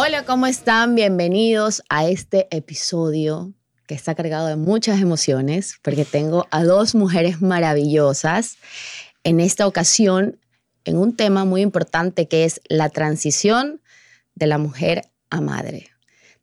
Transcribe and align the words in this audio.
Hola, 0.00 0.24
¿cómo 0.24 0.46
están? 0.46 0.94
Bienvenidos 0.94 1.82
a 1.88 2.06
este 2.06 2.46
episodio 2.56 3.52
que 3.88 3.96
está 3.96 4.14
cargado 4.14 4.46
de 4.46 4.54
muchas 4.54 5.00
emociones 5.00 5.80
porque 5.82 6.04
tengo 6.04 6.46
a 6.52 6.62
dos 6.62 6.94
mujeres 6.94 7.42
maravillosas 7.42 8.58
en 9.24 9.40
esta 9.40 9.66
ocasión 9.66 10.38
en 10.84 10.98
un 10.98 11.16
tema 11.16 11.44
muy 11.44 11.62
importante 11.62 12.28
que 12.28 12.44
es 12.44 12.60
la 12.68 12.90
transición 12.90 13.82
de 14.36 14.46
la 14.46 14.58
mujer 14.58 15.02
a 15.30 15.40
madre. 15.40 15.88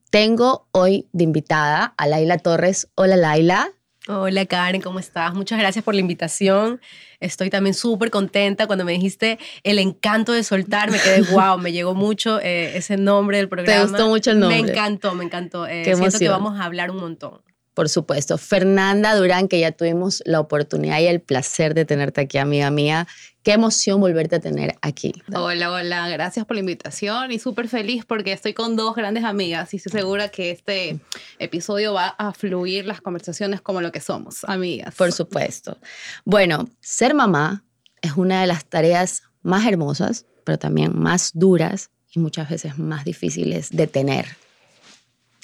Tengo 0.09 0.67
hoy 0.73 1.07
de 1.13 1.23
invitada 1.23 1.93
a 1.97 2.07
Laila 2.07 2.39
Torres. 2.39 2.89
Hola 2.95 3.15
Laila. 3.15 3.69
Hola 4.07 4.45
Karen, 4.45 4.81
¿cómo 4.81 4.99
estás? 4.99 5.33
Muchas 5.33 5.57
gracias 5.57 5.83
por 5.83 5.95
la 5.95 5.99
invitación. 5.99 6.79
Estoy 7.19 7.49
también 7.49 7.73
súper 7.73 8.11
contenta 8.11 8.67
cuando 8.67 8.85
me 8.85 8.91
dijiste 8.91 9.39
el 9.63 9.79
encanto 9.79 10.31
de 10.31 10.43
soltar. 10.43 10.91
Me 10.91 10.99
quedé 10.99 11.21
wow, 11.31 11.57
me 11.57 11.71
llegó 11.71 11.95
mucho 11.95 12.39
eh, 12.39 12.77
ese 12.77 12.97
nombre 12.97 13.37
del 13.37 13.49
programa. 13.49 13.83
Te 13.83 13.91
gustó 13.91 14.07
mucho 14.07 14.29
el 14.29 14.39
nombre. 14.39 14.61
Me 14.61 14.69
encantó, 14.69 15.15
me 15.15 15.23
encantó. 15.23 15.65
Eh, 15.65 15.83
siento 15.85 16.19
que 16.19 16.29
vamos 16.29 16.59
a 16.59 16.65
hablar 16.65 16.91
un 16.91 16.97
montón. 16.97 17.41
Por 17.75 17.89
supuesto. 17.89 18.37
Fernanda 18.37 19.13
Durán, 19.15 19.49
que 19.49 19.59
ya 19.59 19.73
tuvimos 19.73 20.23
la 20.25 20.39
oportunidad 20.39 20.99
y 21.01 21.07
el 21.07 21.19
placer 21.19 21.73
de 21.73 21.83
tenerte 21.83 22.21
aquí, 22.21 22.37
amiga 22.37 22.71
mía. 22.71 23.05
Qué 23.43 23.51
emoción 23.51 23.99
volverte 23.99 24.37
a 24.37 24.39
tener 24.39 24.75
aquí. 24.81 25.13
Hola, 25.35 25.71
hola, 25.71 26.07
gracias 26.07 26.45
por 26.45 26.55
la 26.55 26.61
invitación 26.61 27.33
y 27.33 27.37
súper 27.37 27.67
feliz 27.67 28.05
porque 28.05 28.31
estoy 28.31 28.53
con 28.53 28.77
dos 28.77 28.95
grandes 28.95 29.25
amigas 29.25 29.73
y 29.73 29.77
estoy 29.77 29.91
segura 29.91 30.29
que 30.29 30.51
este 30.51 30.99
episodio 31.37 31.93
va 31.93 32.07
a 32.07 32.31
fluir 32.31 32.85
las 32.85 33.01
conversaciones 33.01 33.59
como 33.59 33.81
lo 33.81 33.91
que 33.91 33.99
somos, 33.99 34.45
amigas. 34.45 34.95
Por 34.95 35.11
supuesto. 35.11 35.77
Bueno, 36.23 36.69
ser 36.79 37.13
mamá 37.13 37.65
es 38.01 38.13
una 38.13 38.39
de 38.39 38.47
las 38.47 38.65
tareas 38.65 39.23
más 39.43 39.67
hermosas, 39.67 40.25
pero 40.45 40.57
también 40.57 40.97
más 40.97 41.31
duras 41.33 41.91
y 42.09 42.19
muchas 42.19 42.49
veces 42.49 42.79
más 42.79 43.03
difíciles 43.03 43.69
de 43.69 43.87
tener. 43.87 44.44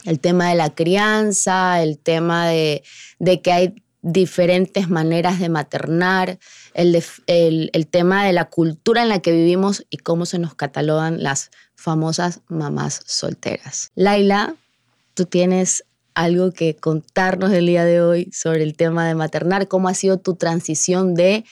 El 0.06 0.20
tema 0.20 0.50
de 0.50 0.56
la 0.56 0.74
crianza, 0.74 1.82
el 1.82 2.00
tema 2.00 2.48
de, 2.48 2.84
que 3.44 3.52
hay 3.52 3.76
diferentes 4.02 4.90
maneras 4.90 5.40
de 5.40 5.50
maternar, 5.50 6.40
el, 6.74 7.04
el, 7.28 7.88
tema 7.88 8.26
de 8.26 8.34
la 8.34 8.46
cultura 8.46 9.04
en 9.04 9.10
la 9.10 9.20
que 9.20 9.32
vivimos 9.32 9.86
y 9.90 9.98
cómo 9.98 10.26
se 10.26 10.40
nos 10.40 10.56
catalogan 10.56 11.22
las 11.22 11.52
famosas 11.76 12.42
mamás 12.48 13.02
solteras. 13.06 13.92
Laila, 13.96 14.56
tú 15.14 15.26
tienes 15.26 15.84
algo 16.14 16.52
que 16.52 16.76
contarnos 16.76 17.52
el 17.52 17.68
día 17.68 17.86
de 17.86 18.02
hoy 18.02 18.30
sobre 18.32 18.64
el 18.64 18.76
tema 18.76 19.08
de 19.08 19.16
maternar, 19.16 19.68
cómo 19.68 19.88
ha 19.88 19.94
sido 19.94 20.18
tu 20.18 20.36
transición 20.36 21.14
de 21.14 21.46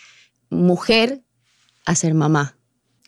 mujer 0.50 1.22
a 1.86 1.96
ser 1.96 2.14
mamá. 2.14 2.59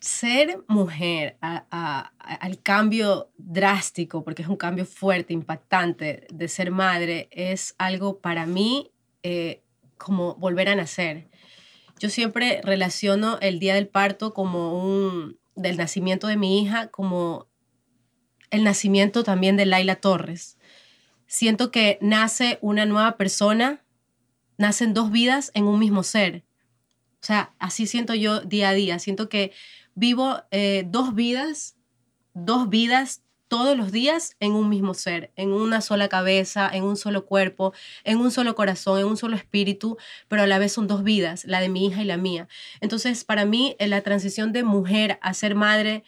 Ser 0.02 0.64
mujer 0.68 1.38
al 1.42 2.62
cambio 2.64 3.30
drástico, 3.38 4.24
porque 4.24 4.42
es 4.42 4.48
un 4.48 4.58
cambio 4.58 4.86
fuerte, 4.86 5.32
impactante, 5.32 6.26
de 6.34 6.48
ser 6.48 6.72
madre, 6.72 7.30
es 7.32 7.76
algo 7.78 8.20
para 8.20 8.48
mí 8.48 8.92
eh, 9.22 9.62
como 10.00 10.34
volver 10.36 10.70
a 10.70 10.76
nacer. 10.76 11.30
Yo 12.00 12.10
siempre 12.10 12.62
relaciono 12.64 13.38
el 13.42 13.60
día 13.60 13.76
del 13.76 13.88
parto 13.88 14.34
como 14.34 14.84
un, 14.84 15.38
del 15.56 15.78
nacimiento 15.78 16.26
de 16.26 16.36
mi 16.36 16.60
hija, 16.60 16.88
como 16.88 17.48
el 18.50 18.64
nacimiento 18.64 19.24
también 19.24 19.56
de 19.56 19.68
Laila 19.68 19.98
Torres. 19.98 20.58
Siento 21.28 21.70
que 21.70 22.00
nace 22.02 22.58
una 22.62 22.88
nueva 22.88 23.18
persona, 23.18 23.84
nacen 24.58 24.96
dos 24.96 25.12
vidas 25.12 25.52
en 25.54 25.66
un 25.66 25.78
mismo 25.78 26.02
ser. 26.02 26.44
O 27.22 27.24
sea, 27.24 27.54
así 27.60 27.86
siento 27.86 28.16
yo 28.16 28.42
día 28.42 28.70
a 28.70 28.74
día. 28.74 28.98
Siento 28.98 29.30
que 29.30 29.52
vivo 29.96 30.42
eh, 30.52 30.84
dos 30.88 31.16
vidas, 31.16 31.76
dos 32.34 32.70
vidas 32.70 33.22
todos 33.52 33.76
los 33.76 33.92
días 33.92 34.38
en 34.40 34.54
un 34.54 34.70
mismo 34.70 34.94
ser, 34.94 35.34
en 35.36 35.52
una 35.52 35.82
sola 35.82 36.08
cabeza, 36.08 36.70
en 36.72 36.86
un 36.86 36.96
solo 36.96 37.26
cuerpo, 37.26 37.74
en 38.06 38.20
un 38.20 38.32
solo 38.32 38.56
corazón, 38.56 39.00
en 39.00 39.06
un 39.08 39.18
solo 39.18 39.36
espíritu, 39.36 39.98
pero 40.30 40.44
a 40.44 40.48
la 40.48 40.58
vez 40.58 40.72
son 40.72 40.88
dos 40.88 41.04
vidas, 41.04 41.44
la 41.44 41.60
de 41.60 41.68
mi 41.68 41.86
hija 41.86 42.02
y 42.02 42.06
la 42.06 42.16
mía. 42.16 42.48
Entonces, 42.80 43.26
para 43.26 43.44
mí, 43.44 43.76
la 43.78 44.00
transición 44.02 44.54
de 44.54 44.64
mujer 44.64 45.20
a 45.22 45.34
ser 45.34 45.56
madre 45.56 46.06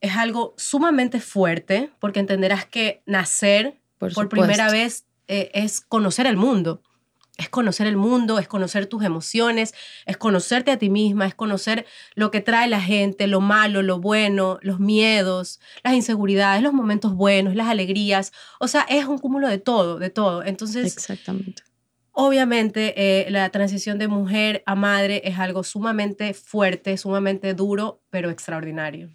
es 0.00 0.16
algo 0.16 0.54
sumamente 0.56 1.18
fuerte, 1.18 1.90
porque 1.98 2.20
entenderás 2.20 2.66
que 2.66 3.02
nacer 3.04 3.80
por, 3.98 4.28
primera 4.28 4.70
vez 4.70 5.06
eh, 5.26 5.50
es 5.54 5.80
conocer 5.80 6.26
el 6.26 6.36
mundo 6.36 6.82
es 7.36 7.48
conocer 7.48 7.86
el 7.86 7.96
mundo, 7.96 8.38
es 8.38 8.48
conocer 8.48 8.86
tus 8.86 9.04
emociones, 9.04 9.74
es 10.06 10.16
conocerte 10.16 10.70
a 10.70 10.78
ti 10.78 10.90
misma, 10.90 11.26
es 11.26 11.34
conocer 11.34 11.86
lo 12.14 12.30
que 12.30 12.40
trae 12.40 12.68
la 12.68 12.80
gente, 12.80 13.26
lo 13.26 13.40
malo, 13.40 13.82
lo 13.82 14.00
bueno, 14.00 14.58
los 14.62 14.80
miedos, 14.80 15.60
las 15.84 15.94
inseguridades, 15.94 16.62
los 16.62 16.72
momentos 16.72 17.14
buenos, 17.14 17.54
las 17.54 17.68
alegrías. 17.68 18.32
O 18.58 18.68
sea, 18.68 18.86
es 18.88 19.04
un 19.06 19.18
cúmulo 19.18 19.48
de 19.48 19.58
todo, 19.58 19.98
de 19.98 20.10
todo. 20.10 20.44
Entonces, 20.44 20.96
Exactamente. 20.96 21.62
Obviamente, 22.18 22.94
eh, 22.96 23.30
la 23.30 23.50
transición 23.50 23.98
de 23.98 24.08
mujer 24.08 24.62
a 24.64 24.74
madre 24.74 25.20
es 25.26 25.38
algo 25.38 25.62
sumamente 25.62 26.32
fuerte, 26.32 26.96
sumamente 26.96 27.52
duro, 27.52 28.00
pero 28.08 28.30
extraordinario. 28.30 29.10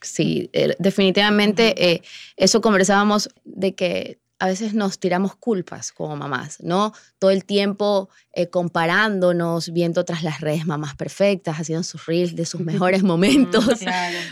Sí, 0.00 0.48
eh, 0.54 0.74
definitivamente 0.78 1.74
eh, 1.76 2.02
eso 2.38 2.62
conversábamos 2.62 3.28
de 3.44 3.74
que 3.74 4.20
a 4.40 4.46
veces 4.46 4.72
nos 4.72 4.98
tiramos 4.98 5.36
culpas 5.36 5.92
como 5.92 6.16
mamás, 6.16 6.62
¿no? 6.62 6.94
Todo 7.18 7.30
el 7.30 7.44
tiempo 7.44 8.08
eh, 8.32 8.48
comparándonos, 8.48 9.70
viendo 9.70 10.04
tras 10.06 10.22
las 10.22 10.40
redes 10.40 10.66
mamás 10.66 10.96
perfectas, 10.96 11.58
haciendo 11.60 11.84
sus 11.84 12.06
reels 12.06 12.34
de 12.34 12.46
sus 12.46 12.60
mejores 12.72 13.02
momentos. 13.02 13.80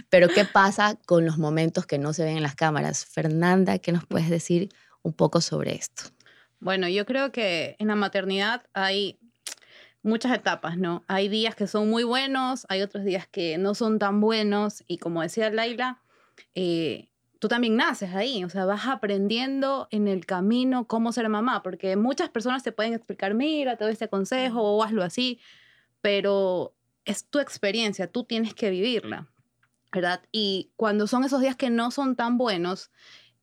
Pero 0.08 0.28
¿qué 0.28 0.46
pasa 0.46 0.98
con 1.06 1.26
los 1.26 1.36
momentos 1.36 1.84
que 1.84 1.98
no 1.98 2.14
se 2.14 2.24
ven 2.24 2.38
en 2.38 2.42
las 2.42 2.54
cámaras? 2.54 3.04
Fernanda, 3.04 3.78
¿qué 3.78 3.92
nos 3.92 4.06
puedes 4.06 4.30
decir 4.30 4.70
un 5.02 5.12
poco 5.12 5.42
sobre 5.42 5.74
esto? 5.74 6.04
Bueno, 6.58 6.88
yo 6.88 7.04
creo 7.04 7.30
que 7.30 7.76
en 7.78 7.88
la 7.88 7.94
maternidad 7.94 8.64
hay 8.72 9.18
muchas 10.02 10.34
etapas, 10.34 10.78
¿no? 10.78 11.04
Hay 11.06 11.28
días 11.28 11.54
que 11.54 11.66
son 11.66 11.90
muy 11.90 12.02
buenos, 12.02 12.64
hay 12.70 12.80
otros 12.80 13.04
días 13.04 13.28
que 13.28 13.58
no 13.58 13.74
son 13.74 13.98
tan 13.98 14.22
buenos 14.22 14.84
y 14.86 14.96
como 14.96 15.20
decía 15.20 15.50
Laila, 15.50 16.02
eh, 16.54 17.07
tú 17.38 17.48
también 17.48 17.76
naces 17.76 18.14
ahí, 18.14 18.44
o 18.44 18.48
sea, 18.48 18.64
vas 18.64 18.86
aprendiendo 18.86 19.88
en 19.90 20.08
el 20.08 20.26
camino 20.26 20.86
cómo 20.86 21.12
ser 21.12 21.28
mamá, 21.28 21.62
porque 21.62 21.96
muchas 21.96 22.30
personas 22.30 22.62
te 22.62 22.72
pueden 22.72 22.94
explicar, 22.94 23.34
mira, 23.34 23.76
te 23.76 23.84
doy 23.84 23.92
este 23.92 24.08
consejo 24.08 24.60
o 24.60 24.82
hazlo 24.82 25.04
así, 25.04 25.40
pero 26.00 26.74
es 27.04 27.24
tu 27.24 27.38
experiencia, 27.38 28.10
tú 28.10 28.24
tienes 28.24 28.54
que 28.54 28.70
vivirla, 28.70 29.28
¿verdad? 29.92 30.22
Y 30.32 30.70
cuando 30.76 31.06
son 31.06 31.24
esos 31.24 31.40
días 31.40 31.56
que 31.56 31.70
no 31.70 31.90
son 31.90 32.16
tan 32.16 32.38
buenos, 32.38 32.90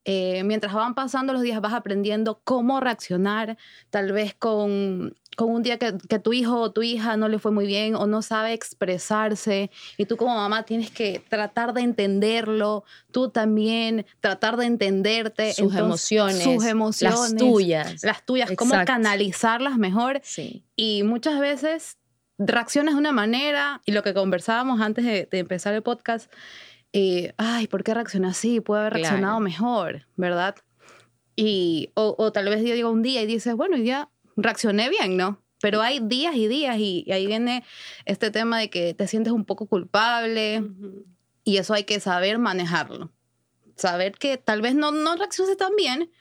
eh, 0.04 0.44
mientras 0.44 0.74
van 0.74 0.94
pasando 0.94 1.34
los 1.34 1.42
días 1.42 1.60
vas 1.62 1.74
aprendiendo 1.74 2.42
cómo 2.44 2.80
reaccionar, 2.80 3.58
tal 3.90 4.12
vez 4.12 4.36
con, 4.36 5.16
con 5.36 5.50
un 5.52 5.64
día 5.64 5.78
que, 5.78 5.94
tu 6.20 6.34
hijo 6.34 6.60
o 6.60 6.72
tu 6.72 6.82
hija 6.82 7.18
no 7.18 7.28
le 7.28 7.40
fue 7.40 7.52
muy 7.52 7.66
bien 7.66 7.96
o 7.96 8.08
no 8.08 8.22
sabe 8.22 8.54
expresarse 8.54 9.70
y 9.98 10.06
tú 10.06 10.18
como 10.18 10.36
mamá 10.36 10.64
tienes 10.64 10.92
que 10.92 11.22
tratar 11.30 11.74
de 11.74 11.82
entenderlo, 11.82 12.84
tú 13.12 13.30
también 13.30 14.06
tratar 14.22 14.58
de 14.58 14.66
entenderte. 14.66 15.54
Sus 15.54 15.76
emociones. 15.76 16.44
Sus 16.44 16.66
emociones. 16.66 17.20
Las 17.20 17.36
tuyas. 17.36 18.04
Las 18.04 18.26
tuyas, 18.26 18.52
cómo 18.56 18.74
canalizarlas 18.86 19.78
mejor. 19.78 20.22
Sí. 20.24 20.64
Y 20.76 21.04
muchas 21.04 21.40
veces 21.40 21.98
reaccionas 22.38 22.96
de 22.96 23.00
una 23.00 23.12
manera 23.12 23.82
y 23.86 23.92
lo 23.92 24.04
que 24.04 24.14
conversábamos 24.14 24.82
antes 24.82 25.06
de, 25.06 25.28
de 25.30 25.40
empezar 25.40 25.74
el 25.74 25.84
podcast 25.84 26.30
y, 26.96 27.28
ay, 27.36 27.68
¿por 27.68 27.84
qué 27.84 27.94
reacciona 27.94 28.30
así? 28.30 28.62
Puede 28.62 28.80
haber 28.80 28.94
reaccionado 28.94 29.42
mejor, 29.42 30.08
¿verdad? 30.16 30.56
Y, 31.36 31.92
o, 31.94 32.32
tal 32.32 32.46
vez 32.46 32.64
yo 32.64 32.74
digo 32.74 32.90
un 32.90 33.02
día 33.02 33.22
y 33.22 33.26
dices, 33.26 33.54
bueno, 33.56 33.76
ya 33.76 34.08
reaccioné 34.36 34.90
bien, 34.90 35.18
¿no? 35.18 35.42
Pero 35.62 35.82
hay 35.82 36.00
días 36.00 36.36
y 36.36 36.48
días 36.48 36.78
y, 36.78 37.06
ahí 37.12 37.26
viene 37.26 37.64
este 38.06 38.32
tema 38.32 38.60
de 38.60 38.70
que 38.70 38.94
te 38.94 39.08
sientes 39.08 39.34
un 39.34 39.46
poco 39.46 39.68
culpable 39.68 40.64
y 41.44 41.58
eso 41.58 41.74
hay 41.74 41.86
que 41.86 42.00
saber 42.00 42.38
manejarlo. 42.40 43.12
Saber 43.76 44.14
que 44.14 44.38
tal 44.38 44.62
vez 44.62 44.76
no, 44.76 44.92
no 44.92 45.16
reacciones 45.16 45.58
tan 45.58 45.76
bien, 45.76 46.12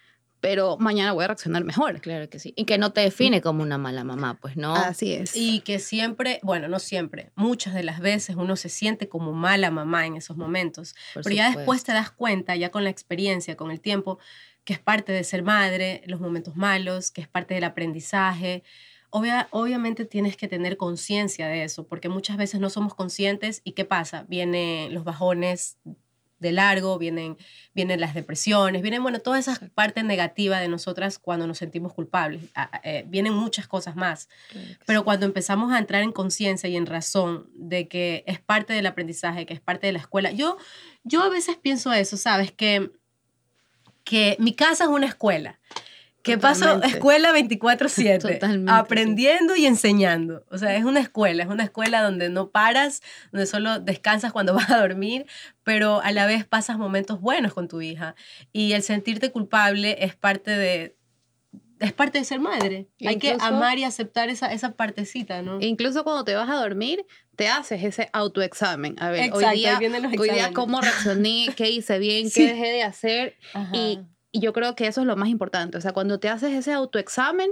pero 0.44 0.76
mañana 0.76 1.12
voy 1.12 1.24
a 1.24 1.28
reaccionar 1.28 1.64
mejor. 1.64 2.02
Claro 2.02 2.28
que 2.28 2.38
sí. 2.38 2.52
Y 2.54 2.66
que 2.66 2.76
no 2.76 2.92
te 2.92 3.00
define 3.00 3.40
como 3.40 3.62
una 3.62 3.78
mala 3.78 4.04
mamá, 4.04 4.38
pues 4.40 4.58
no. 4.58 4.74
Así 4.74 5.14
es. 5.14 5.34
Y 5.34 5.60
que 5.60 5.78
siempre, 5.78 6.38
bueno, 6.42 6.68
no 6.68 6.78
siempre, 6.78 7.32
muchas 7.34 7.72
de 7.72 7.82
las 7.82 7.98
veces 8.00 8.36
uno 8.36 8.54
se 8.56 8.68
siente 8.68 9.08
como 9.08 9.32
mala 9.32 9.70
mamá 9.70 10.06
en 10.06 10.16
esos 10.16 10.36
momentos. 10.36 10.94
pero 11.14 11.30
ya 11.30 11.50
después 11.50 11.82
te 11.82 11.92
das 11.92 12.10
cuenta, 12.10 12.56
ya 12.56 12.70
con 12.70 12.84
la 12.84 12.90
experiencia, 12.90 13.56
con 13.56 13.70
el 13.70 13.80
tiempo, 13.80 14.18
que 14.64 14.72
es 14.72 14.78
parte 14.78 15.12
de 15.12 15.24
ser 15.24 15.42
madre, 15.42 16.02
los 16.06 16.20
momentos 16.20 16.56
malos, 16.56 17.10
que 17.10 17.20
es 17.20 17.28
parte 17.28 17.54
del 17.54 17.64
aprendizaje. 17.64 18.62
obviamente 19.10 20.04
tienes 20.04 20.36
que 20.36 20.48
tener 20.48 20.76
conciencia 20.76 21.46
de 21.48 21.64
eso, 21.64 21.86
porque 21.86 22.08
muchas 22.08 22.36
veces 22.36 22.60
no 22.60 22.70
somos 22.70 22.94
conscientes 22.94 23.60
y 23.64 23.72
¿qué 23.72 23.84
pasa? 23.84 24.24
Vienen 24.28 24.92
los 24.94 25.04
bajones 25.04 25.78
de 26.44 26.52
largo, 26.52 26.98
vienen, 26.98 27.36
vienen 27.74 28.00
las 28.00 28.14
depresiones, 28.14 28.82
vienen, 28.82 29.02
bueno, 29.02 29.20
toda 29.20 29.38
esa 29.38 29.58
parte 29.74 30.02
negativa 30.02 30.60
de 30.60 30.68
nosotras 30.68 31.18
cuando 31.18 31.46
nos 31.46 31.58
sentimos 31.58 31.92
culpables. 31.92 32.42
Eh, 32.82 33.04
vienen 33.08 33.32
muchas 33.34 33.66
cosas 33.66 33.96
más. 33.96 34.28
Pero 34.86 35.04
cuando 35.04 35.26
empezamos 35.26 35.72
a 35.72 35.78
entrar 35.78 36.02
en 36.02 36.12
conciencia 36.12 36.68
y 36.68 36.76
en 36.76 36.86
razón 36.86 37.48
de 37.54 37.88
que 37.88 38.24
es 38.26 38.40
parte 38.40 38.72
del 38.72 38.86
aprendizaje, 38.86 39.46
que 39.46 39.54
es 39.54 39.60
parte 39.60 39.86
de 39.86 39.94
la 39.94 40.00
escuela, 40.00 40.32
yo, 40.32 40.56
yo 41.02 41.22
a 41.22 41.28
veces 41.28 41.56
pienso 41.56 41.92
eso, 41.92 42.16
¿sabes? 42.16 42.52
Que 42.52 42.90
que 44.04 44.36
mi 44.38 44.54
casa 44.54 44.84
es 44.84 44.90
una 44.90 45.06
escuela. 45.06 45.58
Que 46.22 46.38
paso 46.38 46.82
escuela 46.82 47.32
24/7, 47.32 48.18
Totalmente, 48.18 48.72
aprendiendo 48.72 49.56
y 49.56 49.66
enseñando. 49.66 50.42
O 50.50 50.56
sea, 50.56 50.74
es 50.74 50.84
una 50.84 51.00
escuela, 51.00 51.42
es 51.42 51.50
una 51.50 51.64
escuela 51.64 52.02
donde 52.02 52.30
no 52.30 52.48
paras, 52.48 53.02
donde 53.30 53.44
solo 53.44 53.78
descansas 53.78 54.32
cuando 54.32 54.54
vas 54.54 54.70
a 54.70 54.78
dormir, 54.78 55.26
pero 55.64 56.00
a 56.00 56.12
la 56.12 56.24
vez 56.24 56.46
pasas 56.46 56.78
momentos 56.78 57.20
buenos 57.20 57.52
con 57.52 57.68
tu 57.68 57.82
hija. 57.82 58.14
Y 58.54 58.72
el 58.72 58.82
sentirte 58.82 59.32
culpable 59.32 59.98
es 60.00 60.16
parte 60.16 60.50
de 60.50 60.96
es 61.84 61.92
parte 61.92 62.18
de 62.18 62.24
ser 62.24 62.40
madre. 62.40 62.88
Hay 63.06 63.18
que 63.18 63.36
amar 63.40 63.78
y 63.78 63.84
aceptar 63.84 64.28
esa, 64.28 64.52
esa 64.52 64.72
partecita, 64.72 65.42
¿no? 65.42 65.58
Incluso 65.60 66.04
cuando 66.04 66.24
te 66.24 66.34
vas 66.34 66.48
a 66.48 66.54
dormir, 66.54 67.04
te 67.36 67.48
haces 67.48 67.82
ese 67.82 68.10
autoexamen. 68.12 68.96
A 69.00 69.10
ver, 69.10 69.24
Exacto, 69.24 69.46
hoy 69.48 69.56
día, 69.56 69.78
hoy 70.48 70.52
cómo 70.54 70.80
reaccioné, 70.80 71.48
qué 71.56 71.70
hice 71.70 71.98
bien, 71.98 72.30
Sí. 72.30 72.40
qué 72.40 72.52
dejé 72.54 72.72
de 72.72 72.82
hacer. 72.82 73.36
Y, 73.72 74.00
y 74.32 74.40
yo 74.40 74.52
creo 74.52 74.74
que 74.74 74.86
eso 74.86 75.00
es 75.02 75.06
lo 75.06 75.16
más 75.16 75.28
importante. 75.28 75.78
O 75.78 75.80
sea, 75.80 75.92
cuando 75.92 76.18
te 76.18 76.28
haces 76.28 76.52
ese 76.52 76.72
autoexamen, 76.72 77.50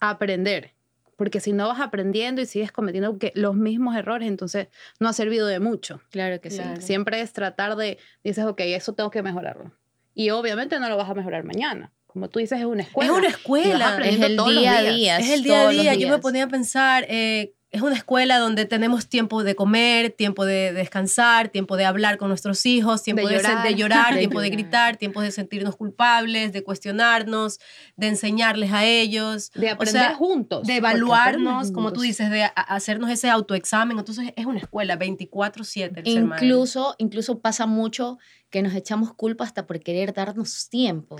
aprender. 0.00 0.74
Porque 1.16 1.38
si 1.38 1.52
no 1.52 1.68
vas 1.68 1.80
aprendiendo 1.80 2.42
y 2.42 2.46
sigues 2.46 2.72
cometiendo 2.72 3.18
que 3.18 3.32
los 3.36 3.54
mismos 3.54 3.94
errores, 3.96 4.26
entonces 4.26 4.68
no 4.98 5.08
ha 5.08 5.12
servido 5.12 5.46
de 5.46 5.60
mucho. 5.60 6.00
Claro 6.10 6.40
que 6.40 6.50
sí. 6.50 6.58
Claro. 6.58 6.80
Siempre 6.80 7.20
es 7.20 7.32
tratar 7.32 7.76
de, 7.76 7.98
dices, 8.24 8.44
ok, 8.44 8.60
eso 8.60 8.94
tengo 8.94 9.10
que 9.10 9.22
mejorarlo. 9.22 9.72
Y 10.14 10.30
obviamente 10.30 10.78
no 10.80 10.88
lo 10.88 10.96
vas 10.96 11.08
a 11.08 11.14
mejorar 11.14 11.44
mañana. 11.44 11.92
Como 12.14 12.28
tú 12.28 12.38
dices, 12.38 12.60
es 12.60 12.64
una 12.64 12.84
escuela. 12.84 13.10
es 13.10 13.18
una 13.18 13.28
escuela. 13.28 13.98
Es 14.04 14.20
el 14.20 14.36
día 14.36 14.78
a 14.78 14.82
día. 14.82 15.18
Es 15.18 15.30
el 15.30 15.42
día 15.42 15.66
a 15.66 15.68
día. 15.68 15.94
Yo 15.96 16.08
me 16.08 16.18
ponía 16.18 16.44
a 16.44 16.48
pensar, 16.48 17.04
eh, 17.08 17.54
es 17.74 17.82
una 17.82 17.96
escuela 17.96 18.38
donde 18.38 18.64
tenemos 18.66 19.08
tiempo 19.08 19.42
de 19.42 19.54
comer, 19.56 20.10
tiempo 20.10 20.44
de 20.46 20.72
descansar, 20.72 21.48
tiempo 21.48 21.76
de 21.76 21.84
hablar 21.84 22.18
con 22.18 22.28
nuestros 22.28 22.64
hijos, 22.66 23.02
tiempo 23.02 23.26
de, 23.26 23.34
De 23.36 23.42
sen- 23.42 23.62
de 23.64 23.74
llorar. 23.74 23.74
llorar, 23.76 24.12
De 24.14 24.18
tiempo 24.20 24.40
de 24.40 24.46
llorar. 24.48 24.62
gritar, 24.62 24.96
tiempo 24.96 25.20
de 25.20 25.30
sentirnos 25.32 25.76
culpables, 25.76 26.52
de 26.52 26.62
cuestionarnos, 26.62 27.58
de 27.96 28.06
enseñarles 28.08 28.72
a 28.72 28.84
ellos, 28.84 29.50
De 29.52 29.70
O 29.70 29.74
aprender 29.74 30.02
sea, 30.02 30.14
juntos. 30.14 30.66
de 30.66 30.76
evaluarnos, 30.76 31.72
como 31.72 31.92
tú 31.92 32.00
dices, 32.02 32.30
de 32.30 32.44
hacernos 32.54 33.10
ese 33.10 33.28
autoexamen. 33.28 33.98
Entonces 33.98 34.32
es 34.36 34.46
una 34.46 34.60
escuela 34.60 34.96
24/7. 34.96 35.98
el 36.04 36.12
ser 36.14 36.24
madre. 36.24 36.46
Incluso, 36.46 36.94
incluso 36.98 37.40
pasa 37.40 37.66
mucho 37.66 38.18
que 38.50 38.62
nos 38.62 38.72
echamos 38.74 39.12
culpa 39.14 39.42
hasta 39.42 39.66
por 39.66 39.80
querer 39.80 40.14
darnos 40.14 40.68
tiempo. 40.68 41.16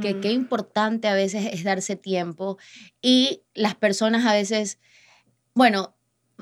que 0.00 0.12
Ujú. 0.12 0.20
qué 0.20 0.30
importante 0.30 1.08
a 1.08 1.14
veces 1.14 1.48
es 1.52 1.64
darse 1.64 1.96
tiempo 1.96 2.58
y 3.02 3.42
las 3.54 3.74
personas 3.74 4.24
a 4.24 4.32
veces, 4.34 4.78
bueno, 5.54 5.95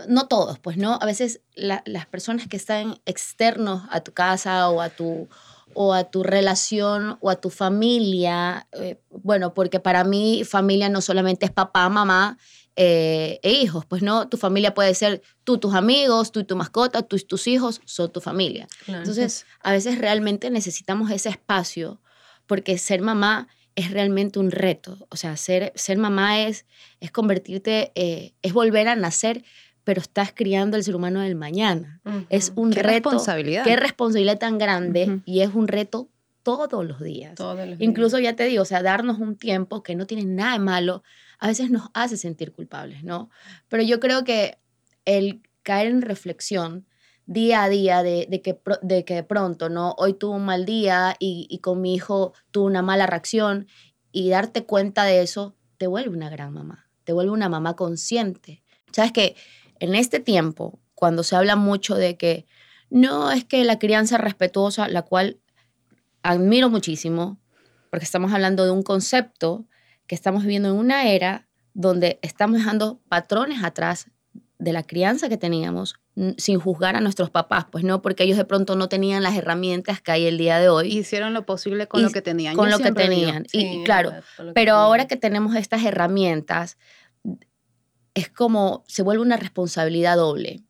no 0.09 0.27
todos, 0.29 0.59
pues 0.59 0.77
no, 0.77 0.99
a 1.01 1.07
veces 1.07 1.41
la- 1.55 1.83
las 1.87 2.07
personas 2.07 2.49
que 2.49 2.57
están 2.57 3.01
externos 3.07 3.83
a 3.91 4.01
tu 4.01 4.13
casa 4.13 4.69
o 4.71 4.81
a 4.81 4.91
tu 4.91 5.29
o 5.77 5.93
a 5.93 6.05
tu 6.05 6.23
relación 6.23 7.19
o 7.21 7.31
a 7.31 7.37
tu 7.41 7.51
familia, 7.51 8.69
eh, 8.73 9.01
bueno, 9.11 9.55
porque 9.55 9.81
para 9.81 10.05
mí 10.05 10.45
familia 10.45 10.89
no 10.89 11.01
solamente 11.01 11.47
es 11.47 11.53
papá, 11.53 11.89
mamá 11.89 12.39
eh, 12.77 13.41
e 13.43 13.51
hijos, 13.53 13.85
pues 13.87 14.03
no, 14.03 14.29
tu 14.29 14.37
familia 14.37 14.75
puede 14.75 14.95
ser 14.95 15.23
tú, 15.45 15.59
tus 15.59 15.75
amigos, 15.75 16.33
tú 16.33 16.41
y 16.41 16.45
tu 16.45 16.55
mascota, 16.57 17.03
tú 17.03 17.17
y 17.17 17.21
tus 17.25 17.47
hijos, 17.47 17.81
son 17.85 18.13
tu 18.13 18.21
familia. 18.21 18.67
Claro. 18.85 19.01
Entonces, 19.01 19.47
a 19.61 19.73
veces 19.73 19.99
realmente 19.99 20.51
necesitamos 20.51 21.11
ese 21.11 21.29
espacio 21.29 22.01
porque 22.47 22.79
ser 22.79 23.01
mamá 23.01 23.49
es 23.77 23.91
realmente 23.91 24.39
un 24.39 24.51
reto. 24.53 25.07
O 25.11 25.17
sea, 25.17 25.37
ser, 25.37 25.73
ser 25.75 25.99
mamá 25.99 26.41
es, 26.43 26.67
es 27.01 27.11
convertirte, 27.11 27.91
eh, 27.97 28.35
es 28.43 28.53
volver 28.53 28.87
a 28.89 28.95
nacer, 28.97 29.45
pero 29.85 30.01
estás 30.01 30.33
criando 30.35 30.77
al 30.77 30.83
ser 30.83 30.97
humano 30.97 31.21
del 31.21 31.37
mañana. 31.37 32.01
Es 32.31 32.53
un 32.57 32.71
Qué 32.71 32.83
reto. 32.83 33.11
responsabilidad. 33.11 33.65
Qué 33.65 33.77
responsabilidad 33.77 34.39
tan 34.39 34.59
grande 34.59 35.21
y 35.25 35.41
es 35.41 35.55
un 35.55 35.69
reto 35.69 36.09
todos 36.43 36.85
los 36.85 37.01
días. 37.01 37.35
Todos 37.37 37.57
los 37.59 37.79
días. 37.79 37.81
Incluso 37.81 38.19
ya 38.19 38.35
te 38.37 38.45
digo, 38.45 38.63
o 38.63 38.67
sea, 38.67 38.83
darnos 38.83 39.19
un 39.19 39.37
tiempo 39.37 39.83
que 39.83 39.95
no 39.95 40.07
tiene 40.07 40.25
nada 40.25 40.55
de 40.55 40.59
malo, 40.59 41.03
a 41.39 41.49
veces 41.49 41.71
nos 41.71 41.91
hace 41.95 42.17
sentir 42.17 42.53
culpables, 42.53 43.05
¿no? 43.05 43.31
Pero 43.69 43.83
yo 43.83 44.01
creo 44.01 44.25
que 44.25 44.59
el 45.05 45.43
caer 45.63 45.89
en 45.89 46.03
reflexión 46.03 46.87
día 47.27 47.63
a 47.63 47.69
día 47.71 48.03
de, 48.03 48.27
de 48.29 48.43
que, 48.43 48.59
de 48.83 49.05
que 49.05 49.15
de 49.15 49.23
pronto, 49.23 49.69
¿no? 49.71 49.95
Hoy 49.99 50.15
tuve 50.15 50.37
un 50.37 50.45
mal 50.45 50.67
día 50.67 51.17
y, 51.19 51.47
y 51.51 51.59
con 51.59 51.81
mi 51.81 51.95
hijo 51.95 52.35
tuve 52.51 52.67
una 52.67 52.83
mala 52.83 53.07
reacción 53.07 53.67
y 54.13 54.29
darte 54.31 54.65
cuenta 54.65 55.05
de 55.05 55.23
eso 55.23 55.55
te 55.79 55.87
vuelve 55.87 56.11
una 56.11 56.29
gran 56.31 56.53
mamá, 56.53 56.89
te 57.05 57.13
vuelve 57.13 57.33
una 57.33 57.49
mamá 57.49 57.75
consciente. 57.77 58.63
Sabes 58.93 59.13
que 59.13 59.35
en 59.85 59.95
este 59.95 60.21
tiempo, 60.21 60.81
cuando 60.95 61.23
se 61.23 61.37
habla 61.37 61.57
mucho 61.57 61.95
de 61.95 62.17
que 62.17 62.47
no 62.91 63.31
es 63.31 63.45
que 63.45 63.65
la 63.65 63.79
crianza 63.79 64.19
respetuosa, 64.19 64.89
la 64.89 65.03
cual 65.03 65.39
admiro 66.23 66.71
muchísimo, 66.71 67.39
porque 67.91 68.05
estamos 68.05 68.33
hablando 68.33 68.65
de 68.65 68.71
un 68.71 68.83
concepto 68.83 69.67
que 70.07 70.15
estamos 70.15 70.43
viviendo 70.43 70.71
en 70.71 70.77
una 70.77 71.09
era 71.09 71.47
donde 71.75 72.19
estamos 72.23 72.59
dejando 72.59 73.01
patrones 73.09 73.63
atrás 73.63 74.11
de 74.59 74.73
la 74.73 74.83
crianza 74.83 75.29
que 75.29 75.37
teníamos 75.37 75.97
sin 76.39 76.61
juzgar 76.61 76.95
a 76.95 77.01
nuestros 77.01 77.31
papás, 77.31 77.67
pues 77.71 77.83
no, 77.83 78.01
porque 78.01 78.23
ellos 78.23 78.37
de 78.37 78.45
pronto 78.45 78.77
no 78.77 78.89
tenían 78.89 79.23
las 79.25 79.37
herramientas 79.37 80.01
que 80.01 80.13
hay 80.13 80.27
el 80.27 80.39
día 80.39 80.61
de 80.61 80.69
hoy 80.69 80.97
Hicieron 80.97 81.35
lo 81.35 81.45
posible 81.45 81.89
con 81.89 82.01
Y 82.01 82.05
lo 82.05 82.11
que 82.11 82.23
tenían. 82.23 82.55
con 82.55 82.71
Yo 82.71 82.79
lo 82.79 82.79
que 82.79 82.91
digo, 82.91 82.97
tenían. 82.97 83.47
Sí, 83.49 83.81
y, 83.81 83.85
claro, 83.85 84.13
pero 84.55 84.75
ahora 84.75 85.09
que 85.09 85.17
tenemos 85.17 85.57
estas 85.57 85.85
herramientas, 85.85 86.79
es 88.15 88.29
como 88.29 88.85
se 88.87 89.03
vuelve 89.03 89.23
una 89.23 89.37
responsabilidad 89.37 90.17
doble 90.17 90.63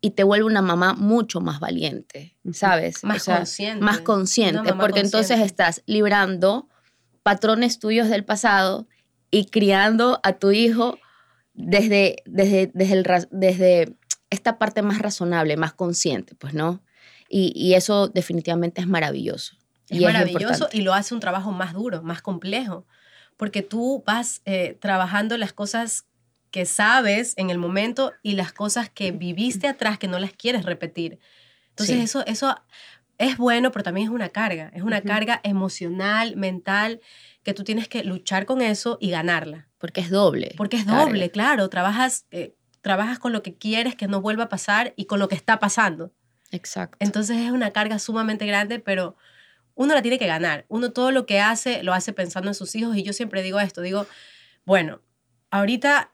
y 0.00 0.12
te 0.12 0.24
vuelve 0.24 0.46
una 0.46 0.62
mamá 0.62 0.94
mucho 0.94 1.40
más 1.40 1.60
valiente. 1.60 2.36
¿sabes? 2.52 3.04
Más 3.04 3.22
O 3.22 3.24
sea, 3.24 3.36
consciente. 3.38 3.84
más 3.84 4.00
consciente, 4.00 4.72
porque 4.74 5.00
entonces 5.00 5.40
estás 5.40 5.82
librando 5.86 6.68
patrones 7.22 7.78
tuyos 7.78 8.08
del 8.08 8.24
pasado 8.24 8.88
y 9.30 9.46
criando 9.46 10.20
a 10.22 10.32
tu 10.34 10.50
hijo 10.50 10.98
desde, 11.52 12.16
desde, 12.24 12.70
desde, 12.72 12.94
el 12.94 13.26
desde 13.30 13.96
esta 14.30 14.58
parte 14.58 14.82
más 14.82 14.98
razonable, 15.00 15.56
más 15.56 15.74
consciente, 15.74 16.34
pues, 16.34 16.54
¿no? 16.54 16.82
Y, 17.28 17.52
y 17.54 17.74
eso 17.74 18.08
definitivamente 18.08 18.80
es 18.80 18.86
maravilloso. 18.86 19.56
Es 19.88 20.00
y 20.00 20.04
maravilloso 20.04 20.44
importante. 20.44 20.78
y 20.78 20.82
lo 20.82 20.94
hace 20.94 21.14
un 21.14 21.20
trabajo 21.20 21.52
más 21.52 21.74
duro, 21.74 22.02
más 22.02 22.22
complejo, 22.22 22.86
porque 23.36 23.62
tú 23.62 24.02
vas 24.06 24.40
eh, 24.44 24.78
trabajando 24.80 25.36
las 25.36 25.52
cosas 25.52 26.06
que 26.50 26.66
sabes 26.66 27.34
en 27.36 27.50
el 27.50 27.58
momento 27.58 28.12
y 28.22 28.32
las 28.34 28.52
cosas 28.52 28.90
que 28.90 29.12
viviste 29.12 29.68
atrás 29.68 29.98
que 29.98 30.08
no 30.08 30.18
las 30.18 30.32
quieres 30.32 30.64
repetir. 30.64 31.18
Entonces 31.70 31.96
Sí. 31.96 32.02
eso, 32.02 32.26
eso 32.26 32.56
es 33.18 33.36
bueno, 33.36 33.70
pero 33.70 33.82
también 33.82 34.06
es 34.08 34.12
una 34.12 34.30
carga, 34.30 34.70
es 34.74 34.82
una 34.82 35.02
carga 35.02 35.40
emocional, 35.44 36.36
mental, 36.36 37.00
que 37.42 37.54
tú 37.54 37.64
tienes 37.64 37.86
que 37.88 38.02
luchar 38.04 38.46
con 38.46 38.62
eso 38.62 38.98
y 39.00 39.10
ganarla, 39.10 39.68
Porque 39.78 40.00
es 40.00 40.10
doble. 40.10 40.54
porque 40.56 40.76
es 40.78 40.84
carga. 40.84 41.04
doble, 41.04 41.30
claro, 41.30 41.68
trabajas, 41.68 42.26
eh, 42.30 42.54
trabajas 42.80 43.18
con 43.18 43.32
lo 43.32 43.42
que 43.42 43.54
quieres 43.54 43.94
que 43.94 44.08
no 44.08 44.20
vuelva 44.20 44.44
a 44.44 44.48
pasar 44.48 44.92
y 44.96 45.04
con 45.04 45.18
lo 45.18 45.28
que 45.28 45.34
está 45.34 45.58
pasando. 45.60 46.12
Exacto. 46.50 46.96
Entonces 47.00 47.36
es 47.38 47.50
una 47.52 47.70
carga 47.72 47.98
sumamente 47.98 48.44
grande, 48.46 48.78
pero 48.80 49.16
uno 49.74 49.94
la 49.94 50.02
tiene 50.02 50.18
que 50.18 50.26
ganar. 50.26 50.64
Uno 50.68 50.90
todo 50.90 51.10
lo 51.12 51.24
que 51.26 51.40
hace, 51.40 51.82
lo 51.82 51.92
hace 51.94 52.12
pensando 52.12 52.48
en 52.50 52.54
sus 52.54 52.74
hijos. 52.74 52.96
Y 52.96 53.02
yo 53.02 53.12
siempre 53.12 53.42
digo 53.42 53.60
esto, 53.60 53.80
digo, 53.82 54.06
bueno, 54.64 55.00
ahorita 55.50 56.10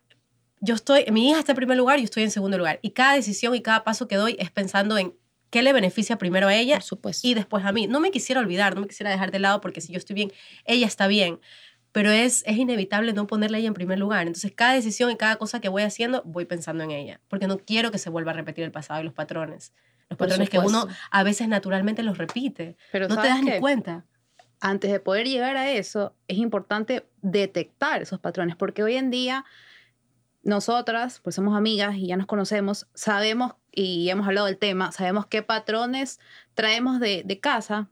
yo 0.67 0.75
estoy, 0.75 1.05
mi 1.13 1.31
hija 1.31 1.39
está 1.39 1.53
en 1.53 1.57
primer 1.57 1.77
lugar, 1.77 1.99
yo 1.99 2.05
estoy 2.05 2.25
en 2.25 2.31
segundo 2.31 2.59
lugar. 2.59 2.79
Y 2.83 2.91
cada 2.91 3.15
decisión 3.15 3.55
y 3.55 3.63
cada 3.63 3.85
paso 3.85 4.09
que 4.09 4.17
doy 4.17 4.37
es 4.39 4.51
pensando 4.51 4.99
en 4.99 5.15
qué 5.51 5.63
le 5.63 5.73
beneficia 5.73 6.19
primero 6.19 6.49
a 6.49 6.55
ella 6.55 6.81
y 7.23 7.35
después 7.35 7.65
a 7.65 7.73
mí. 7.73 7.87
No 7.87 8.01
me 8.01 8.11
quisiera 8.11 8.41
olvidar, 8.41 8.75
no 8.75 8.81
me 8.83 8.89
quisiera 8.89 9.11
dejar 9.11 9.31
de 9.31 9.39
lado 9.39 9.61
porque 9.61 9.81
si 9.81 9.93
yo 9.93 9.99
estoy 9.99 10.15
bien, 10.15 10.33
ella 10.65 10.87
está 10.87 11.07
bien. 11.07 11.41
Pero 11.93 12.11
es, 12.11 12.43
es 12.47 12.59
inevitable 12.59 13.15
no 13.15 13.27
ponerla 13.27 13.57
a 13.57 13.61
ella 13.61 13.69
en 13.69 13.75
primer 13.75 13.99
lugar. 13.99 14.27
Entonces, 14.27 14.53
cada 14.55 14.75
decisión 14.75 15.11
y 15.11 15.17
cada 15.17 15.37
cosa 15.37 15.61
que 15.61 15.71
voy 15.71 15.83
haciendo, 15.83 16.23
voy 16.27 16.45
pensando 16.45 16.85
en 16.85 16.91
ella. 16.91 17.21
Porque 17.29 17.47
no 17.47 17.59
quiero 17.59 17.91
que 17.91 17.99
se 17.99 18.11
vuelva 18.11 18.33
a 18.33 18.35
repetir 18.35 18.65
el 18.65 18.73
pasado 18.73 19.01
y 19.01 19.05
los 19.05 19.15
patrones. 19.15 19.73
Los 20.11 20.19
Por 20.19 20.27
patrones 20.29 20.51
que 20.51 20.59
uno 20.59 20.89
a 21.11 21.23
veces 21.23 21.49
naturalmente 21.49 22.03
los 22.03 22.19
repite. 22.19 22.77
Pero 22.91 23.09
no 23.09 23.17
te 23.17 23.29
¿sabes 23.29 23.31
das 23.31 23.43
ni 23.43 23.51
qué? 23.53 23.61
cuenta. 23.61 24.05
antes 24.61 24.91
de 24.91 25.01
poder 25.01 25.27
llegar 25.27 25.57
a 25.57 25.71
eso, 25.71 26.15
es 26.29 26.39
importante 26.39 27.07
detectar 27.23 28.03
esos 28.03 28.19
patrones, 28.21 28.57
porque 28.57 28.83
hoy 28.83 28.97
en 28.97 29.11
día 29.11 29.45
nosotras, 30.47 31.21
pues 31.23 31.35
somos 31.35 31.57
amigas 31.57 31.97
y 31.97 32.07
ya 32.07 32.17
nos 32.17 32.27
conocemos, 32.27 32.87
sabemos 32.95 33.55
y 33.73 34.09
hemos 34.09 34.27
hablado 34.27 34.47
del 34.47 34.59
tema, 34.59 34.93
sabemos 34.93 35.27
qué 35.27 35.43
patrones 35.43 36.21
traemos 36.55 37.01
de, 37.01 37.23
de 37.25 37.41
casa, 37.41 37.91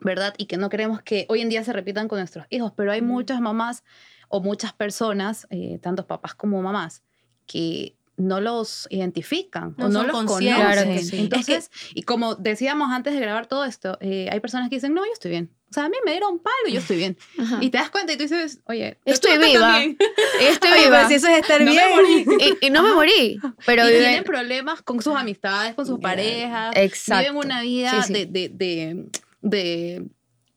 ¿verdad? 0.00 0.34
Y 0.38 0.46
que 0.46 0.56
no 0.56 0.70
queremos 0.70 1.02
que 1.02 1.26
hoy 1.28 1.42
en 1.42 1.50
día 1.50 1.62
se 1.62 1.72
repitan 1.72 2.08
con 2.08 2.18
nuestros 2.18 2.46
hijos, 2.48 2.72
pero 2.74 2.90
hay 2.90 3.02
muchas 3.02 3.40
mamás 3.40 3.84
o 4.28 4.40
muchas 4.40 4.72
personas, 4.72 5.46
eh, 5.50 5.78
tanto 5.80 6.06
papás 6.06 6.34
como 6.34 6.60
mamás, 6.62 7.04
que 7.46 7.96
no 8.16 8.40
los 8.40 8.86
identifican 8.90 9.74
No 9.76 9.86
o 9.86 9.88
no 9.88 10.02
los 10.04 10.12
conocen. 10.12 10.54
Claro 10.54 10.84
que 10.84 11.02
sí. 11.02 11.18
Entonces, 11.18 11.70
y 11.94 12.02
como 12.02 12.34
decíamos 12.36 12.90
antes 12.92 13.12
de 13.14 13.20
grabar 13.20 13.46
todo 13.46 13.64
esto, 13.64 13.98
eh, 14.00 14.28
hay 14.30 14.40
personas 14.40 14.68
que 14.68 14.76
dicen, 14.76 14.94
no, 14.94 15.04
yo 15.04 15.12
estoy 15.12 15.32
bien. 15.32 15.50
O 15.70 15.74
sea, 15.74 15.86
a 15.86 15.88
mí 15.88 15.96
me 16.04 16.12
dieron 16.12 16.38
palo 16.38 16.54
y 16.68 16.72
yo 16.74 16.78
estoy 16.78 16.96
bien. 16.98 17.16
Ajá. 17.36 17.58
Y 17.60 17.70
te 17.70 17.78
das 17.78 17.90
cuenta 17.90 18.12
y 18.12 18.16
tú 18.16 18.22
dices, 18.22 18.60
oye, 18.66 18.98
Estoy 19.04 19.38
viva. 19.38 19.82
Estoy 20.40 20.70
viva. 20.84 21.08
si 21.08 21.14
eso 21.14 21.26
es 21.26 21.38
estar 21.38 21.60
No 21.60 21.72
me 21.72 21.72
bien. 21.72 22.26
morí. 22.26 22.46
y, 22.62 22.66
y 22.66 22.70
no 22.70 22.84
me 22.84 22.92
morí. 22.94 23.38
Pero 23.66 23.82
y 23.82 23.92
vive- 23.92 23.98
tienen 23.98 24.24
problemas 24.24 24.82
con 24.82 25.02
sus 25.02 25.16
amistades, 25.16 25.74
con 25.74 25.84
sus 25.84 25.98
parejas. 25.98 26.72
Exacto. 26.76 27.32
Viven 27.32 27.36
una 27.46 27.62
vida 27.62 27.90
Sí, 28.02 28.06
sí. 28.06 28.12
De, 28.12 28.26
de, 28.26 28.48
de, 28.50 29.06
de 29.42 30.06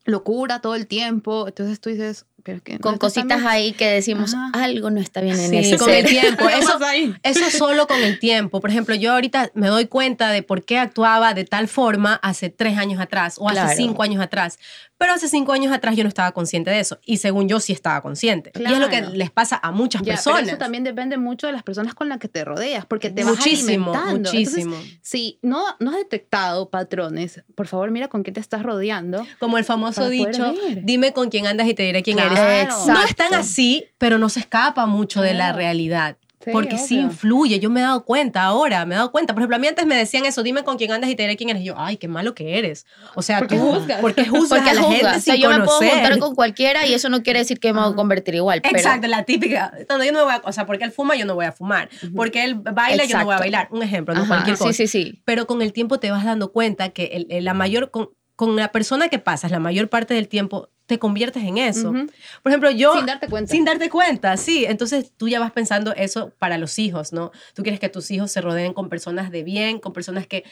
locura 0.06 0.62
todo 0.62 0.76
el 0.76 0.86
tiempo. 0.86 1.48
Entonces 1.48 1.80
tú 1.80 1.90
dices, 1.90 2.28
pero 2.48 2.62
que 2.64 2.80
Con 2.80 2.98
cositas 2.98 3.44
ahí 3.44 3.74
que 3.74 3.88
decimos, 3.88 4.34
Ajá. 4.34 4.52
algo 4.64 4.90
no 4.90 5.02
está 5.02 5.20
bien 5.20 5.38
en 5.38 5.50
Sí, 5.50 5.58
ese 5.58 5.78
con 5.78 5.90
el 5.90 5.96
ser. 5.98 6.06
tiempo. 6.10 6.48
Eso, 6.50 6.80
eso 7.24 7.58
solo 7.58 7.88
con 7.88 8.02
el 8.02 8.20
tiempo. 8.20 8.62
Por 8.62 8.70
ejemplo, 8.70 8.96
yo 8.96 9.12
ahorita 9.12 9.52
me 9.54 9.68
doy 9.68 9.88
cuenta 9.88 10.30
de 10.32 10.44
por 10.44 10.64
qué 10.64 10.80
actuaba 10.80 11.34
de 11.34 11.44
tal 11.44 11.68
forma 11.68 12.16
hace 12.24 12.50
tres 12.50 12.78
años 12.78 13.02
atrás 13.02 13.36
o 13.38 13.50
hace 13.50 13.60
Claro. 13.60 13.74
cinco 13.76 14.02
años 14.04 14.22
atrás. 14.24 14.58
Pero 14.98 15.14
hace 15.14 15.28
cinco 15.28 15.52
años 15.52 15.72
atrás 15.72 15.96
yo 15.96 16.04
no 16.04 16.08
estaba 16.08 16.32
consciente 16.32 16.72
de 16.72 16.80
eso. 16.80 17.00
Y 17.06 17.18
según 17.18 17.48
yo 17.48 17.60
sí 17.60 17.72
estaba 17.74 18.02
consciente. 18.02 18.52
Y 18.58 18.64
es 18.64 18.80
lo 18.80 18.90
que 18.90 18.98
Claro. 19.00 19.14
les 19.14 19.30
pasa 19.30 19.60
a 19.62 19.72
muchas 19.72 20.02
Ya, 20.02 20.14
pero 20.14 20.24
personas. 20.24 20.48
eso 20.48 20.58
también 20.58 20.84
depende 20.84 21.18
mucho 21.18 21.46
de 21.46 21.54
las 21.54 21.62
personas 21.62 21.94
con 21.94 22.10
las 22.10 22.18
que 22.18 22.28
te 22.30 22.44
rodeas, 22.44 22.86
porque 22.88 23.12
te 23.12 23.24
vas 23.24 23.36
muchísimo, 23.38 23.92
alimentando. 23.94 24.30
Entonces, 24.32 24.66
muchísimo. 24.66 24.98
si 25.04 25.38
no, 25.44 25.64
no 25.80 25.92
has 25.92 25.98
detectado 25.98 26.70
patrones, 26.72 27.44
por 27.54 27.68
favor 27.68 27.92
mira 27.92 28.08
con 28.08 28.24
qué 28.24 28.32
te 28.32 28.40
estás 28.40 28.64
rodeando. 28.64 29.24
Como 29.40 29.58
el 29.60 29.66
famoso 29.66 30.10
dicho, 30.10 30.56
dime 30.82 31.14
con 31.14 31.30
quién 31.30 31.46
andas 31.46 31.68
y 31.68 31.74
te 31.76 31.84
diré 31.84 32.02
quién 32.02 32.16
Claro. 32.18 32.32
eres. 32.32 32.37
No 32.38 33.02
es 33.04 33.16
tan 33.16 33.28
Exacto. 33.28 33.36
así, 33.36 33.86
pero 33.98 34.18
no 34.18 34.30
se 34.30 34.40
escapa 34.42 34.86
mucho 34.86 35.22
de 35.22 35.34
la 35.34 35.54
realidad. 35.54 36.18
Sí, 36.44 36.52
porque 36.54 36.78
sí 36.78 36.96
obvio. 36.96 37.08
influye, 37.08 37.60
yo 37.60 37.70
me 37.70 37.82
he 37.82 37.84
dado 37.84 38.06
cuenta 38.06 38.44
ahora, 38.44 38.86
me 38.86 38.94
he 38.96 38.98
dado 38.98 39.12
cuenta. 39.12 39.34
Por 39.34 39.42
ejemplo, 39.42 39.58
a 39.58 39.60
mí 39.60 39.68
antes 39.68 39.86
me 39.86 39.96
decían 39.98 40.26
eso, 40.26 40.44
dime 40.44 40.64
con 40.64 40.78
quién 40.78 40.94
andas 40.94 41.10
y 41.10 41.16
te 41.16 41.24
diré 41.24 41.36
quién 41.36 41.50
eres. 41.50 41.62
Y 41.64 41.66
yo, 41.66 41.74
ay, 41.78 41.98
qué 41.98 42.08
malo 42.08 42.36
que 42.36 42.58
eres. 42.58 42.86
O 43.16 43.22
sea, 43.22 43.40
¿Por 43.40 43.48
qué 43.50 43.58
tú, 43.58 43.64
juzgas? 43.64 44.00
¿por 44.00 44.14
qué 44.16 44.26
juzgas 44.30 44.50
Porque 44.50 44.70
a 44.70 44.74
la 44.76 44.82
juzga. 44.82 44.96
gente 44.96 45.08
o 45.18 45.20
sea, 45.20 45.34
sin 45.34 45.44
yo 45.44 45.50
me 45.50 45.56
puedo 45.58 45.80
conocer? 45.80 45.92
juntar 46.00 46.20
con 46.20 46.36
cualquiera 46.36 46.86
y 46.86 46.94
eso 46.94 47.10
no 47.10 47.22
quiere 47.22 47.40
decir 47.40 47.60
que 47.60 47.74
me 47.74 47.82
voy 47.82 47.92
a 47.92 47.96
convertir 47.96 48.36
igual. 48.36 48.62
Pero 48.62 48.78
Exacto, 48.78 49.08
la 49.08 49.24
típica. 49.24 49.74
No, 49.90 50.02
yo 50.02 50.12
no 50.14 50.24
voy 50.24 50.36
a, 50.36 50.42
o 50.46 50.52
sea, 50.54 50.66
porque 50.66 50.86
él 50.86 50.92
fuma, 50.94 51.18
yo 51.18 51.26
no 51.26 51.36
voy 51.36 51.46
a 51.48 51.52
fumar. 51.52 51.90
Porque 52.16 52.46
él 52.46 52.56
baila, 52.56 53.04
yo 53.04 53.18
no 53.18 53.26
voy 53.26 53.34
a 53.34 53.38
Exacto. 53.38 53.40
bailar. 53.40 53.68
Un 53.72 53.84
ejemplo, 53.84 54.14
no 54.14 54.22
Ajá, 54.22 54.28
cualquier 54.30 54.58
cosa. 54.58 54.72
Sí, 54.72 54.88
sí, 54.88 55.04
sí. 55.04 55.22
pero 55.26 55.48
con 55.48 55.62
el 55.62 55.74
tiempo 55.74 56.00
te 56.00 56.12
vas 56.12 56.24
dando 56.24 56.54
cuenta 56.54 56.90
que 56.90 57.06
el- 57.14 57.28
el- 57.30 57.44
la 57.44 57.56
mayor, 57.56 57.92
con, 57.92 58.12
con 58.38 58.56
la 58.56 58.72
persona 58.72 59.10
que 59.10 59.20
pasas 59.20 59.52
la 59.52 59.60
mayor 59.60 59.90
parte 59.90 60.14
del 60.14 60.30
tiempo, 60.30 60.70
te 60.88 60.98
conviertes 60.98 61.44
en 61.44 61.58
eso. 61.58 61.92
Por 61.92 62.52
ejemplo, 62.52 62.72
yo... 62.72 62.94
Sin 62.94 63.06
darte 63.06 63.28
cuenta. 63.28 63.52
Sin 63.52 63.66
darte 63.66 63.90
cuenta, 63.90 64.38
sí. 64.38 64.66
Entonces 64.66 65.12
tú 65.16 65.28
ya 65.28 65.40
vas 65.40 65.52
pensando 65.52 65.94
eso 65.94 66.32
para 66.40 66.58
los 66.58 66.80
hijos, 66.80 67.14
¿no? 67.14 67.32
Tú 67.54 67.62
quieres 67.62 67.80
que 67.80 67.90
tus 67.90 68.10
hijos 68.10 68.32
se 68.32 68.42
rodeen 68.42 68.74
con 68.74 68.90
personas 68.90 69.30
de 69.30 69.44
bien, 69.44 69.80
con 69.80 69.92
personas 69.92 70.26
que, 70.26 70.46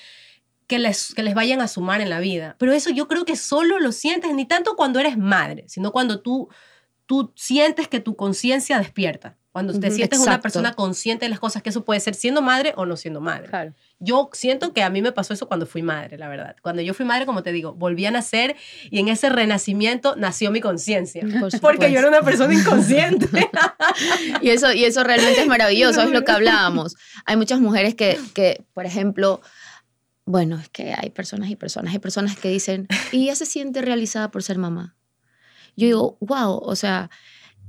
que, 0.68 0.78
les, 0.78 1.16
que 1.16 1.24
les 1.24 1.34
vayan 1.34 1.62
a 1.62 1.70
sumar 1.70 2.02
en 2.02 2.10
la 2.10 2.20
vida. 2.20 2.58
Pero 2.60 2.74
eso 2.74 2.90
yo 2.90 3.08
creo 3.08 3.24
que 3.24 3.38
solo 3.38 3.80
lo 3.80 3.94
sientes, 3.94 4.34
ni 4.34 4.46
tanto 4.46 4.76
cuando 4.76 5.00
eres 5.00 5.18
madre, 5.18 5.64
sino 5.68 5.94
cuando 5.94 6.20
tú, 6.22 6.50
tú 7.06 7.32
sientes 7.36 7.88
que 7.88 8.02
tu 8.02 8.18
conciencia 8.18 8.78
despierta. 8.78 9.38
Cuando 9.56 9.72
te 9.72 9.88
Ujú, 9.88 9.96
sientes 9.96 10.20
una 10.20 10.42
persona 10.42 10.74
consciente 10.74 11.24
de 11.24 11.30
las 11.30 11.40
cosas, 11.40 11.64
que 11.64 11.70
eso 11.70 11.86
puede 11.86 12.02
ser 12.02 12.14
siendo 12.14 12.42
madre 12.42 12.74
o 12.76 12.86
no 12.86 12.98
siendo 12.98 13.22
madre. 13.22 13.48
Claro. 13.48 13.74
Yo 14.00 14.30
siento 14.34 14.74
que 14.74 14.84
a 14.84 14.90
mí 14.90 15.02
me 15.02 15.14
pasó 15.14 15.34
eso 15.34 15.48
cuando 15.48 15.66
fui 15.66 15.82
madre, 15.82 16.18
la 16.18 16.28
verdad. 16.28 16.58
Cuando 16.62 16.82
yo 16.82 16.94
fui 16.94 17.06
madre, 17.06 17.26
como 17.26 17.42
te 17.42 17.54
digo, 17.54 17.74
volví 17.74 18.06
a 18.06 18.12
nacer 18.12 18.58
y 18.92 19.00
en 19.00 19.08
ese 19.08 19.30
renacimiento 19.30 20.18
nació 20.18 20.52
mi 20.52 20.60
conciencia. 20.60 21.26
Por 21.40 21.58
Porque 21.62 21.90
yo 21.90 22.00
era 22.00 22.10
una 22.10 22.22
persona 22.22 22.54
inconsciente. 22.54 23.30
Y 24.42 24.50
eso, 24.50 24.74
y 24.74 24.84
eso 24.84 25.06
realmente 25.06 25.40
es 25.40 25.48
maravilloso, 25.48 26.02
es 26.02 26.12
lo 26.12 26.26
que 26.26 26.34
hablábamos. 26.34 26.98
Hay 27.26 27.38
muchas 27.38 27.62
mujeres 27.62 27.96
que, 27.96 28.20
que, 28.34 28.66
por 28.74 28.86
ejemplo, 28.86 29.40
bueno, 30.26 30.60
es 30.60 30.68
que 30.68 30.94
hay 30.98 31.12
personas 31.12 31.50
y 31.50 31.56
personas, 31.56 31.94
hay 31.94 32.00
personas 32.00 32.36
que 32.36 32.50
dicen, 32.50 32.90
y 33.14 33.24
ella 33.24 33.36
se 33.36 33.46
siente 33.46 33.82
realizada 33.82 34.32
por 34.32 34.44
ser 34.44 34.58
mamá. 34.58 34.98
Yo 35.78 35.86
digo, 35.86 36.18
wow, 36.20 36.60
o 36.62 36.76
sea, 36.76 37.10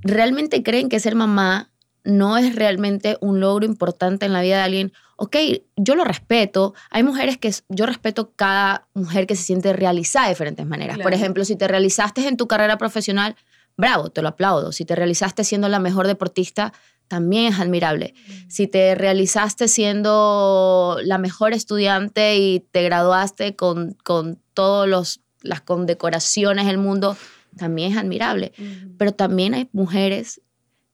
¿realmente 0.03 0.65
creen 0.65 0.89
que 0.89 0.99
ser 0.99 1.15
mamá 1.15 1.71
no 2.07 2.39
es 2.39 2.55
realmente 2.55 3.19
un 3.21 3.41
logro 3.41 3.67
importante 3.67 4.27
en 4.27 4.33
la 4.33 4.41
vida 4.41 4.57
de 4.57 4.63
alguien? 4.63 4.93
Ok, 5.17 5.37
yo 5.77 5.95
lo 5.95 6.05
respeto. 6.05 6.75
Hay 6.91 7.03
mujeres 7.03 7.39
que 7.39 7.53
yo 7.69 7.87
respeto 7.87 8.33
cada 8.37 8.87
mujer 8.95 9.27
que 9.27 9.37
se 9.37 9.43
siente 9.43 9.73
realizada 9.73 10.27
de 10.27 10.33
diferentes 10.33 10.67
maneras. 10.67 10.99
Por 10.99 11.13
ejemplo, 11.13 11.45
si 11.45 11.57
te 11.57 11.69
realizaste 11.69 12.27
en 12.29 12.37
tu 12.37 12.47
carrera 12.47 12.79
profesional, 12.79 13.37
bravo, 13.77 14.11
te 14.11 14.23
lo 14.23 14.29
aplaudo. 14.29 14.73
Si 14.73 14.85
te 14.85 14.95
realizaste 14.95 15.45
siendo 15.45 15.69
la 15.69 15.79
mejor 15.79 16.07
deportista, 16.07 16.73
también 17.09 17.53
es 17.53 17.61
admirable. 17.61 18.15
Si 18.49 18.67
te 18.67 18.95
realizaste 18.95 19.69
siendo 19.69 20.99
la 21.03 21.19
mejor 21.19 21.53
estudiante 21.53 22.37
y 22.37 22.61
te 22.61 22.83
graduaste 22.83 23.57
con, 23.57 23.97
con 24.05 24.39
todas 24.55 25.21
las 25.41 25.61
condecoraciones 25.61 26.67
del 26.67 26.79
mundo, 26.79 27.17
también 27.57 27.93
es 27.93 27.99
admirable. 27.99 28.53
Pero 28.99 29.13
también 29.13 29.55
hay 29.55 29.69
mujeres 29.73 30.41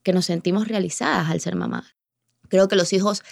que 0.03 0.13
nos 0.13 0.27
sentimos 0.27 0.69
realizadas 0.69 1.31
al 1.31 1.41
ser 1.41 1.55
mamás. 1.57 1.97
Creo 2.49 2.69
que 2.69 2.77
los 2.77 2.93
hijos 2.93 3.23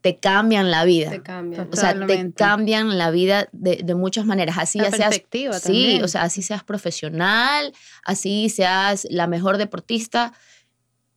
te 0.00 0.18
cambian 0.18 0.70
la 0.70 0.84
vida. 0.84 1.10
Te 1.10 1.22
cambian. 1.22 1.68
O 1.72 1.76
sea, 1.76 1.94
te 2.06 2.32
cambian 2.32 2.98
la 2.98 3.10
vida 3.10 3.48
de, 3.52 3.80
de 3.82 3.94
muchas 3.94 4.26
maneras. 4.26 4.56
Así 4.58 4.78
La 4.78 4.84
ya 4.90 4.96
seas. 4.96 5.08
perspectiva 5.10 5.54
Sí, 5.58 5.62
también. 5.62 6.04
o 6.04 6.08
sea, 6.08 6.22
así 6.22 6.42
seas 6.42 6.62
profesional, 6.64 7.72
así 8.04 8.48
seas 8.50 9.06
la 9.10 9.26
mejor 9.26 9.56
deportista. 9.58 10.32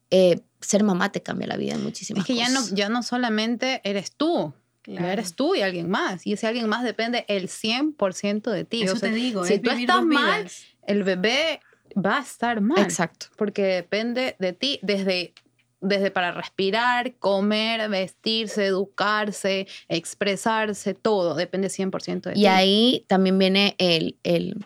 eh, 0.09 0.39
ser 0.61 0.83
mamá 0.83 1.11
te 1.11 1.21
cambia 1.21 1.47
la 1.47 1.57
vida 1.57 1.73
en 1.75 1.83
muchísimas 1.83 2.21
Es 2.21 2.27
que 2.27 2.35
ya 2.35 2.47
no, 2.49 2.61
cosas. 2.61 2.73
ya 2.75 2.89
no 2.89 3.03
solamente 3.03 3.81
eres 3.83 4.11
tú, 4.13 4.53
Claro. 4.81 5.07
eres 5.07 5.35
tú 5.35 5.53
y 5.53 5.61
alguien 5.61 5.89
más. 5.89 6.25
Y 6.25 6.31
ese 6.33 6.47
alguien 6.47 6.67
más 6.69 6.83
depende 6.83 7.25
el 7.27 7.49
100% 7.49 8.49
de 8.51 8.63
ti. 8.63 8.83
Eso 8.83 8.93
O 8.93 8.95
sea, 8.95 9.09
te 9.09 9.15
digo, 9.15 9.43
si 9.45 9.55
es 9.55 9.61
tú 9.61 9.69
vivir 9.69 9.81
estás 9.89 9.97
dos 9.97 10.05
mal, 10.05 10.49
el 10.87 11.03
bebé 11.03 11.59
va 11.95 12.17
a 12.17 12.21
estar 12.21 12.61
mal. 12.61 12.79
Exacto. 12.79 13.27
Porque 13.35 13.63
depende 13.63 14.35
de 14.39 14.53
ti 14.53 14.79
desde, 14.81 15.33
desde 15.81 16.11
para 16.11 16.31
respirar, 16.31 17.15
comer, 17.15 17.89
vestirse, 17.89 18.65
educarse, 18.65 19.67
expresarse, 19.87 20.93
todo 20.93 21.35
depende 21.35 21.69
100% 21.69 22.21
de 22.29 22.33
ti. 22.33 22.39
Y 22.39 22.47
ahí 22.47 23.05
también 23.07 23.37
viene 23.37 23.75
el, 23.77 24.17
el, 24.23 24.65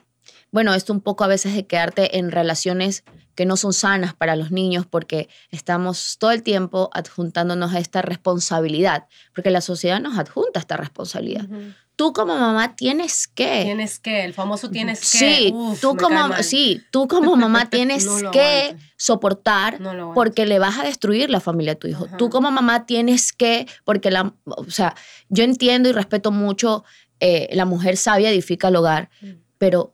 bueno, 0.51 0.73
esto 0.73 0.93
un 0.93 1.01
poco 1.01 1.23
a 1.23 1.27
veces 1.27 1.55
de 1.55 1.65
quedarte 1.65 2.17
en 2.17 2.31
relaciones 2.31 3.03
que 3.35 3.45
no 3.45 3.57
son 3.57 3.73
sanas 3.73 4.13
para 4.13 4.35
los 4.35 4.51
niños 4.51 4.85
porque 4.85 5.29
estamos 5.49 6.17
todo 6.19 6.31
el 6.31 6.43
tiempo 6.43 6.89
adjuntándonos 6.93 7.73
a 7.73 7.79
esta 7.79 8.01
responsabilidad, 8.01 9.07
porque 9.33 9.51
la 9.51 9.61
sociedad 9.61 10.01
nos 10.01 10.17
adjunta 10.17 10.59
esta 10.59 10.77
responsabilidad. 10.77 11.45
Ujú. 11.49 11.73
Tú 11.95 12.13
como 12.13 12.35
mamá 12.35 12.75
tienes 12.75 13.27
que... 13.27 13.63
Tienes 13.63 13.99
que, 13.99 14.23
el 14.23 14.33
famoso 14.33 14.69
tienes 14.71 14.99
que. 15.01 15.05
Sí, 15.19 15.51
uf, 15.53 15.79
tú 15.81 15.95
como, 15.95 16.33
sí, 16.41 16.81
tú 16.91 17.07
como 17.07 17.35
mamá 17.35 17.69
tienes 17.69 18.05
No 18.05 18.31
que 18.31 18.63
aguanto. 18.69 18.83
soportar 18.97 19.79
No 19.81 20.13
porque 20.15 20.45
le 20.47 20.57
vas 20.57 20.79
a 20.79 20.83
destruir 20.83 21.29
la 21.29 21.39
familia 21.39 21.73
a 21.73 21.75
tu 21.75 21.87
hijo. 21.87 22.05
Ajá. 22.05 22.17
Tú 22.17 22.29
como 22.29 22.49
mamá 22.49 22.85
tienes 22.87 23.33
que, 23.33 23.67
porque 23.83 24.09
la, 24.09 24.33
o 24.45 24.69
sea, 24.71 24.95
yo 25.29 25.43
entiendo 25.43 25.89
y 25.89 25.91
respeto 25.91 26.31
mucho, 26.31 26.83
eh, 27.19 27.49
la 27.53 27.65
mujer 27.65 27.97
sabia 27.97 28.29
edifica 28.31 28.69
el 28.69 28.77
hogar, 28.77 29.09
Mm. 29.21 29.29
pero 29.59 29.91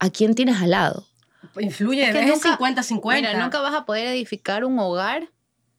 ¿a 0.00 0.10
quién 0.10 0.34
tienes 0.34 0.60
al 0.60 0.70
lado? 0.70 1.06
Influye, 1.60 2.06
Es 2.08 2.12
que 2.12 2.20
es 2.22 2.26
nunca- 2.26 2.58
50-50. 2.58 3.14
Mira, 3.14 3.40
nunca 3.44 3.60
vas 3.60 3.74
a 3.74 3.84
poder 3.84 4.08
edificar 4.08 4.64
un 4.64 4.76
hogar. 4.80 5.28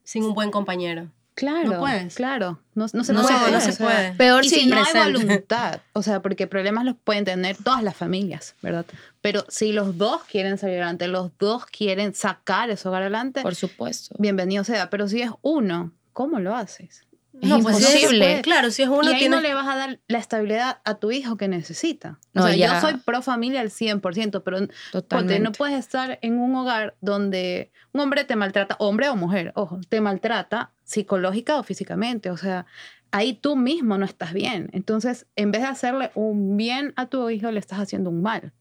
Sin 0.05 0.23
un 0.23 0.33
buen 0.35 0.51
compañero. 0.51 1.11
Claro, 1.35 1.69
No 1.73 1.79
puedes. 1.79 2.15
claro. 2.15 2.59
No, 2.75 2.85
no 2.93 3.03
se 3.03 3.11
No, 3.13 3.21
puede. 3.21 3.51
no 3.51 3.59
se 3.59 3.73
puede. 3.73 4.13
Peor 4.13 4.45
Y 4.45 4.49
si 4.49 4.59
si 4.61 4.65
no 4.67 4.77
hay 4.81 5.11
voluntad, 5.11 5.81
o 5.93 6.01
sea, 6.01 6.21
porque 6.21 6.47
problemas 6.47 6.85
los 6.85 6.95
pueden 6.95 7.25
tener 7.25 7.57
todas 7.57 7.83
las 7.83 7.95
familias, 7.95 8.55
¿verdad? 8.61 8.85
Pero 9.21 9.45
si 9.49 9.73
los 9.73 9.97
dos 9.97 10.23
quieren 10.23 10.57
salir 10.57 10.77
adelante, 10.77 11.07
los 11.09 11.31
dos 11.37 11.65
quieren 11.65 12.13
sacar 12.13 12.69
ese 12.69 12.87
hogar 12.87 13.01
adelante, 13.01 13.41
Por 13.41 13.55
supuesto. 13.55 14.15
bienvenido 14.17 14.63
sea. 14.63 14.89
Pero 14.89 15.07
si 15.09 15.21
es 15.21 15.31
uno, 15.41 15.91
¿cómo 16.13 16.39
lo 16.39 16.55
haces? 16.55 17.04
Es 17.41 17.49
No, 17.49 17.59
pues 17.59 17.77
imposible. 17.77 18.35
es- 18.35 18.41
claro, 18.41 18.71
si 18.71 18.81
es 18.83 18.89
uno 18.89 19.03
y 19.03 19.13
ahí 19.13 19.19
tiene 19.19 19.35
no 19.35 19.41
le 19.41 19.53
vas 19.53 19.67
a 19.67 19.75
dar 19.75 19.99
la 20.07 20.17
estabilidad 20.17 20.79
a 20.85 20.95
tu 20.95 21.11
hijo 21.11 21.37
que 21.37 21.47
necesita. 21.47 22.19
O 22.33 22.39
No, 22.39 22.43
sea, 22.47 22.55
ya. 22.55 22.73
yo 22.75 22.81
soy 22.81 22.97
pro 22.97 23.21
familia 23.21 23.61
al 23.61 23.69
100%, 23.71 24.43
pero 24.43 24.59
no 25.39 25.51
puedes 25.51 25.77
estar 25.77 26.17
en 26.21 26.37
un 26.39 26.55
hogar 26.55 26.95
donde 27.01 27.71
un 27.93 28.01
hombre 28.01 28.23
te 28.23 28.35
maltrata, 28.35 28.75
hombre 28.79 29.09
o 29.09 29.15
mujer, 29.15 29.51
ojo, 29.55 29.79
te 29.89 30.01
maltrata 30.01 30.71
psicológica 30.83 31.57
o 31.59 31.63
físicamente. 31.63 32.31
O 32.31 32.37
sea, 32.37 32.65
ahí 33.11 33.33
tú 33.33 33.55
mismo 33.55 33.97
no 33.97 34.05
estás 34.05 34.33
bien. 34.33 34.69
Entonces, 34.73 35.27
en 35.35 35.51
vez 35.51 35.61
de 35.61 35.67
hacerle 35.67 36.11
un 36.15 36.57
bien 36.57 36.93
a 36.95 37.07
tu 37.07 37.29
hijo, 37.29 37.51
le 37.51 37.59
estás 37.59 37.79
haciendo 37.79 38.09
un 38.09 38.21
mal. 38.21 38.53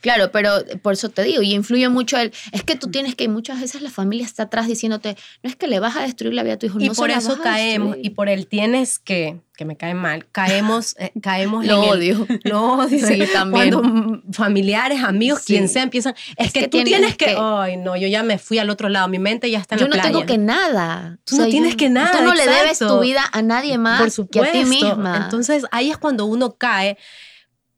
Claro, 0.00 0.30
pero 0.32 0.52
por 0.82 0.94
eso 0.94 1.08
te 1.10 1.22
digo, 1.22 1.42
y 1.42 1.52
influye 1.54 1.88
mucho 1.88 2.16
el, 2.16 2.32
es 2.52 2.62
que 2.62 2.74
tú 2.76 2.90
tienes 2.90 3.14
que, 3.14 3.24
y 3.24 3.28
muchas 3.28 3.60
veces 3.60 3.82
la 3.82 3.90
familia 3.90 4.24
está 4.24 4.44
atrás 4.44 4.66
diciéndote, 4.66 5.16
no 5.42 5.50
es 5.50 5.56
que 5.56 5.66
le 5.66 5.78
vas 5.80 5.96
a 5.96 6.02
destruir 6.02 6.34
la 6.34 6.42
vida 6.42 6.54
a 6.54 6.58
tu 6.58 6.66
hijo, 6.66 6.80
Y 6.80 6.88
no 6.88 6.94
por 6.94 7.10
eso 7.10 7.38
caemos, 7.42 7.96
y 8.02 8.10
por 8.10 8.28
el 8.30 8.46
tienes 8.46 8.98
que, 8.98 9.40
que 9.56 9.64
me 9.66 9.76
cae 9.76 9.92
mal, 9.94 10.26
caemos, 10.32 10.96
eh, 10.98 11.12
caemos 11.22 11.66
Lo 11.66 11.78
en 11.78 11.82
el- 11.84 11.90
odio. 11.90 12.26
Lo 12.44 12.62
odio. 12.74 13.06
Sí, 13.06 13.22
también. 13.32 13.72
Cuando 13.74 14.22
familiares, 14.32 15.02
amigos, 15.04 15.40
Sí. 15.44 15.52
quien 15.54 15.68
sea, 15.68 15.82
empiezan, 15.82 16.14
es, 16.36 16.46
Es 16.46 16.52
que, 16.54 16.60
que 16.60 16.68
tú 16.68 16.78
tienes 16.82 16.92
tienes 17.00 17.16
que, 17.16 17.26
que- 17.26 17.36
ay, 17.38 17.76
no, 17.76 17.94
yo 17.96 18.08
ya 18.08 18.22
me 18.22 18.38
fui 18.38 18.58
al 18.58 18.70
otro 18.70 18.88
lado, 18.88 19.06
mi 19.08 19.18
mente 19.18 19.50
ya 19.50 19.58
está 19.58 19.74
en 19.74 19.80
Yo 19.80 19.86
la 19.88 19.96
no 19.96 20.02
playa. 20.02 20.08
tengo 20.12 20.24
que 20.26 20.38
nada. 20.38 21.18
Tú 21.24 21.36
no 21.36 21.46
tienes 21.46 21.76
que 21.76 21.90
nada, 21.90 22.16
Tú 22.18 22.24
no 22.24 22.32
le 22.34 22.46
debes 22.46 22.78
tu 22.78 23.00
vida 23.00 23.22
a 23.32 23.42
nadie 23.42 23.76
más 23.76 23.98
Por 23.98 24.06
que 24.06 24.12
supuesto. 24.12 24.48
a 24.58 24.62
ti 24.62 24.64
misma. 24.68 25.16
Entonces 25.24 25.64
ahí 25.72 25.90
es 25.90 25.98
cuando 25.98 26.24
uno 26.24 26.54
cae 26.56 26.96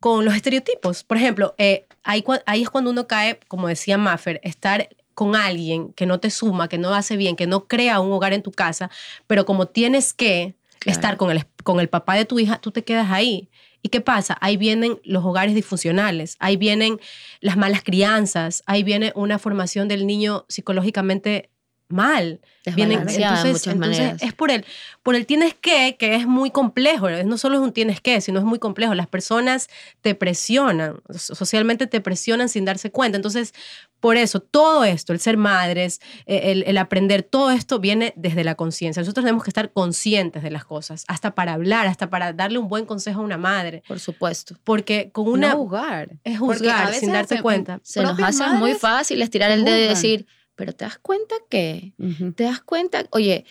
con 0.03 0.25
los 0.25 0.35
estereotipos. 0.35 1.05
Por 1.05 1.17
ejemplo, 1.17 1.55
eh, 1.59 1.87
ahí, 2.03 2.25
es 2.61 2.71
cuando 2.71 2.91
uno 2.91 3.07
cae, 3.07 3.39
como 3.47 3.69
decía 3.69 3.97
Maffer, 3.99 4.41
estar 4.43 4.89
con 5.15 5.37
alguien 5.37 5.93
que 5.93 6.07
no 6.07 6.19
te 6.19 6.29
suma, 6.29 6.67
que 6.69 6.77
no 6.77 6.93
hace 6.93 7.17
bien, 7.17 7.37
que 7.37 7.47
no 7.47 7.69
crea 7.69 8.01
un 8.01 8.11
hogar 8.11 8.33
en 8.33 8.43
tu 8.43 8.51
casa, 8.51 8.91
pero 9.29 9.47
como 9.47 9.69
tienes 9.69 10.13
que 10.13 10.57
Claro. 10.81 10.99
estar 10.99 11.17
con 11.17 11.31
el, 11.31 11.47
con 11.63 11.79
el 11.79 11.89
papá 11.89 12.17
de 12.17 12.25
tu 12.25 12.41
hija, 12.41 12.59
tú 12.59 12.73
te 12.73 12.83
quedas 12.83 13.13
ahí. 13.13 13.49
¿Y 13.81 13.91
qué 13.91 14.01
pasa? 14.01 14.37
Ahí 14.41 14.57
vienen 14.57 14.99
los 15.05 15.25
hogares 15.25 15.55
disfuncionales, 15.55 16.35
ahí 16.41 16.57
vienen 16.57 16.99
las 17.41 17.57
malas 17.57 17.85
crianzas, 17.85 18.65
ahí 18.67 18.83
viene 18.83 19.13
una 19.15 19.39
formación 19.39 19.87
del 19.87 20.05
niño 20.05 20.47
psicológicamente 20.49 21.51
mal. 21.93 22.41
Vienen, 22.77 23.01
Desbalanceada 23.01 23.43
de 23.43 23.49
entonces, 23.49 23.53
muchas 23.67 23.75
entonces 23.75 23.99
maneras. 23.99 24.23
es 24.23 24.33
por 24.35 24.51
el, 24.53 24.65
por 25.03 25.15
el 25.17 25.27
tienes 25.27 25.55
que, 25.55 25.97
que 25.99 26.15
es 26.15 26.27
muy 26.27 26.51
complejo. 26.53 27.09
es- 27.09 27.27
No 27.27 27.37
solo 27.37 27.57
es 27.57 27.61
un 27.63 27.73
tienes 27.73 28.01
que, 28.01 28.21
sino 28.21 28.39
es 28.39 28.45
muy 28.45 28.59
complejo. 28.61 28.95
Las 28.95 29.09
personas 29.09 29.69
te 30.01 30.15
presionan, 30.15 31.01
so- 31.17 31.35
socialmente 31.35 31.87
te 31.89 32.01
presionan 32.01 32.49
sin 32.49 32.65
darse 32.65 32.91
cuenta. 32.93 33.17
Entonces, 33.17 33.53
por 33.99 34.17
eso, 34.17 34.41
todo 34.41 34.85
esto, 34.85 35.13
el 35.13 35.21
ser 35.21 35.37
madres, 35.37 36.01
eh, 36.27 36.53
el, 36.53 36.63
el 36.67 36.79
aprender, 36.79 37.23
todo 37.25 37.51
esto 37.51 37.79
viene 37.81 38.13
desde 38.17 38.43
la 38.45 38.55
conciencia. 38.55 39.01
Nosotros 39.01 39.25
tenemos 39.25 39.43
que 39.45 39.51
estar 39.51 39.73
conscientes 39.73 40.43
de 40.45 40.51
las 40.53 40.65
cosas, 40.65 41.05
hasta 41.09 41.35
para 41.35 41.53
hablar, 41.55 41.87
hasta 41.89 42.11
para 42.11 42.33
darle 42.33 42.59
un 42.59 42.69
buen 42.69 42.85
consejo 42.87 43.21
a 43.21 43.25
una 43.25 43.39
madre. 43.39 43.83
Por 43.89 43.99
supuesto. 44.01 44.57
Porque 44.65 45.11
con 45.13 45.27
una... 45.29 45.51
no 45.51 45.57
juzgar. 45.59 46.11
es 46.25 46.39
juzgar 46.39 46.95
sin 46.95 47.13
darte 47.13 47.43
cuenta. 47.43 47.81
Se 47.83 48.03
nos 48.03 48.19
hace 48.21 48.47
muy 48.51 48.75
fácil 48.75 49.21
estirar 49.23 49.51
el 49.51 49.65
dedo 49.65 49.77
y 49.77 49.81
juzgan. 49.81 49.95
decir, 49.95 50.27
pero 50.55 50.73
te 50.75 50.85
das 50.85 50.99
cuenta 50.99 51.35
que, 51.49 51.95
te 52.37 52.45
das 52.45 52.61
cuenta, 52.61 53.05
oye, 53.11 53.45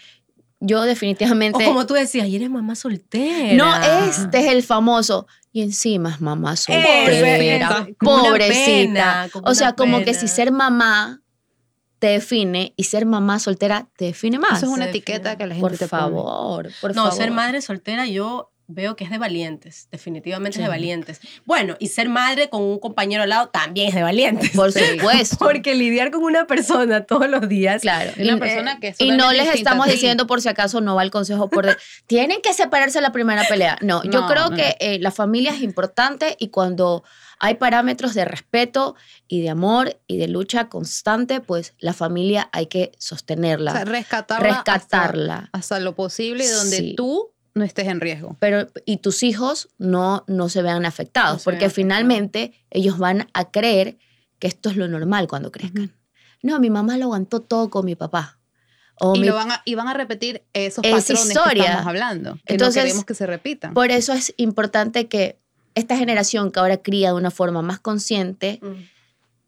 yo 0.60 0.84
definitivamente... 0.84 1.64
O 1.64 1.68
como 1.68 1.86
tú 1.88 1.96
decías, 1.96 2.28
y 2.28 2.36
eres 2.36 2.50
mamá 2.50 2.76
soltera. 2.76 3.54
No, 3.56 3.76
este 4.08 4.40
es 4.40 4.48
el 4.52 4.64
famoso. 4.64 5.28
Y 5.52 5.62
encima 5.64 6.12
es 6.12 6.22
mamá 6.22 6.56
soltera, 6.56 7.80
una 7.82 8.24
pobrecita. 8.24 8.66
pena, 8.66 9.30
o 9.44 9.54
sea, 9.54 9.74
como 9.74 10.02
que 10.04 10.14
si 10.14 10.28
ser 10.30 10.52
mamá 10.52 11.22
te 12.00 12.08
define 12.08 12.74
y 12.78 12.86
ser 12.86 13.06
mamá 13.06 13.38
soltera 13.40 13.90
te 13.98 14.06
define 14.06 14.40
más. 14.40 14.58
Eso 14.58 14.68
es 14.68 14.72
una 14.72 14.86
Se 14.86 14.92
etiqueta 14.92 15.32
define. 15.32 15.38
que 15.38 15.48
la 15.48 15.56
gente 15.56 15.62
por 15.62 15.78
te 15.78 15.88
pone. 15.88 16.02
favor, 16.02 16.72
por 16.80 16.96
no, 16.96 17.04
favor. 17.04 17.18
ser 17.18 17.32
madre 17.32 17.62
soltera 17.62 18.08
yo 18.08 18.51
veo 18.74 18.96
que 18.96 19.04
es 19.04 19.10
de 19.10 19.18
valientes, 19.18 19.88
definitivamente 19.92 20.58
es 20.60 20.64
de 20.64 20.70
valientes. 20.70 21.20
Bueno, 21.46 21.76
y 21.80 21.88
ser 21.88 22.10
madre 22.10 22.50
con 22.50 22.62
un 22.62 22.80
compañero 22.80 23.24
al 23.24 23.30
lado 23.30 23.50
también 23.50 23.90
es 23.90 23.96
de 23.96 24.04
valientes. 24.04 24.52
Por 24.52 24.72
supuesto. 24.72 25.38
Porque 25.40 25.76
lidiar 25.76 26.12
con 26.12 26.24
una 26.24 26.48
persona 26.48 27.06
todos 27.06 27.30
los 27.30 27.48
días. 27.48 27.82
Claro. 27.82 28.12
Y 28.18 28.24
una 28.24 28.38
Y- 28.38 28.40
persona 28.40 28.80
que 28.80 28.88
es 28.90 29.02
Y 29.02 29.12
no 29.12 29.32
les 29.32 29.54
estamos 29.56 29.88
a 29.88 29.92
diciendo 29.92 30.28
por 30.28 30.42
si 30.42 30.50
acaso 30.50 30.82
no 30.82 30.96
va 30.96 31.04
el 31.04 31.12
consejo 31.12 31.50
por 31.50 31.66
de, 31.66 31.76
tienen 32.08 32.42
que 32.42 32.54
separarse 32.54 33.02
la 33.02 33.12
primera 33.12 33.44
pelea. 33.48 33.78
No, 33.82 34.04
yo 34.04 34.26
creo 34.28 34.50
no, 34.50 34.56
que 34.56 34.76
eh, 34.80 35.00
la 35.00 35.12
familia 35.12 35.52
es 35.52 35.62
importante 35.62 36.36
y 36.40 36.50
cuando 36.50 37.04
hay 37.44 37.56
parámetros 37.56 38.14
de 38.14 38.24
respeto 38.24 38.96
y 39.28 39.42
de 39.42 39.50
amor 39.50 40.00
y 40.06 40.18
de 40.18 40.28
lucha 40.28 40.70
constante, 40.70 41.42
pues 41.42 41.74
la 41.80 41.94
familia 41.94 42.50
hay 42.54 42.68
que 42.68 42.92
sostenerla, 43.00 43.72
O 43.72 43.76
sea, 43.76 43.86
rescatarla, 43.86 44.50
hasta- 44.58 44.74
rescatarla. 44.74 45.50
Hasta, 45.52 45.80
lo 45.80 45.96
posible 45.96 46.48
donde 46.48 46.78
Sí. 46.78 46.94
tú 46.96 47.34
no 47.54 47.64
estés 47.64 47.88
en 47.88 48.00
riesgo. 48.00 48.38
Pero 48.40 48.68
y 48.86 48.98
tus 48.98 49.24
hijos 49.24 49.70
no, 49.78 50.24
no 50.28 50.50
se 50.50 50.62
vean 50.62 50.86
afectados, 50.86 51.34
No 51.34 51.40
se 51.40 51.44
porque 51.46 51.60
vean 51.60 51.68
afectados. 51.68 51.76
finalmente 51.76 52.54
ellos 52.70 52.98
van 52.98 53.28
a 53.34 53.52
creer 53.52 53.98
que 54.40 54.48
esto 54.48 54.70
es 54.70 54.78
lo 54.78 54.88
normal 54.88 55.28
cuando 55.28 55.52
crezcan. 55.52 55.94
No, 56.42 56.60
mi 56.60 56.70
mamá 56.70 56.98
lo 56.98 57.06
aguantó 57.06 57.42
todo 57.42 57.70
con 57.70 57.86
mi 57.86 57.96
papá. 57.96 58.40
O 59.00 59.16
y, 59.16 59.20
mi 59.22 59.28
lo 59.28 59.36
van 59.36 59.52
a, 59.52 59.62
y 59.66 59.76
van 59.76 59.88
a 59.88 59.94
repetir 59.94 60.44
esos 60.54 60.84
patrones 60.84 61.10
historia. 61.10 61.54
que 61.54 61.70
estamos 61.70 61.88
hablando. 61.88 62.34
Que 62.46 62.54
Entonces, 62.54 62.76
no 62.78 62.82
queremos 62.84 63.06
que 63.06 63.14
se 63.14 63.28
repitan. 63.28 63.74
Por 63.74 63.92
eso 63.92 64.14
es 64.14 64.34
importante 64.38 65.08
que 65.08 65.40
esta 65.76 65.98
generación 65.98 66.52
que 66.52 66.60
ahora 66.60 66.78
cría 66.78 67.10
de 67.10 67.16
una 67.16 67.32
forma 67.32 67.62
más 67.62 67.80
consciente, 67.80 68.60